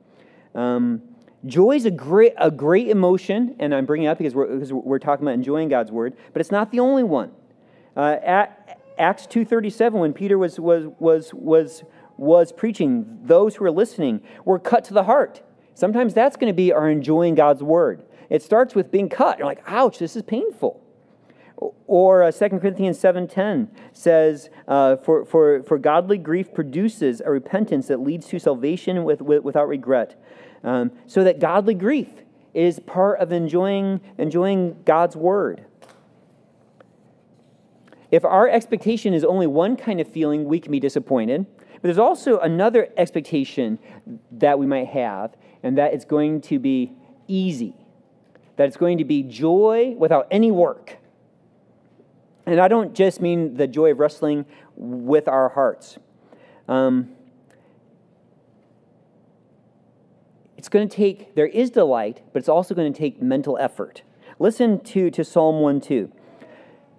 Um, 0.56 1.04
Joy 1.46 1.72
is 1.72 1.86
a 1.86 1.92
great, 1.92 2.34
a 2.38 2.52
great 2.52 2.88
emotion, 2.88 3.56
and 3.60 3.74
I'm 3.74 3.86
bringing 3.86 4.08
it 4.08 4.12
up 4.12 4.20
because 4.20 4.36
we're, 4.36 4.48
because 4.48 4.72
we're 4.72 5.00
talking 5.00 5.26
about 5.26 5.34
enjoying 5.34 5.70
God's 5.70 5.92
word, 5.92 6.16
but 6.34 6.40
it's 6.40 6.52
not 6.52 6.72
the 6.72 6.80
only 6.80 7.04
one. 7.04 7.32
Uh, 7.98 8.18
at 8.24 8.80
Acts 8.98 9.26
2.37, 9.26 9.94
when 9.94 10.14
Peter 10.14 10.38
was, 10.38 10.60
was, 10.60 10.86
was, 11.00 11.34
was, 11.34 11.84
was 12.18 12.52
preaching, 12.52 13.20
those 13.24 13.56
who 13.56 13.64
were 13.64 13.72
listening 13.72 14.22
were 14.46 14.60
cut 14.60 14.84
to 14.86 14.94
the 14.94 15.04
heart. 15.04 15.42
Sometimes 15.74 16.14
that's 16.14 16.36
going 16.36 16.52
to 16.52 16.56
be 16.56 16.72
our 16.72 16.90
enjoying 16.90 17.34
God's 17.34 17.64
word. 17.64 18.04
It 18.30 18.44
starts 18.44 18.76
with 18.76 18.92
being 18.92 19.10
cut. 19.10 19.40
You're 19.40 19.48
like, 19.48 19.64
ouch, 19.66 19.98
this 19.98 20.16
is 20.16 20.22
painful. 20.22 20.80
Or 21.88 22.24
uh, 22.24 22.32
2 22.32 22.50
Corinthians 22.60 23.00
7.10 23.00 23.68
says, 23.94 24.50
uh, 24.68 24.98
for, 24.98 25.26
for, 25.26 25.64
for 25.64 25.78
godly 25.78 26.18
grief 26.18 26.54
produces 26.54 27.22
a 27.22 27.32
repentance 27.32 27.88
that 27.88 28.00
leads 28.00 28.28
to 28.28 28.40
salvation 28.40 29.04
with, 29.04 29.22
with, 29.22 29.44
without 29.44 29.68
regret 29.68 30.22
um, 30.64 30.92
so 31.08 31.24
that 31.24 31.40
godly 31.40 31.74
grief 31.74 32.10
is 32.54 32.80
part 32.80 33.20
of 33.20 33.32
enjoying, 33.32 34.02
enjoying 34.18 34.78
God's 34.86 35.16
word. 35.16 35.66
If 38.12 38.26
our 38.26 38.50
expectation 38.50 39.14
is 39.14 39.24
only 39.24 39.48
one 39.48 39.78
kind 39.78 40.02
of 40.02 40.08
feeling, 40.08 40.46
we 40.46 40.60
can 40.60 40.72
be 40.72 40.80
disappointed. 40.80 41.46
But 41.58 41.84
there's 41.84 41.98
also 41.98 42.40
another 42.40 42.90
expectation 42.98 43.80
that 44.34 44.60
we 44.60 44.68
might 44.68 44.88
have, 44.88 45.36
and 45.64 45.78
that 45.78 45.94
it's 45.94 46.06
going 46.06 46.42
to 46.42 46.60
be 46.60 46.92
easy, 47.28 47.74
that 48.58 48.68
it's 48.68 48.78
going 48.78 48.98
to 48.98 49.06
be 49.06 49.24
joy 49.24 49.96
without 49.98 50.28
any 50.30 50.52
work. 50.52 50.98
And 52.46 52.60
I 52.60 52.68
don't 52.68 52.94
just 52.94 53.22
mean 53.22 53.56
the 53.56 53.68
joy 53.68 53.92
of 53.92 54.00
wrestling 54.00 54.46
with 54.76 55.28
our 55.28 55.50
hearts. 55.50 55.98
Um, 56.68 57.12
it's 60.62 60.70
going 60.70 60.88
to 60.88 60.96
take, 60.96 61.34
there 61.34 61.48
is 61.48 61.72
delight, 61.72 62.22
but 62.32 62.38
it's 62.38 62.48
also 62.48 62.76
going 62.76 62.94
to 62.94 63.00
take 63.00 63.20
mental 63.20 63.58
effort. 63.58 64.04
Listen 64.38 64.80
to, 64.82 65.10
to 65.10 65.26
Psalm 65.26 65.60
1 65.60 65.82
2. 65.82 66.12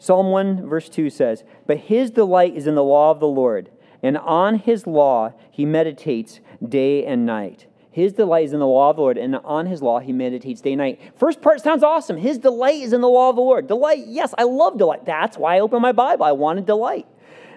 Psalm 0.01 0.33
1, 0.33 0.69
verse 0.69 0.89
2 0.89 1.09
says, 1.09 1.45
But 1.65 1.77
his 1.77 2.11
delight 2.11 2.57
is 2.57 2.67
in 2.67 2.75
the 2.75 2.83
law 2.83 3.13
of 3.13 3.21
the 3.21 3.29
Lord, 3.29 3.71
and 4.03 4.19
on 4.19 4.57
his 4.57 4.85
law 4.89 5.33
he 5.49 5.65
meditates 5.65 6.41
day 6.69 7.07
and 7.07 7.25
night. 7.25 7.67
His 7.93 8.13
delight 8.13 8.47
is 8.47 8.53
in 8.53 8.59
the 8.59 8.67
law 8.67 8.91
of 8.91 8.97
the 8.97 9.03
Lord, 9.03 9.17
and 9.17 9.37
on 9.37 9.67
his 9.67 9.81
law 9.81 10.01
he 10.01 10.11
meditates 10.11 10.61
day 10.61 10.73
and 10.73 10.79
night. 10.79 11.01
First 11.15 11.41
part 11.41 11.61
sounds 11.61 11.85
awesome. 11.85 12.17
His 12.17 12.39
delight 12.39 12.83
is 12.83 12.93
in 12.93 13.01
the 13.01 13.09
law 13.09 13.31
of 13.31 13.37
the 13.37 13.43
Lord. 13.43 13.69
Delight, 13.69 14.09
yes, 14.09 14.35
I 14.37 14.43
love 14.43 14.77
delight. 14.77 15.05
That's 15.07 15.39
why 15.39 15.55
I 15.55 15.61
open 15.61 15.81
my 15.81 15.93
Bible. 15.93 16.25
I 16.25 16.33
want 16.33 16.59
to 16.59 16.65
delight. 16.65 17.07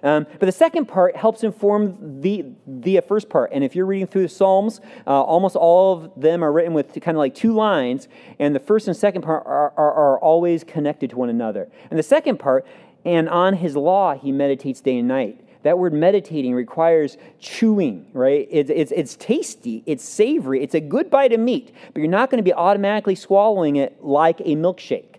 Um, 0.05 0.27
but 0.39 0.45
the 0.45 0.51
second 0.51 0.85
part 0.85 1.15
helps 1.15 1.43
inform 1.43 2.21
the, 2.21 2.45
the 2.67 3.01
first 3.07 3.27
part. 3.27 3.49
And 3.51 3.63
if 3.63 3.75
you're 3.75 3.87
reading 3.87 4.05
through 4.05 4.21
the 4.21 4.29
Psalms, 4.29 4.79
uh, 5.07 5.09
almost 5.09 5.55
all 5.55 5.93
of 5.93 6.21
them 6.21 6.43
are 6.43 6.51
written 6.51 6.73
with 6.73 6.93
kind 7.01 7.17
of 7.17 7.19
like 7.19 7.33
two 7.33 7.53
lines, 7.53 8.07
and 8.37 8.53
the 8.53 8.59
first 8.59 8.87
and 8.87 8.95
second 8.95 9.23
part 9.23 9.43
are, 9.47 9.73
are, 9.75 9.93
are 9.93 10.19
always 10.19 10.63
connected 10.63 11.09
to 11.09 11.15
one 11.17 11.29
another. 11.29 11.69
And 11.89 11.97
the 11.97 12.03
second 12.03 12.37
part, 12.37 12.67
and 13.03 13.27
on 13.27 13.55
his 13.55 13.75
law 13.75 14.15
he 14.15 14.31
meditates 14.31 14.79
day 14.79 14.99
and 14.99 15.07
night. 15.07 15.41
That 15.63 15.79
word 15.79 15.93
meditating 15.93 16.53
requires 16.53 17.17
chewing, 17.39 18.05
right? 18.13 18.47
It's, 18.51 18.69
it's, 18.69 18.91
it's 18.91 19.15
tasty, 19.15 19.81
it's 19.87 20.03
savory, 20.03 20.61
it's 20.61 20.75
a 20.75 20.79
good 20.79 21.09
bite 21.09 21.33
of 21.33 21.39
meat, 21.39 21.73
but 21.91 21.99
you're 22.01 22.11
not 22.11 22.29
going 22.29 22.37
to 22.37 22.43
be 22.43 22.53
automatically 22.53 23.15
swallowing 23.15 23.77
it 23.77 24.03
like 24.03 24.39
a 24.41 24.55
milkshake, 24.55 25.15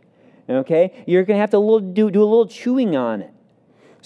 okay? 0.49 1.03
You're 1.09 1.25
going 1.25 1.37
to 1.37 1.41
have 1.41 1.51
to 1.51 1.81
do, 1.93 2.13
do 2.13 2.23
a 2.23 2.25
little 2.25 2.47
chewing 2.47 2.97
on 2.97 3.23
it. 3.23 3.33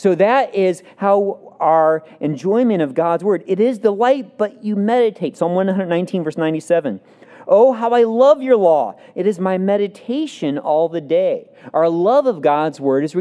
So 0.00 0.14
that 0.14 0.54
is 0.54 0.82
how 0.96 1.58
our 1.60 2.04
enjoyment 2.20 2.80
of 2.80 2.94
God's 2.94 3.22
word. 3.22 3.44
It 3.46 3.60
is 3.60 3.78
delight, 3.78 4.38
but 4.38 4.64
you 4.64 4.74
meditate. 4.74 5.36
Psalm 5.36 5.54
119, 5.54 6.24
verse 6.24 6.38
97. 6.38 7.00
Oh, 7.46 7.74
how 7.74 7.90
I 7.90 8.04
love 8.04 8.40
your 8.40 8.56
law. 8.56 8.98
It 9.14 9.26
is 9.26 9.38
my 9.38 9.58
meditation 9.58 10.56
all 10.56 10.88
the 10.88 11.02
day. 11.02 11.50
Our 11.74 11.90
love 11.90 12.24
of 12.24 12.40
God's 12.40 12.80
word 12.80 13.04
is, 13.04 13.14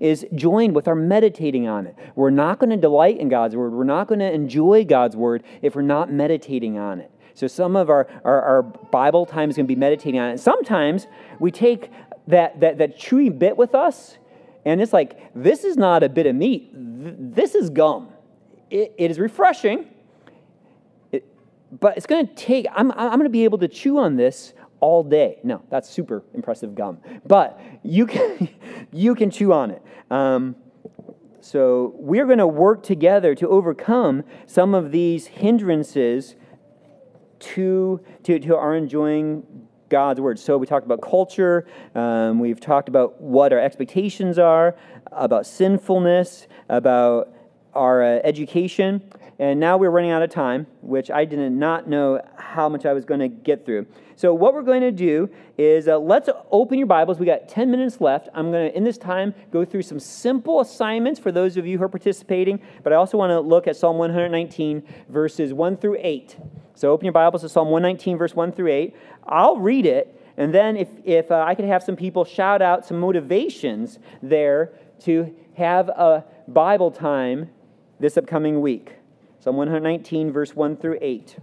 is 0.00 0.26
joined 0.34 0.74
with 0.74 0.88
our 0.88 0.96
meditating 0.96 1.68
on 1.68 1.86
it. 1.86 1.94
We're 2.16 2.30
not 2.30 2.58
going 2.58 2.70
to 2.70 2.76
delight 2.76 3.18
in 3.18 3.28
God's 3.28 3.54
word. 3.54 3.72
We're 3.72 3.84
not 3.84 4.08
going 4.08 4.18
to 4.18 4.32
enjoy 4.32 4.84
God's 4.84 5.14
word 5.14 5.44
if 5.62 5.76
we're 5.76 5.82
not 5.82 6.10
meditating 6.10 6.78
on 6.78 6.98
it. 6.98 7.12
So 7.34 7.46
some 7.46 7.76
of 7.76 7.90
our, 7.90 8.08
our, 8.24 8.42
our 8.42 8.62
Bible 8.64 9.24
time 9.24 9.50
is 9.50 9.56
going 9.56 9.66
to 9.66 9.72
be 9.72 9.78
meditating 9.78 10.18
on 10.18 10.30
it. 10.30 10.40
Sometimes 10.40 11.06
we 11.38 11.52
take 11.52 11.92
that, 12.26 12.58
that, 12.58 12.78
that 12.78 12.98
chewy 12.98 13.38
bit 13.38 13.56
with 13.56 13.76
us 13.76 14.18
and 14.64 14.80
it's 14.80 14.92
like, 14.92 15.32
this 15.34 15.64
is 15.64 15.76
not 15.76 16.02
a 16.02 16.08
bit 16.08 16.26
of 16.26 16.34
meat, 16.34 16.70
this 16.74 17.54
is 17.54 17.70
gum. 17.70 18.08
it, 18.70 18.94
it 18.98 19.10
is 19.10 19.18
refreshing, 19.18 19.86
it, 21.12 21.26
but 21.80 21.96
it's 21.96 22.06
going 22.06 22.26
to 22.26 22.34
take, 22.34 22.66
I'm, 22.74 22.90
I'm 22.92 23.18
going 23.18 23.24
to 23.24 23.28
be 23.30 23.44
able 23.44 23.58
to 23.58 23.68
chew 23.68 23.98
on 23.98 24.16
this 24.16 24.54
all 24.80 25.02
day. 25.02 25.38
No, 25.42 25.62
that's 25.70 25.88
super 25.88 26.22
impressive 26.34 26.74
gum. 26.74 26.98
But 27.26 27.58
you 27.82 28.06
can, 28.06 28.50
you 28.92 29.14
can 29.14 29.30
chew 29.30 29.52
on 29.52 29.70
it. 29.70 29.82
Um, 30.10 30.56
so 31.40 31.94
we're 31.96 32.26
going 32.26 32.38
to 32.38 32.46
work 32.46 32.82
together 32.82 33.34
to 33.34 33.48
overcome 33.48 34.24
some 34.46 34.74
of 34.74 34.92
these 34.92 35.26
hindrances 35.26 36.36
to, 37.38 38.00
to, 38.22 38.38
to 38.38 38.56
our 38.56 38.74
enjoying 38.74 39.68
God's 39.94 40.20
word. 40.20 40.40
So 40.40 40.58
we 40.58 40.66
talked 40.66 40.84
about 40.84 41.00
culture, 41.00 41.68
um, 41.94 42.40
we've 42.40 42.58
talked 42.58 42.88
about 42.88 43.20
what 43.20 43.52
our 43.52 43.60
expectations 43.60 44.40
are, 44.40 44.74
about 45.12 45.46
sinfulness, 45.46 46.48
about 46.68 47.32
our 47.74 48.02
uh, 48.02 48.20
education, 48.24 49.08
and 49.38 49.60
now 49.60 49.76
we're 49.76 49.90
running 49.90 50.10
out 50.10 50.20
of 50.20 50.30
time, 50.30 50.66
which 50.80 51.12
I 51.12 51.24
did 51.24 51.38
not 51.52 51.88
know 51.88 52.20
how 52.36 52.68
much 52.68 52.84
I 52.84 52.92
was 52.92 53.04
going 53.04 53.20
to 53.20 53.28
get 53.28 53.64
through. 53.64 53.86
So, 54.16 54.34
what 54.34 54.52
we're 54.52 54.62
going 54.62 54.80
to 54.80 54.90
do 54.90 55.30
is 55.56 55.86
uh, 55.86 55.96
let's 55.96 56.28
open 56.50 56.78
your 56.78 56.88
Bibles. 56.88 57.20
We 57.20 57.26
got 57.26 57.48
10 57.48 57.70
minutes 57.70 58.00
left. 58.00 58.28
I'm 58.34 58.50
going 58.50 58.70
to, 58.70 58.76
in 58.76 58.82
this 58.82 58.98
time, 58.98 59.32
go 59.52 59.64
through 59.64 59.82
some 59.82 60.00
simple 60.00 60.60
assignments 60.60 61.20
for 61.20 61.30
those 61.30 61.56
of 61.56 61.68
you 61.68 61.78
who 61.78 61.84
are 61.84 61.88
participating, 61.88 62.60
but 62.82 62.92
I 62.92 62.96
also 62.96 63.16
want 63.16 63.30
to 63.30 63.38
look 63.38 63.68
at 63.68 63.76
Psalm 63.76 63.96
119, 63.98 64.82
verses 65.08 65.52
1 65.52 65.76
through 65.76 65.98
8. 66.00 66.36
So, 66.76 66.90
open 66.90 67.04
your 67.04 67.12
Bibles 67.12 67.42
to 67.42 67.48
Psalm 67.48 67.70
119, 67.70 68.18
verse 68.18 68.34
1 68.34 68.50
through 68.50 68.68
8. 68.68 68.96
I'll 69.26 69.58
read 69.58 69.86
it, 69.86 70.20
and 70.36 70.52
then 70.52 70.76
if, 70.76 70.88
if 71.04 71.30
uh, 71.30 71.44
I 71.46 71.54
could 71.54 71.64
have 71.64 71.82
some 71.82 71.96
people 71.96 72.24
shout 72.24 72.62
out 72.62 72.84
some 72.84 72.98
motivations 72.98 73.98
there 74.22 74.72
to 75.00 75.34
have 75.56 75.88
a 75.88 76.24
Bible 76.48 76.90
time 76.90 77.50
this 78.00 78.16
upcoming 78.16 78.60
week. 78.60 78.96
Psalm 79.38 79.56
119, 79.56 80.32
verse 80.32 80.54
1 80.54 80.76
through 80.76 80.98
8. 81.00 81.36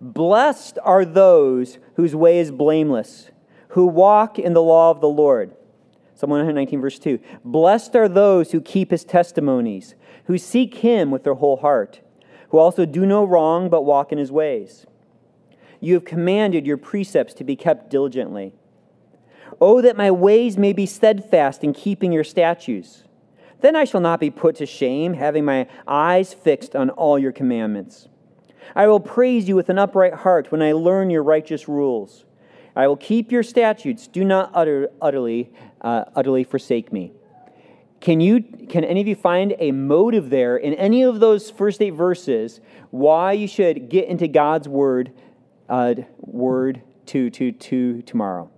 Blessed 0.00 0.78
are 0.82 1.04
those 1.04 1.78
whose 1.94 2.14
way 2.14 2.38
is 2.38 2.50
blameless, 2.50 3.30
who 3.68 3.86
walk 3.86 4.38
in 4.38 4.52
the 4.52 4.62
law 4.62 4.90
of 4.90 5.00
the 5.00 5.08
Lord. 5.08 5.54
Psalm 6.14 6.30
119, 6.30 6.80
verse 6.80 6.98
2. 6.98 7.18
Blessed 7.44 7.96
are 7.96 8.08
those 8.08 8.52
who 8.52 8.60
keep 8.60 8.90
his 8.90 9.04
testimonies, 9.04 9.94
who 10.26 10.38
seek 10.38 10.76
him 10.76 11.10
with 11.10 11.24
their 11.24 11.34
whole 11.34 11.56
heart, 11.56 12.00
who 12.50 12.58
also 12.58 12.84
do 12.84 13.04
no 13.06 13.24
wrong 13.24 13.68
but 13.68 13.84
walk 13.84 14.12
in 14.12 14.18
his 14.18 14.30
ways. 14.30 14.86
You 15.80 15.94
have 15.94 16.04
commanded 16.04 16.66
your 16.66 16.76
precepts 16.76 17.34
to 17.34 17.44
be 17.44 17.56
kept 17.56 17.90
diligently. 17.90 18.54
Oh, 19.60 19.80
that 19.80 19.96
my 19.96 20.10
ways 20.10 20.56
may 20.56 20.72
be 20.72 20.86
steadfast 20.86 21.62
in 21.62 21.72
keeping 21.72 22.12
your 22.12 22.24
statutes. 22.24 23.04
Then 23.60 23.76
I 23.76 23.84
shall 23.84 24.00
not 24.00 24.20
be 24.20 24.30
put 24.30 24.56
to 24.56 24.66
shame, 24.66 25.14
having 25.14 25.44
my 25.44 25.66
eyes 25.86 26.34
fixed 26.34 26.74
on 26.74 26.90
all 26.90 27.18
your 27.18 27.32
commandments. 27.32 28.08
I 28.74 28.86
will 28.86 29.00
praise 29.00 29.48
you 29.48 29.56
with 29.56 29.68
an 29.68 29.78
upright 29.78 30.14
heart 30.14 30.50
when 30.50 30.62
I 30.62 30.72
learn 30.72 31.10
your 31.10 31.22
righteous 31.22 31.68
rules. 31.68 32.24
I 32.76 32.88
will 32.88 32.96
keep 32.96 33.30
your 33.30 33.42
statutes. 33.42 34.08
Do 34.08 34.24
not 34.24 34.50
utter, 34.52 34.90
utterly 35.00 35.50
uh, 35.80 36.04
utterly 36.16 36.44
forsake 36.44 36.92
me. 36.92 37.12
Can 38.00 38.20
you 38.20 38.42
can 38.42 38.84
any 38.84 39.00
of 39.00 39.06
you 39.06 39.14
find 39.14 39.54
a 39.58 39.70
motive 39.70 40.30
there 40.30 40.56
in 40.56 40.74
any 40.74 41.02
of 41.02 41.20
those 41.20 41.50
first 41.50 41.80
eight 41.80 41.94
verses 41.94 42.60
why 42.90 43.32
you 43.32 43.46
should 43.46 43.88
get 43.88 44.08
into 44.08 44.28
God's 44.28 44.68
word 44.68 45.12
uh, 45.68 45.94
word 46.18 46.82
to 47.06 47.30
to 47.30 47.52
to 47.52 48.02
tomorrow? 48.02 48.50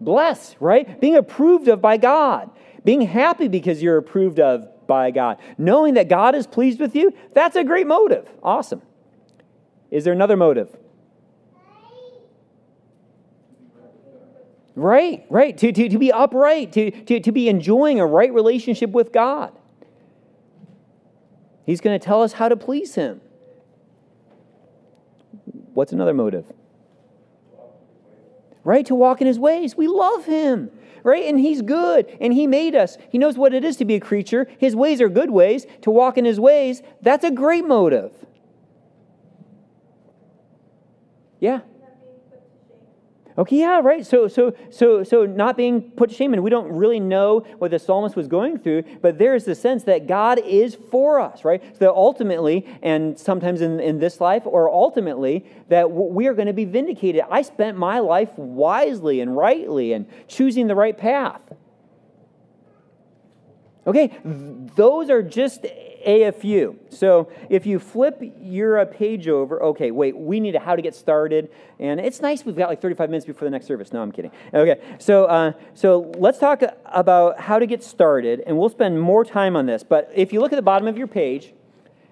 Bless, 0.00 0.54
right? 0.60 1.00
Being 1.00 1.16
approved 1.16 1.68
of 1.68 1.80
by 1.80 1.96
God. 1.96 2.50
Being 2.84 3.02
happy 3.02 3.48
because 3.48 3.82
you're 3.82 3.96
approved 3.96 4.38
of 4.38 4.86
by 4.86 5.10
God. 5.10 5.38
Knowing 5.58 5.94
that 5.94 6.08
God 6.08 6.34
is 6.34 6.46
pleased 6.46 6.80
with 6.80 6.94
you, 6.94 7.12
that's 7.34 7.56
a 7.56 7.64
great 7.64 7.86
motive. 7.86 8.28
Awesome. 8.42 8.82
Is 9.90 10.04
there 10.04 10.12
another 10.12 10.36
motive? 10.36 10.74
Right, 14.74 15.24
right. 15.28 15.58
To, 15.58 15.72
to, 15.72 15.88
to 15.88 15.98
be 15.98 16.12
upright, 16.12 16.72
to, 16.74 16.92
to, 16.92 17.18
to 17.18 17.32
be 17.32 17.48
enjoying 17.48 17.98
a 17.98 18.06
right 18.06 18.32
relationship 18.32 18.90
with 18.90 19.12
God. 19.12 19.52
He's 21.66 21.80
going 21.80 21.98
to 21.98 22.04
tell 22.04 22.22
us 22.22 22.34
how 22.34 22.48
to 22.48 22.56
please 22.56 22.94
Him. 22.94 23.20
What's 25.78 25.92
another 25.92 26.12
motive? 26.12 26.44
Right, 28.64 28.84
to 28.86 28.96
walk 28.96 29.20
in 29.20 29.28
His 29.28 29.38
ways. 29.38 29.76
We 29.76 29.86
love 29.86 30.24
Him, 30.24 30.72
right? 31.04 31.24
And 31.24 31.38
He's 31.38 31.62
good, 31.62 32.12
and 32.20 32.32
He 32.32 32.48
made 32.48 32.74
us. 32.74 32.98
He 33.10 33.16
knows 33.16 33.38
what 33.38 33.54
it 33.54 33.62
is 33.62 33.76
to 33.76 33.84
be 33.84 33.94
a 33.94 34.00
creature. 34.00 34.48
His 34.58 34.74
ways 34.74 35.00
are 35.00 35.08
good 35.08 35.30
ways. 35.30 35.66
To 35.82 35.92
walk 35.92 36.18
in 36.18 36.24
His 36.24 36.40
ways, 36.40 36.82
that's 37.00 37.22
a 37.22 37.30
great 37.30 37.64
motive. 37.64 38.10
Yeah. 41.38 41.60
Okay, 43.38 43.60
yeah, 43.60 43.78
right. 43.78 44.04
So, 44.04 44.26
so, 44.26 44.52
so, 44.68 45.04
so, 45.04 45.24
not 45.24 45.56
being 45.56 45.80
put 45.92 46.10
to 46.10 46.16
shame, 46.16 46.34
and 46.34 46.42
we 46.42 46.50
don't 46.50 46.72
really 46.72 46.98
know 46.98 47.46
what 47.58 47.70
the 47.70 47.78
psalmist 47.78 48.16
was 48.16 48.26
going 48.26 48.58
through, 48.58 48.82
but 49.00 49.16
there 49.16 49.36
is 49.36 49.44
the 49.44 49.54
sense 49.54 49.84
that 49.84 50.08
God 50.08 50.40
is 50.44 50.76
for 50.90 51.20
us, 51.20 51.44
right? 51.44 51.62
So 51.74 51.84
that 51.84 51.92
ultimately, 51.92 52.66
and 52.82 53.16
sometimes 53.16 53.60
in, 53.60 53.78
in 53.78 54.00
this 54.00 54.20
life, 54.20 54.42
or 54.44 54.68
ultimately, 54.68 55.46
that 55.68 55.88
we 55.88 56.26
are 56.26 56.34
going 56.34 56.48
to 56.48 56.52
be 56.52 56.64
vindicated. 56.64 57.22
I 57.30 57.42
spent 57.42 57.78
my 57.78 58.00
life 58.00 58.36
wisely 58.36 59.20
and 59.20 59.36
rightly 59.36 59.92
and 59.92 60.06
choosing 60.26 60.66
the 60.66 60.74
right 60.74 60.98
path. 60.98 61.40
Okay, 63.88 64.12
those 64.22 65.08
are 65.08 65.22
just 65.22 65.64
a 65.64 66.30
few. 66.32 66.78
So 66.90 67.30
if 67.48 67.64
you 67.64 67.78
flip 67.78 68.20
your 68.38 68.80
uh, 68.80 68.84
page 68.84 69.28
over, 69.28 69.62
okay, 69.62 69.92
wait, 69.92 70.14
we 70.14 70.40
need 70.40 70.54
a 70.54 70.58
how 70.58 70.76
to 70.76 70.82
get 70.82 70.94
started, 70.94 71.50
and 71.78 71.98
it's 71.98 72.20
nice 72.20 72.44
we've 72.44 72.54
got 72.54 72.68
like 72.68 72.82
35 72.82 73.08
minutes 73.08 73.24
before 73.24 73.46
the 73.46 73.50
next 73.50 73.64
service. 73.64 73.90
No, 73.90 74.02
I'm 74.02 74.12
kidding. 74.12 74.30
Okay, 74.52 74.78
so 74.98 75.24
uh, 75.24 75.52
so 75.72 76.12
let's 76.18 76.38
talk 76.38 76.62
about 76.84 77.40
how 77.40 77.58
to 77.58 77.64
get 77.64 77.82
started, 77.82 78.42
and 78.46 78.58
we'll 78.58 78.68
spend 78.68 79.00
more 79.00 79.24
time 79.24 79.56
on 79.56 79.64
this. 79.64 79.82
But 79.82 80.12
if 80.14 80.34
you 80.34 80.40
look 80.40 80.52
at 80.52 80.56
the 80.56 80.62
bottom 80.62 80.86
of 80.86 80.98
your 80.98 81.06
page, 81.06 81.54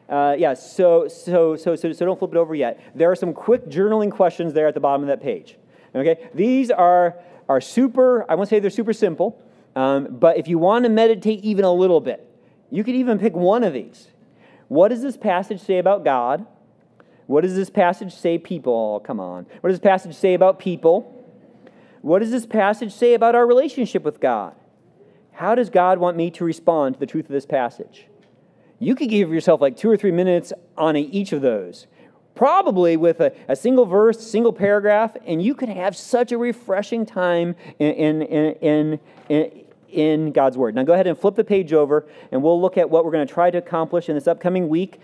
uh, 0.08 0.34
yeah, 0.38 0.54
so, 0.54 1.08
so 1.08 1.56
so 1.56 1.76
so 1.76 1.92
so 1.92 2.06
don't 2.06 2.18
flip 2.18 2.30
it 2.30 2.38
over 2.38 2.54
yet. 2.54 2.80
There 2.94 3.10
are 3.10 3.16
some 3.16 3.34
quick 3.34 3.66
journaling 3.66 4.10
questions 4.10 4.54
there 4.54 4.66
at 4.66 4.72
the 4.72 4.80
bottom 4.80 5.02
of 5.02 5.08
that 5.08 5.22
page. 5.22 5.58
Okay, 5.94 6.30
these 6.32 6.70
are 6.70 7.16
are 7.50 7.60
super. 7.60 8.24
I 8.30 8.34
won't 8.34 8.48
say 8.48 8.60
they're 8.60 8.70
super 8.70 8.94
simple. 8.94 9.42
Um, 9.76 10.08
but 10.10 10.38
if 10.38 10.48
you 10.48 10.58
want 10.58 10.84
to 10.86 10.88
meditate 10.88 11.44
even 11.44 11.64
a 11.64 11.72
little 11.72 12.00
bit, 12.00 12.28
you 12.70 12.82
could 12.82 12.94
even 12.96 13.18
pick 13.18 13.36
one 13.36 13.62
of 13.62 13.74
these. 13.74 14.08
What 14.68 14.88
does 14.88 15.02
this 15.02 15.16
passage 15.16 15.60
say 15.60 15.78
about 15.78 16.02
God? 16.02 16.46
What 17.26 17.42
does 17.42 17.54
this 17.54 17.70
passage 17.70 18.14
say 18.14 18.38
people? 18.38 18.72
Oh, 18.72 19.00
come 19.00 19.20
on. 19.20 19.46
What 19.60 19.68
does 19.68 19.78
this 19.78 19.86
passage 19.86 20.14
say 20.14 20.34
about 20.34 20.58
people? 20.58 21.12
What 22.00 22.20
does 22.20 22.30
this 22.30 22.46
passage 22.46 22.92
say 22.92 23.14
about 23.14 23.34
our 23.34 23.46
relationship 23.46 24.02
with 24.02 24.18
God? 24.18 24.54
How 25.32 25.54
does 25.54 25.68
God 25.68 25.98
want 25.98 26.16
me 26.16 26.30
to 26.32 26.44
respond 26.44 26.94
to 26.94 27.00
the 27.00 27.06
truth 27.06 27.26
of 27.26 27.32
this 27.32 27.46
passage? 27.46 28.06
You 28.78 28.94
could 28.94 29.10
give 29.10 29.30
yourself 29.30 29.60
like 29.60 29.76
two 29.76 29.90
or 29.90 29.96
three 29.96 30.10
minutes 30.10 30.52
on 30.78 30.96
each 30.96 31.32
of 31.32 31.42
those, 31.42 31.86
probably 32.34 32.96
with 32.96 33.20
a, 33.20 33.34
a 33.48 33.56
single 33.56 33.84
verse, 33.84 34.26
single 34.26 34.52
paragraph, 34.52 35.16
and 35.26 35.42
you 35.42 35.54
could 35.54 35.68
have 35.68 35.96
such 35.96 36.32
a 36.32 36.38
refreshing 36.38 37.04
time 37.04 37.56
in, 37.78 37.92
in, 37.92 38.22
in, 38.22 39.00
in 39.28 39.65
in 39.90 40.32
God's 40.32 40.56
Word. 40.56 40.74
Now 40.74 40.82
go 40.82 40.92
ahead 40.92 41.06
and 41.06 41.18
flip 41.18 41.34
the 41.34 41.44
page 41.44 41.72
over, 41.72 42.06
and 42.32 42.42
we'll 42.42 42.60
look 42.60 42.76
at 42.76 42.88
what 42.88 43.04
we're 43.04 43.12
going 43.12 43.26
to 43.26 43.32
try 43.32 43.50
to 43.50 43.58
accomplish 43.58 44.08
in 44.08 44.14
this 44.14 44.26
upcoming 44.26 44.68
week. 44.68 45.00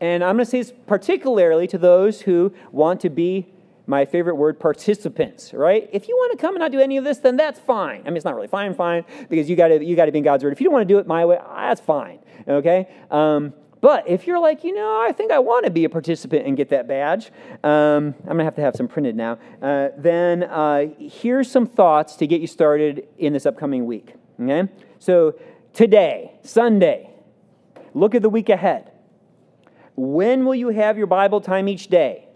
And 0.00 0.22
I'm 0.22 0.36
going 0.36 0.44
to 0.44 0.50
say 0.50 0.58
this 0.58 0.72
particularly 0.86 1.66
to 1.68 1.78
those 1.78 2.22
who 2.22 2.52
want 2.70 3.00
to 3.00 3.10
be 3.10 3.48
my 3.86 4.04
favorite 4.04 4.34
word, 4.34 4.60
participants, 4.60 5.54
right? 5.54 5.88
If 5.92 6.08
you 6.08 6.14
want 6.14 6.32
to 6.32 6.38
come 6.38 6.54
and 6.54 6.60
not 6.60 6.70
do 6.70 6.78
any 6.78 6.98
of 6.98 7.04
this, 7.04 7.18
then 7.18 7.36
that's 7.36 7.58
fine. 7.58 8.02
I 8.02 8.04
mean, 8.04 8.16
it's 8.16 8.24
not 8.24 8.34
really 8.34 8.46
fine, 8.46 8.74
fine, 8.74 9.04
because 9.30 9.48
you 9.48 9.56
got 9.56 9.68
to 9.68 9.82
you 9.82 9.96
got 9.96 10.04
to 10.04 10.12
be 10.12 10.18
in 10.18 10.24
God's 10.24 10.44
word. 10.44 10.52
If 10.52 10.60
you 10.60 10.66
don't 10.66 10.74
want 10.74 10.86
to 10.86 10.94
do 10.94 10.98
it 10.98 11.06
my 11.06 11.24
way, 11.24 11.38
that's 11.56 11.80
fine, 11.80 12.18
okay? 12.46 12.86
Um, 13.10 13.54
but 13.80 14.08
if 14.08 14.26
you're 14.26 14.40
like, 14.40 14.64
you 14.64 14.74
know, 14.74 15.04
I 15.06 15.12
think 15.12 15.30
I 15.30 15.38
want 15.38 15.64
to 15.64 15.70
be 15.70 15.84
a 15.84 15.88
participant 15.88 16.46
and 16.46 16.56
get 16.56 16.70
that 16.70 16.88
badge, 16.88 17.30
um, 17.62 18.14
I'm 18.20 18.24
going 18.24 18.38
to 18.38 18.44
have 18.44 18.56
to 18.56 18.62
have 18.62 18.74
some 18.74 18.88
printed 18.88 19.16
now, 19.16 19.38
uh, 19.62 19.88
then 19.96 20.42
uh, 20.44 20.86
here's 20.98 21.50
some 21.50 21.66
thoughts 21.66 22.16
to 22.16 22.26
get 22.26 22.40
you 22.40 22.46
started 22.46 23.06
in 23.18 23.32
this 23.32 23.46
upcoming 23.46 23.86
week. 23.86 24.14
Okay? 24.40 24.68
So 24.98 25.38
today, 25.72 26.32
Sunday, 26.42 27.10
look 27.94 28.14
at 28.14 28.22
the 28.22 28.30
week 28.30 28.48
ahead. 28.48 28.90
When 29.94 30.44
will 30.44 30.54
you 30.54 30.68
have 30.70 30.96
your 30.98 31.06
Bible 31.06 31.40
time 31.40 31.68
each 31.68 31.88
day? 31.88 32.28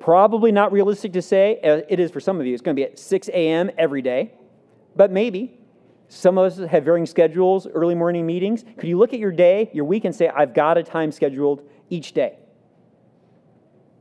Probably 0.00 0.52
not 0.52 0.72
realistic 0.72 1.12
to 1.14 1.22
say. 1.22 1.58
Uh, 1.62 1.80
it 1.88 1.98
is 1.98 2.10
for 2.10 2.20
some 2.20 2.40
of 2.40 2.46
you. 2.46 2.52
It's 2.52 2.62
going 2.62 2.76
to 2.76 2.80
be 2.80 2.84
at 2.84 2.98
6 2.98 3.28
a.m. 3.28 3.70
every 3.76 4.02
day, 4.02 4.32
but 4.94 5.10
maybe. 5.10 5.58
Some 6.08 6.38
of 6.38 6.44
us 6.44 6.70
have 6.70 6.84
varying 6.84 7.06
schedules, 7.06 7.66
early 7.66 7.94
morning 7.94 8.26
meetings. 8.26 8.64
Could 8.76 8.88
you 8.88 8.98
look 8.98 9.12
at 9.12 9.18
your 9.18 9.32
day, 9.32 9.70
your 9.72 9.84
week, 9.84 10.04
and 10.04 10.14
say, 10.14 10.28
I've 10.28 10.54
got 10.54 10.78
a 10.78 10.82
time 10.82 11.10
scheduled 11.10 11.68
each 11.90 12.12
day? 12.12 12.38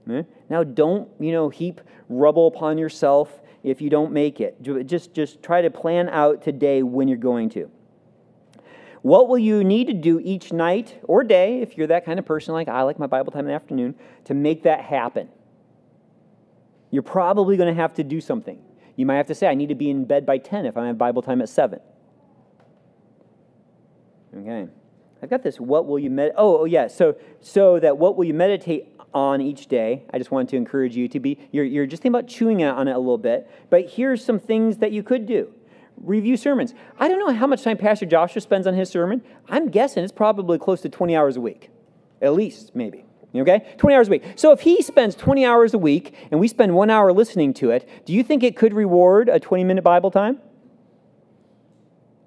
Eh? 0.09 0.23
Now, 0.49 0.63
don't, 0.63 1.09
you 1.19 1.31
know, 1.31 1.49
heap 1.49 1.81
rubble 2.09 2.47
upon 2.47 2.77
yourself 2.77 3.41
if 3.63 3.81
you 3.81 3.89
don't 3.89 4.11
make 4.11 4.39
it. 4.39 4.61
Just, 4.85 5.13
just 5.13 5.41
try 5.41 5.61
to 5.61 5.71
plan 5.71 6.09
out 6.09 6.43
today 6.43 6.83
when 6.83 7.07
you're 7.07 7.17
going 7.17 7.49
to. 7.49 7.71
What 9.01 9.27
will 9.27 9.37
you 9.37 9.63
need 9.63 9.87
to 9.87 9.93
do 9.93 10.19
each 10.19 10.51
night 10.51 10.99
or 11.03 11.23
day, 11.23 11.61
if 11.61 11.77
you're 11.77 11.87
that 11.87 12.05
kind 12.05 12.19
of 12.19 12.25
person 12.25 12.53
like 12.53 12.67
I 12.67 12.83
like 12.83 12.99
my 12.99 13.07
Bible 13.07 13.31
time 13.31 13.41
in 13.41 13.47
the 13.47 13.53
afternoon, 13.53 13.95
to 14.25 14.33
make 14.33 14.63
that 14.63 14.81
happen? 14.81 15.29
You're 16.91 17.03
probably 17.03 17.57
going 17.57 17.73
to 17.73 17.79
have 17.79 17.93
to 17.95 18.03
do 18.03 18.21
something. 18.21 18.59
You 18.95 19.05
might 19.05 19.17
have 19.17 19.27
to 19.27 19.35
say, 19.35 19.47
I 19.47 19.53
need 19.53 19.69
to 19.69 19.75
be 19.75 19.89
in 19.89 20.05
bed 20.05 20.25
by 20.25 20.37
10 20.37 20.65
if 20.65 20.77
I 20.77 20.87
have 20.87 20.97
Bible 20.97 21.21
time 21.21 21.41
at 21.41 21.49
7. 21.49 21.79
Okay. 24.35 24.67
I've 25.21 25.29
got 25.29 25.43
this. 25.43 25.59
What 25.59 25.87
will 25.87 25.97
you 25.97 26.09
med? 26.09 26.33
Oh, 26.37 26.59
oh, 26.59 26.65
yeah. 26.65 26.87
So, 26.87 27.15
so 27.41 27.79
that 27.79 27.97
what 27.97 28.17
will 28.17 28.25
you 28.25 28.33
meditate 28.33 28.87
on 29.13 29.41
each 29.41 29.67
day? 29.67 30.03
I 30.13 30.17
just 30.17 30.29
wanted 30.29 30.49
to 30.49 30.57
encourage 30.57 30.95
you 30.95 31.07
to 31.07 31.19
be. 31.19 31.39
You're, 31.51 31.65
you're 31.65 31.85
just 31.85 32.03
thinking 32.03 32.19
about 32.19 32.29
chewing 32.29 32.63
on 32.63 32.87
it 32.87 32.95
a 32.95 32.99
little 32.99 33.17
bit. 33.17 33.49
But 33.69 33.89
here's 33.89 34.23
some 34.23 34.39
things 34.39 34.77
that 34.77 34.91
you 34.91 35.03
could 35.03 35.25
do. 35.25 35.53
Review 35.97 36.35
sermons. 36.35 36.73
I 36.99 37.07
don't 37.07 37.19
know 37.19 37.33
how 37.33 37.47
much 37.47 37.63
time 37.63 37.77
Pastor 37.77 38.05
Joshua 38.05 38.41
spends 38.41 38.67
on 38.67 38.73
his 38.73 38.89
sermon. 38.89 39.23
I'm 39.47 39.69
guessing 39.69 40.03
it's 40.03 40.11
probably 40.11 40.59
close 40.59 40.81
to 40.81 40.89
20 40.89 41.15
hours 41.15 41.37
a 41.37 41.41
week, 41.41 41.69
at 42.21 42.33
least 42.33 42.75
maybe. 42.75 43.05
Okay? 43.33 43.65
20 43.77 43.95
hours 43.95 44.07
a 44.07 44.11
week. 44.11 44.23
So 44.35 44.51
if 44.51 44.61
he 44.61 44.81
spends 44.81 45.15
20 45.15 45.45
hours 45.45 45.73
a 45.73 45.77
week 45.77 46.13
and 46.31 46.39
we 46.39 46.47
spend 46.47 46.75
one 46.75 46.89
hour 46.89 47.13
listening 47.13 47.53
to 47.55 47.71
it, 47.71 47.87
do 48.05 48.13
you 48.13 48.23
think 48.23 48.43
it 48.43 48.55
could 48.57 48.73
reward 48.73 49.29
a 49.29 49.39
20 49.39 49.63
minute 49.63 49.83
Bible 49.83 50.11
time? 50.11 50.39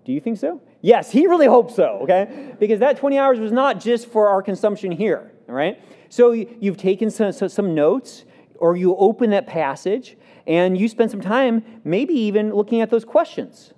Do 0.05 0.13
you 0.13 0.21
think 0.21 0.39
so? 0.39 0.63
Yes, 0.81 1.11
he 1.11 1.26
really 1.26 1.47
hopes 1.47 1.74
so, 1.74 2.01
okay? 2.03 2.55
Because 2.59 2.79
that 2.81 2.99
20 2.99 3.18
hours 3.18 3.41
was 3.41 3.51
not 3.51 3.81
just 3.81 4.07
for 4.07 4.29
our 4.29 4.43
consumption 4.43 4.93
here, 4.93 5.33
all 5.49 5.55
right? 5.55 5.83
So 6.09 6.33
you've 6.33 6.76
taken 6.76 7.11
some, 7.11 7.33
some 7.33 7.74
notes, 7.74 8.24
or 8.57 8.76
you 8.76 8.97
open 8.97 9.31
that 9.31 9.47
passage, 9.47 10.16
and 10.47 10.79
you 10.79 10.89
spend 10.89 11.11
some 11.11 11.20
time 11.20 11.81
maybe 11.85 12.14
even 12.14 12.55
looking 12.55 12.81
at 12.81 12.91
those 12.91 13.05
questions. 13.05 13.72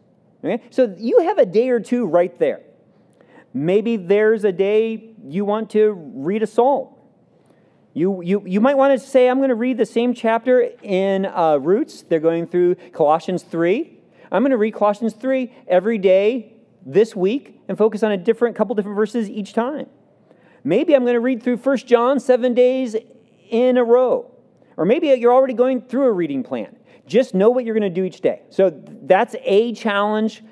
Okay? 0.45 0.63
So 0.71 0.95
you 0.99 1.21
have 1.23 1.39
a 1.39 1.47
day 1.47 1.71
or 1.71 1.81
two 1.81 2.07
right 2.07 2.39
there. 2.39 2.61
Maybe 3.53 3.97
there's 3.97 4.45
a 4.45 4.53
day 4.53 5.11
you 5.27 5.45
want 5.45 5.71
to 5.71 5.93
read 5.93 6.43
a 6.43 6.47
psalm. 6.47 6.89
You, 7.93 8.23
you, 8.23 8.43
you 8.47 8.61
might 8.61 8.77
want 8.77 8.99
to 8.99 9.05
say, 9.05 9.29
I'm 9.29 9.39
going 9.39 9.49
to 9.49 9.57
read 9.57 9.77
the 9.77 9.87
same 9.87 10.15
chapter 10.15 10.71
in 10.83 11.27
uh, 11.27 11.57
Roots. 11.57 12.03
They're 12.03 12.21
going 12.21 12.47
through 12.47 12.77
Colossians 12.93 13.43
3. 13.43 13.99
I'm 14.31 14.43
going 14.43 14.53
to 14.53 14.57
read 14.57 14.75
Colossians 14.75 15.15
3 15.15 15.53
every 15.67 15.99
day 15.99 16.55
this 16.85 17.15
week 17.15 17.61
and 17.69 17.77
focus 17.77 18.03
on 18.03 18.13
a 18.13 18.17
different 18.17 18.57
couple 18.57 18.75
different 18.75 18.97
verses 18.97 19.29
each 19.29 19.53
time. 19.53 19.87
Maybe 20.65 20.95
I'm 20.95 21.03
going 21.03 21.15
to 21.15 21.21
read 21.21 21.43
through 21.43 21.57
1 21.57 21.77
John 21.79 22.21
seven 22.21 22.55
days 22.55 22.97
in 23.49 23.77
a 23.77 23.85
row. 23.85 24.31
Or 24.77 24.85
maybe 24.85 25.09
you're 25.09 25.33
already 25.33 25.55
going 25.55 25.83
through 25.83 26.07
a 26.07 26.13
reading 26.13 26.43
plan. 26.43 26.77
Just 27.07 27.35
know 27.35 27.51
what 27.51 27.65
you're 27.65 27.75
going 27.75 27.93
to 27.93 27.95
do 27.95 28.05
each 28.05 28.21
day. 28.21 28.43
So 28.51 28.71
that's 29.03 29.35
a 29.43 29.73
challenge 29.73 30.43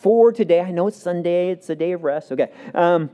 for 0.00 0.32
today. 0.32 0.60
I 0.60 0.70
know 0.70 0.86
it's 0.86 0.96
Sunday, 0.96 1.50
it's 1.50 1.68
a 1.68 1.74
day 1.74 1.92
of 1.92 2.04
rest. 2.04 2.32
Okay. 2.32 2.50
Um, 2.74 3.10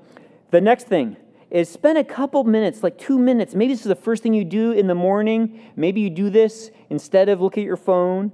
the 0.50 0.60
next 0.60 0.88
thing 0.88 1.16
is 1.50 1.68
spend 1.68 1.98
a 1.98 2.04
couple 2.04 2.44
minutes, 2.44 2.82
like 2.82 2.98
two 2.98 3.18
minutes. 3.18 3.54
Maybe 3.54 3.72
this 3.72 3.80
is 3.80 3.88
the 3.88 3.94
first 3.94 4.22
thing 4.22 4.34
you 4.34 4.44
do 4.44 4.72
in 4.72 4.86
the 4.86 4.94
morning. 4.94 5.60
Maybe 5.76 6.00
you 6.00 6.10
do 6.10 6.30
this 6.30 6.70
instead 6.90 7.28
of 7.28 7.40
looking 7.40 7.62
at 7.62 7.66
your 7.66 7.76
phone. 7.76 8.32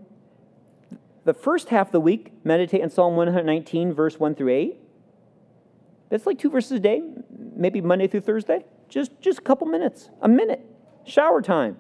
The 1.29 1.35
first 1.35 1.69
half 1.69 1.89
of 1.89 1.93
the 1.93 2.01
week, 2.01 2.33
meditate 2.43 2.81
on 2.81 2.89
Psalm 2.89 3.15
119, 3.15 3.93
verse 3.93 4.19
1 4.19 4.35
through 4.35 4.49
8. 4.49 4.79
That's 6.09 6.25
like 6.25 6.39
two 6.39 6.49
verses 6.49 6.73
a 6.73 6.79
day, 6.79 7.03
maybe 7.55 7.83
Monday 7.83 8.07
through 8.07 8.23
Thursday. 8.23 8.65
Just, 8.89 9.11
just 9.21 9.41
a 9.41 9.43
couple 9.43 9.67
minutes, 9.67 10.09
a 10.23 10.29
minute, 10.29 10.65
shower 11.05 11.43
time. 11.43 11.77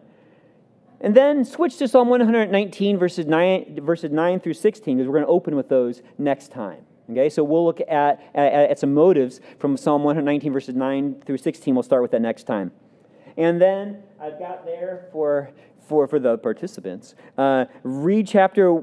And 1.01 1.15
then 1.15 1.47
switch 1.47 1.79
to 1.79 1.89
Psalm 1.89 2.11
119, 2.11 2.99
verses 2.99 3.25
9, 3.25 3.79
verses 3.81 4.11
9 4.11 4.39
through 4.39 4.53
16, 4.53 4.99
because 4.99 5.09
we're 5.09 5.15
going 5.15 5.25
to 5.25 5.33
open 5.33 5.57
with 5.57 5.71
those 5.71 6.03
next 6.19 6.53
time. 6.53 6.85
Okay, 7.11 7.31
so 7.31 7.43
we'll 7.43 7.65
look 7.65 7.81
at, 7.89 8.21
at, 8.35 8.53
at 8.53 8.79
some 8.79 8.93
motives 8.93 9.41
from 9.59 9.79
Psalm 9.79 10.05
119, 10.05 10.53
verses 10.53 10.75
9 10.75 11.23
through 11.25 11.39
16. 11.39 11.75
We'll 11.75 11.83
start 11.83 12.03
with 12.03 12.11
that 12.11 12.21
next 12.21 12.45
time. 12.45 12.71
And 13.39 13.59
then 13.59 14.03
I've 14.21 14.39
got 14.39 14.67
there 14.67 15.09
for, 15.11 15.53
for, 15.87 16.07
for 16.07 16.19
the 16.19 16.37
participants, 16.37 17.15
uh, 17.39 17.65
read 17.83 18.27
chapter 18.27 18.83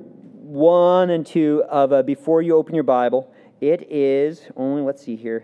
1 0.56 1.10
and 1.10 1.26
2 1.26 1.66
of 1.70 1.92
uh, 1.92 2.02
Before 2.02 2.42
You 2.42 2.56
Open 2.56 2.74
Your 2.76 2.86
Bible. 2.86 3.30
It 3.60 3.92
is 3.92 4.48
only, 4.56 4.82
let's 4.82 5.04
see 5.04 5.18
here. 5.18 5.44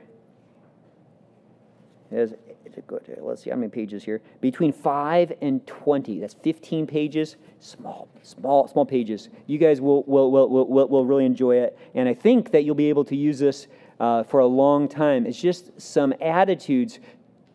It 2.09 2.17
is, 2.17 2.33
let's 3.19 3.43
see 3.43 3.49
how 3.49 3.57
many 3.57 3.69
pages 3.69 4.05
here. 4.05 4.21
Between 4.39 4.71
5 4.71 5.33
and 5.41 5.67
20. 5.67 6.19
That's 6.21 6.33
15 6.35 6.87
pages. 6.87 7.35
Small, 7.59 8.07
small, 8.23 8.69
small 8.69 8.85
pages. 8.85 9.27
You 9.47 9.57
guys 9.57 9.81
will, 9.81 10.03
will, 10.03 10.31
will, 10.31 10.47
will, 10.49 10.87
will 10.87 11.05
really 11.05 11.25
enjoy 11.25 11.57
it. 11.57 11.77
And 11.93 12.07
I 12.07 12.13
think 12.13 12.51
that 12.51 12.63
you'll 12.63 12.75
be 12.75 12.87
able 12.87 13.03
to 13.05 13.15
use 13.15 13.37
this 13.37 13.67
uh, 13.99 14.23
for 14.23 14.39
a 14.39 14.47
long 14.47 14.87
time. 14.87 15.25
It's 15.25 15.39
just 15.39 15.79
some 15.79 16.13
attitudes 16.21 16.99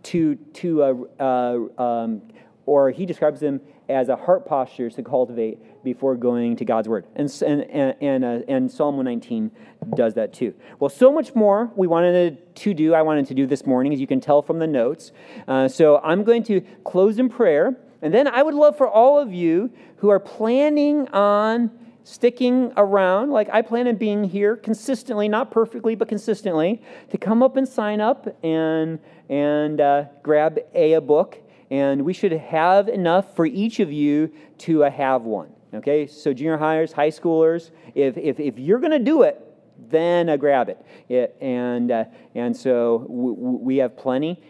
to, 0.04 0.34
to 0.34 0.82
uh, 0.82 0.94
uh, 1.18 1.82
um, 1.82 2.22
or 2.66 2.90
he 2.90 3.06
describes 3.06 3.40
them 3.40 3.60
as 3.88 4.08
a 4.08 4.16
heart 4.16 4.44
posture 4.44 4.90
to 4.90 5.02
cultivate 5.02 5.84
before 5.84 6.16
going 6.16 6.56
to 6.56 6.64
God's 6.64 6.88
Word. 6.88 7.06
And, 7.14 7.30
and, 7.42 7.94
and, 8.02 8.24
uh, 8.24 8.40
and 8.48 8.70
Psalm 8.70 8.96
119 8.96 9.52
does 9.94 10.14
that 10.14 10.32
too. 10.32 10.52
Well, 10.80 10.90
so 10.90 11.12
much 11.12 11.34
more 11.34 11.70
we 11.76 11.86
wanted 11.86 12.54
to 12.56 12.74
do, 12.74 12.94
I 12.94 13.02
wanted 13.02 13.26
to 13.28 13.34
do 13.34 13.46
this 13.46 13.64
morning, 13.64 13.92
as 13.94 14.00
you 14.00 14.06
can 14.06 14.20
tell 14.20 14.42
from 14.42 14.58
the 14.58 14.66
notes. 14.66 15.12
Uh, 15.46 15.68
so 15.68 15.98
I'm 15.98 16.24
going 16.24 16.42
to 16.44 16.60
close 16.84 17.18
in 17.18 17.28
prayer. 17.28 17.76
And 18.02 18.12
then 18.12 18.26
I 18.26 18.42
would 18.42 18.54
love 18.54 18.76
for 18.76 18.88
all 18.88 19.18
of 19.18 19.32
you 19.32 19.70
who 19.98 20.10
are 20.10 20.20
planning 20.20 21.08
on 21.08 21.70
sticking 22.04 22.72
around, 22.76 23.30
like 23.30 23.48
I 23.52 23.62
plan 23.62 23.88
on 23.88 23.96
being 23.96 24.22
here 24.22 24.56
consistently, 24.56 25.28
not 25.28 25.50
perfectly, 25.50 25.94
but 25.94 26.08
consistently, 26.08 26.80
to 27.10 27.18
come 27.18 27.42
up 27.42 27.56
and 27.56 27.66
sign 27.66 28.00
up 28.00 28.28
and, 28.44 29.00
and 29.28 29.80
uh, 29.80 30.04
grab 30.22 30.58
a, 30.74 30.94
a 30.94 31.00
book 31.00 31.38
and 31.70 32.04
we 32.04 32.12
should 32.12 32.32
have 32.32 32.88
enough 32.88 33.34
for 33.34 33.46
each 33.46 33.80
of 33.80 33.92
you 33.92 34.32
to 34.58 34.84
uh, 34.84 34.90
have 34.90 35.22
one. 35.22 35.50
Okay, 35.74 36.06
so 36.06 36.32
junior 36.32 36.56
hires, 36.56 36.92
high 36.92 37.10
schoolers, 37.10 37.70
if, 37.94 38.16
if, 38.16 38.40
if 38.40 38.58
you're 38.58 38.78
going 38.78 38.92
to 38.92 38.98
do 38.98 39.22
it, 39.22 39.42
then 39.90 40.28
uh, 40.28 40.36
grab 40.36 40.68
it. 40.68 40.80
it 41.08 41.36
and, 41.40 41.90
uh, 41.90 42.04
and 42.34 42.56
so 42.56 43.00
w- 43.00 43.34
w- 43.34 43.58
we 43.58 43.76
have 43.78 43.96
plenty. 43.96 44.40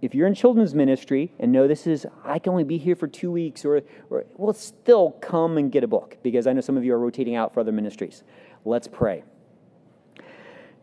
If 0.00 0.14
you're 0.14 0.28
in 0.28 0.34
children's 0.34 0.74
ministry 0.74 1.32
and 1.40 1.50
know 1.50 1.66
this 1.66 1.86
is, 1.86 2.06
I 2.24 2.38
can 2.38 2.52
only 2.52 2.64
be 2.64 2.78
here 2.78 2.94
for 2.94 3.08
two 3.08 3.32
weeks, 3.32 3.64
or, 3.64 3.82
or 4.10 4.24
well, 4.36 4.54
still 4.54 5.10
come 5.20 5.58
and 5.58 5.72
get 5.72 5.82
a 5.82 5.88
book 5.88 6.16
because 6.22 6.46
I 6.46 6.52
know 6.52 6.60
some 6.60 6.76
of 6.76 6.84
you 6.84 6.94
are 6.94 6.98
rotating 6.98 7.34
out 7.34 7.52
for 7.52 7.60
other 7.60 7.72
ministries. 7.72 8.22
Let's 8.64 8.86
pray. 8.86 9.24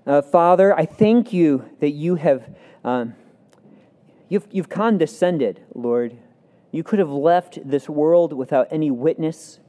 Uh, 0.06 0.22
Father, 0.22 0.78
I 0.78 0.86
thank 0.86 1.32
you 1.34 1.68
that 1.80 1.92
you 1.92 2.16
have. 2.16 2.44
Um, 2.84 3.16
You've, 4.28 4.48
you've 4.52 4.70
condescended, 4.70 5.62
Lord. 5.74 6.18
You 6.72 6.84
could 6.84 7.00
have 7.00 7.12
left 7.12 7.60
this 7.64 7.88
world 7.88 8.34
without 8.34 8.68
any 8.72 8.90
witness. 8.92 9.60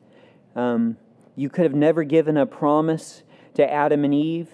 Um, 0.54 0.96
you 1.34 1.50
could 1.50 1.64
have 1.64 1.74
never 1.74 2.02
given 2.04 2.36
a 2.36 2.46
promise 2.46 3.22
to 3.54 3.70
Adam 3.70 4.04
and 4.04 4.14
Eve. 4.14 4.48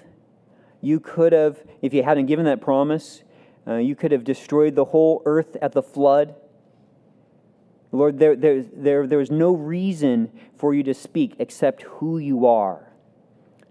You 0.81 0.99
could 0.99 1.33
have, 1.33 1.63
if 1.81 1.95
you 1.95 2.03
hadn't 2.03 2.27
given 2.27 2.45
that 2.47 2.61
promise, 2.61 3.23
uh, 3.67 3.75
you 3.77 3.95
could 3.95 4.11
have 4.11 4.25
destroyed 4.25 4.75
the 4.75 4.87
whole 4.87 5.23
earth 5.25 5.57
at 5.63 5.73
the 5.73 5.83
flood. 5.83 6.35
Lord, 7.93 8.19
there, 8.19 8.35
there, 8.35 8.63
there, 8.63 9.07
there 9.07 9.19
was 9.19 9.31
no 9.31 9.53
reason 9.53 10.33
for 10.57 10.75
you 10.75 10.83
to 10.83 10.95
speak 10.95 11.37
except 11.39 11.83
who 11.83 12.19
you 12.19 12.47
are. 12.47 12.91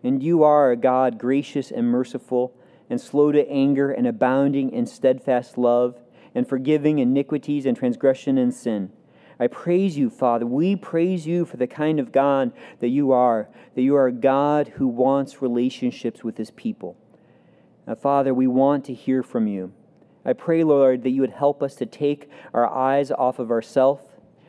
And 0.03 0.23
you 0.23 0.43
are 0.43 0.71
a 0.71 0.77
God 0.77 1.17
gracious 1.17 1.71
and 1.71 1.87
merciful, 1.87 2.55
and 2.89 2.99
slow 2.99 3.31
to 3.31 3.47
anger, 3.49 3.91
and 3.91 4.07
abounding 4.07 4.71
in 4.71 4.85
steadfast 4.85 5.57
love 5.57 5.97
and 6.33 6.47
forgiving 6.47 6.99
iniquities 6.99 7.65
and 7.65 7.75
transgression 7.77 8.37
and 8.37 8.53
sin. 8.53 8.91
I 9.39 9.47
praise 9.47 9.97
you, 9.97 10.09
Father. 10.09 10.45
We 10.45 10.75
praise 10.75 11.25
you 11.25 11.45
for 11.45 11.57
the 11.57 11.67
kind 11.67 11.99
of 11.99 12.11
God 12.11 12.51
that 12.79 12.89
you 12.89 13.11
are, 13.11 13.49
that 13.73 13.81
you 13.81 13.95
are 13.95 14.07
a 14.07 14.11
God 14.11 14.67
who 14.75 14.87
wants 14.87 15.41
relationships 15.41 16.23
with 16.23 16.37
his 16.37 16.51
people. 16.51 16.95
Now, 17.87 17.95
Father, 17.95 18.33
we 18.33 18.45
want 18.45 18.85
to 18.85 18.93
hear 18.93 19.23
from 19.23 19.47
you. 19.47 19.73
I 20.23 20.33
pray, 20.33 20.63
Lord, 20.63 21.01
that 21.03 21.09
you 21.09 21.21
would 21.21 21.31
help 21.31 21.63
us 21.63 21.73
to 21.75 21.87
take 21.87 22.29
our 22.53 22.67
eyes 22.67 23.09
off 23.09 23.39
of 23.39 23.49
ourselves, 23.49 24.03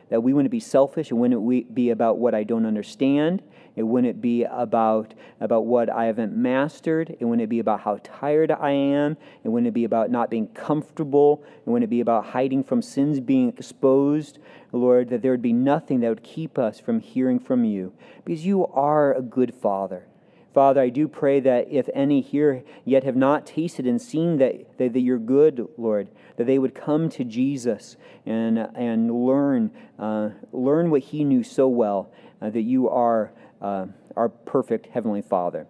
that 0.09 0.21
we 0.21 0.31
wouldn't 0.31 0.51
be 0.51 0.59
selfish 0.59 1.09
and 1.09 1.19
wouldn't 1.19 1.73
be 1.73 1.89
about 1.89 2.19
what 2.19 2.35
I 2.35 2.43
don't 2.43 2.67
understand, 2.67 3.41
it 3.75 3.83
wouldn't 3.83 4.21
be 4.21 4.43
about, 4.43 5.13
about 5.39 5.65
what 5.65 5.89
I 5.89 6.05
haven't 6.05 6.35
mastered. 6.35 7.15
It 7.19 7.25
wouldn't 7.25 7.49
be 7.49 7.59
about 7.59 7.81
how 7.81 7.99
tired 8.03 8.51
I 8.51 8.71
am. 8.71 9.17
It 9.43 9.49
wouldn't 9.49 9.73
be 9.73 9.83
about 9.83 10.11
not 10.11 10.29
being 10.29 10.47
comfortable. 10.47 11.43
It 11.65 11.69
wouldn't 11.69 11.89
be 11.89 12.01
about 12.01 12.25
hiding 12.25 12.63
from 12.63 12.81
sins 12.81 13.19
being 13.19 13.49
exposed. 13.49 14.37
Lord, 14.71 15.09
that 15.09 15.21
there 15.21 15.31
would 15.31 15.41
be 15.41 15.53
nothing 15.53 16.01
that 16.01 16.09
would 16.09 16.23
keep 16.23 16.59
us 16.59 16.79
from 16.79 16.99
hearing 16.99 17.39
from 17.39 17.65
you 17.65 17.93
because 18.25 18.45
you 18.45 18.67
are 18.67 19.13
a 19.13 19.21
good 19.21 19.53
Father. 19.53 20.05
Father, 20.53 20.81
I 20.81 20.89
do 20.89 21.07
pray 21.07 21.39
that 21.39 21.71
if 21.71 21.89
any 21.95 22.21
here 22.21 22.63
yet 22.85 23.03
have 23.03 23.15
not 23.15 23.47
tasted 23.47 23.87
and 23.87 23.99
seen 23.99 24.37
that, 24.37 24.77
that, 24.77 24.93
that, 24.93 24.99
you're 24.99 25.17
good, 25.17 25.67
Lord, 25.77 26.09
that 26.37 26.45
they 26.45 26.59
would 26.59 26.75
come 26.75 27.09
to 27.09 27.23
Jesus 27.23 27.97
and, 28.27 28.59
and 28.75 29.25
learn, 29.25 29.71
uh, 29.97 30.29
learn 30.51 30.91
what 30.91 31.01
he 31.01 31.23
knew 31.23 31.41
so 31.41 31.67
well, 31.67 32.11
uh, 32.39 32.51
that 32.51 32.61
you 32.61 32.87
are 32.87 33.31
uh, 33.63 33.87
our 34.15 34.29
perfect 34.29 34.87
Heavenly 34.87 35.21
Father. 35.21 35.65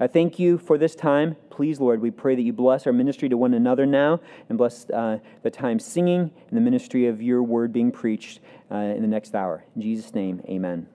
I 0.00 0.06
thank 0.06 0.38
you 0.38 0.56
for 0.56 0.78
this 0.78 0.94
time. 0.94 1.36
Please, 1.50 1.78
Lord, 1.78 2.00
we 2.00 2.10
pray 2.10 2.34
that 2.34 2.40
you 2.40 2.54
bless 2.54 2.86
our 2.86 2.92
ministry 2.92 3.28
to 3.28 3.36
one 3.36 3.52
another 3.52 3.84
now 3.84 4.20
and 4.48 4.56
bless 4.56 4.88
uh, 4.88 5.18
the 5.42 5.50
time 5.50 5.78
singing 5.78 6.30
and 6.48 6.56
the 6.56 6.60
ministry 6.62 7.06
of 7.06 7.20
your 7.20 7.42
word 7.42 7.70
being 7.70 7.92
preached 7.92 8.40
uh, 8.70 8.76
in 8.76 9.02
the 9.02 9.08
next 9.08 9.34
hour. 9.34 9.62
In 9.76 9.82
Jesus' 9.82 10.14
name, 10.14 10.40
amen. 10.48 10.88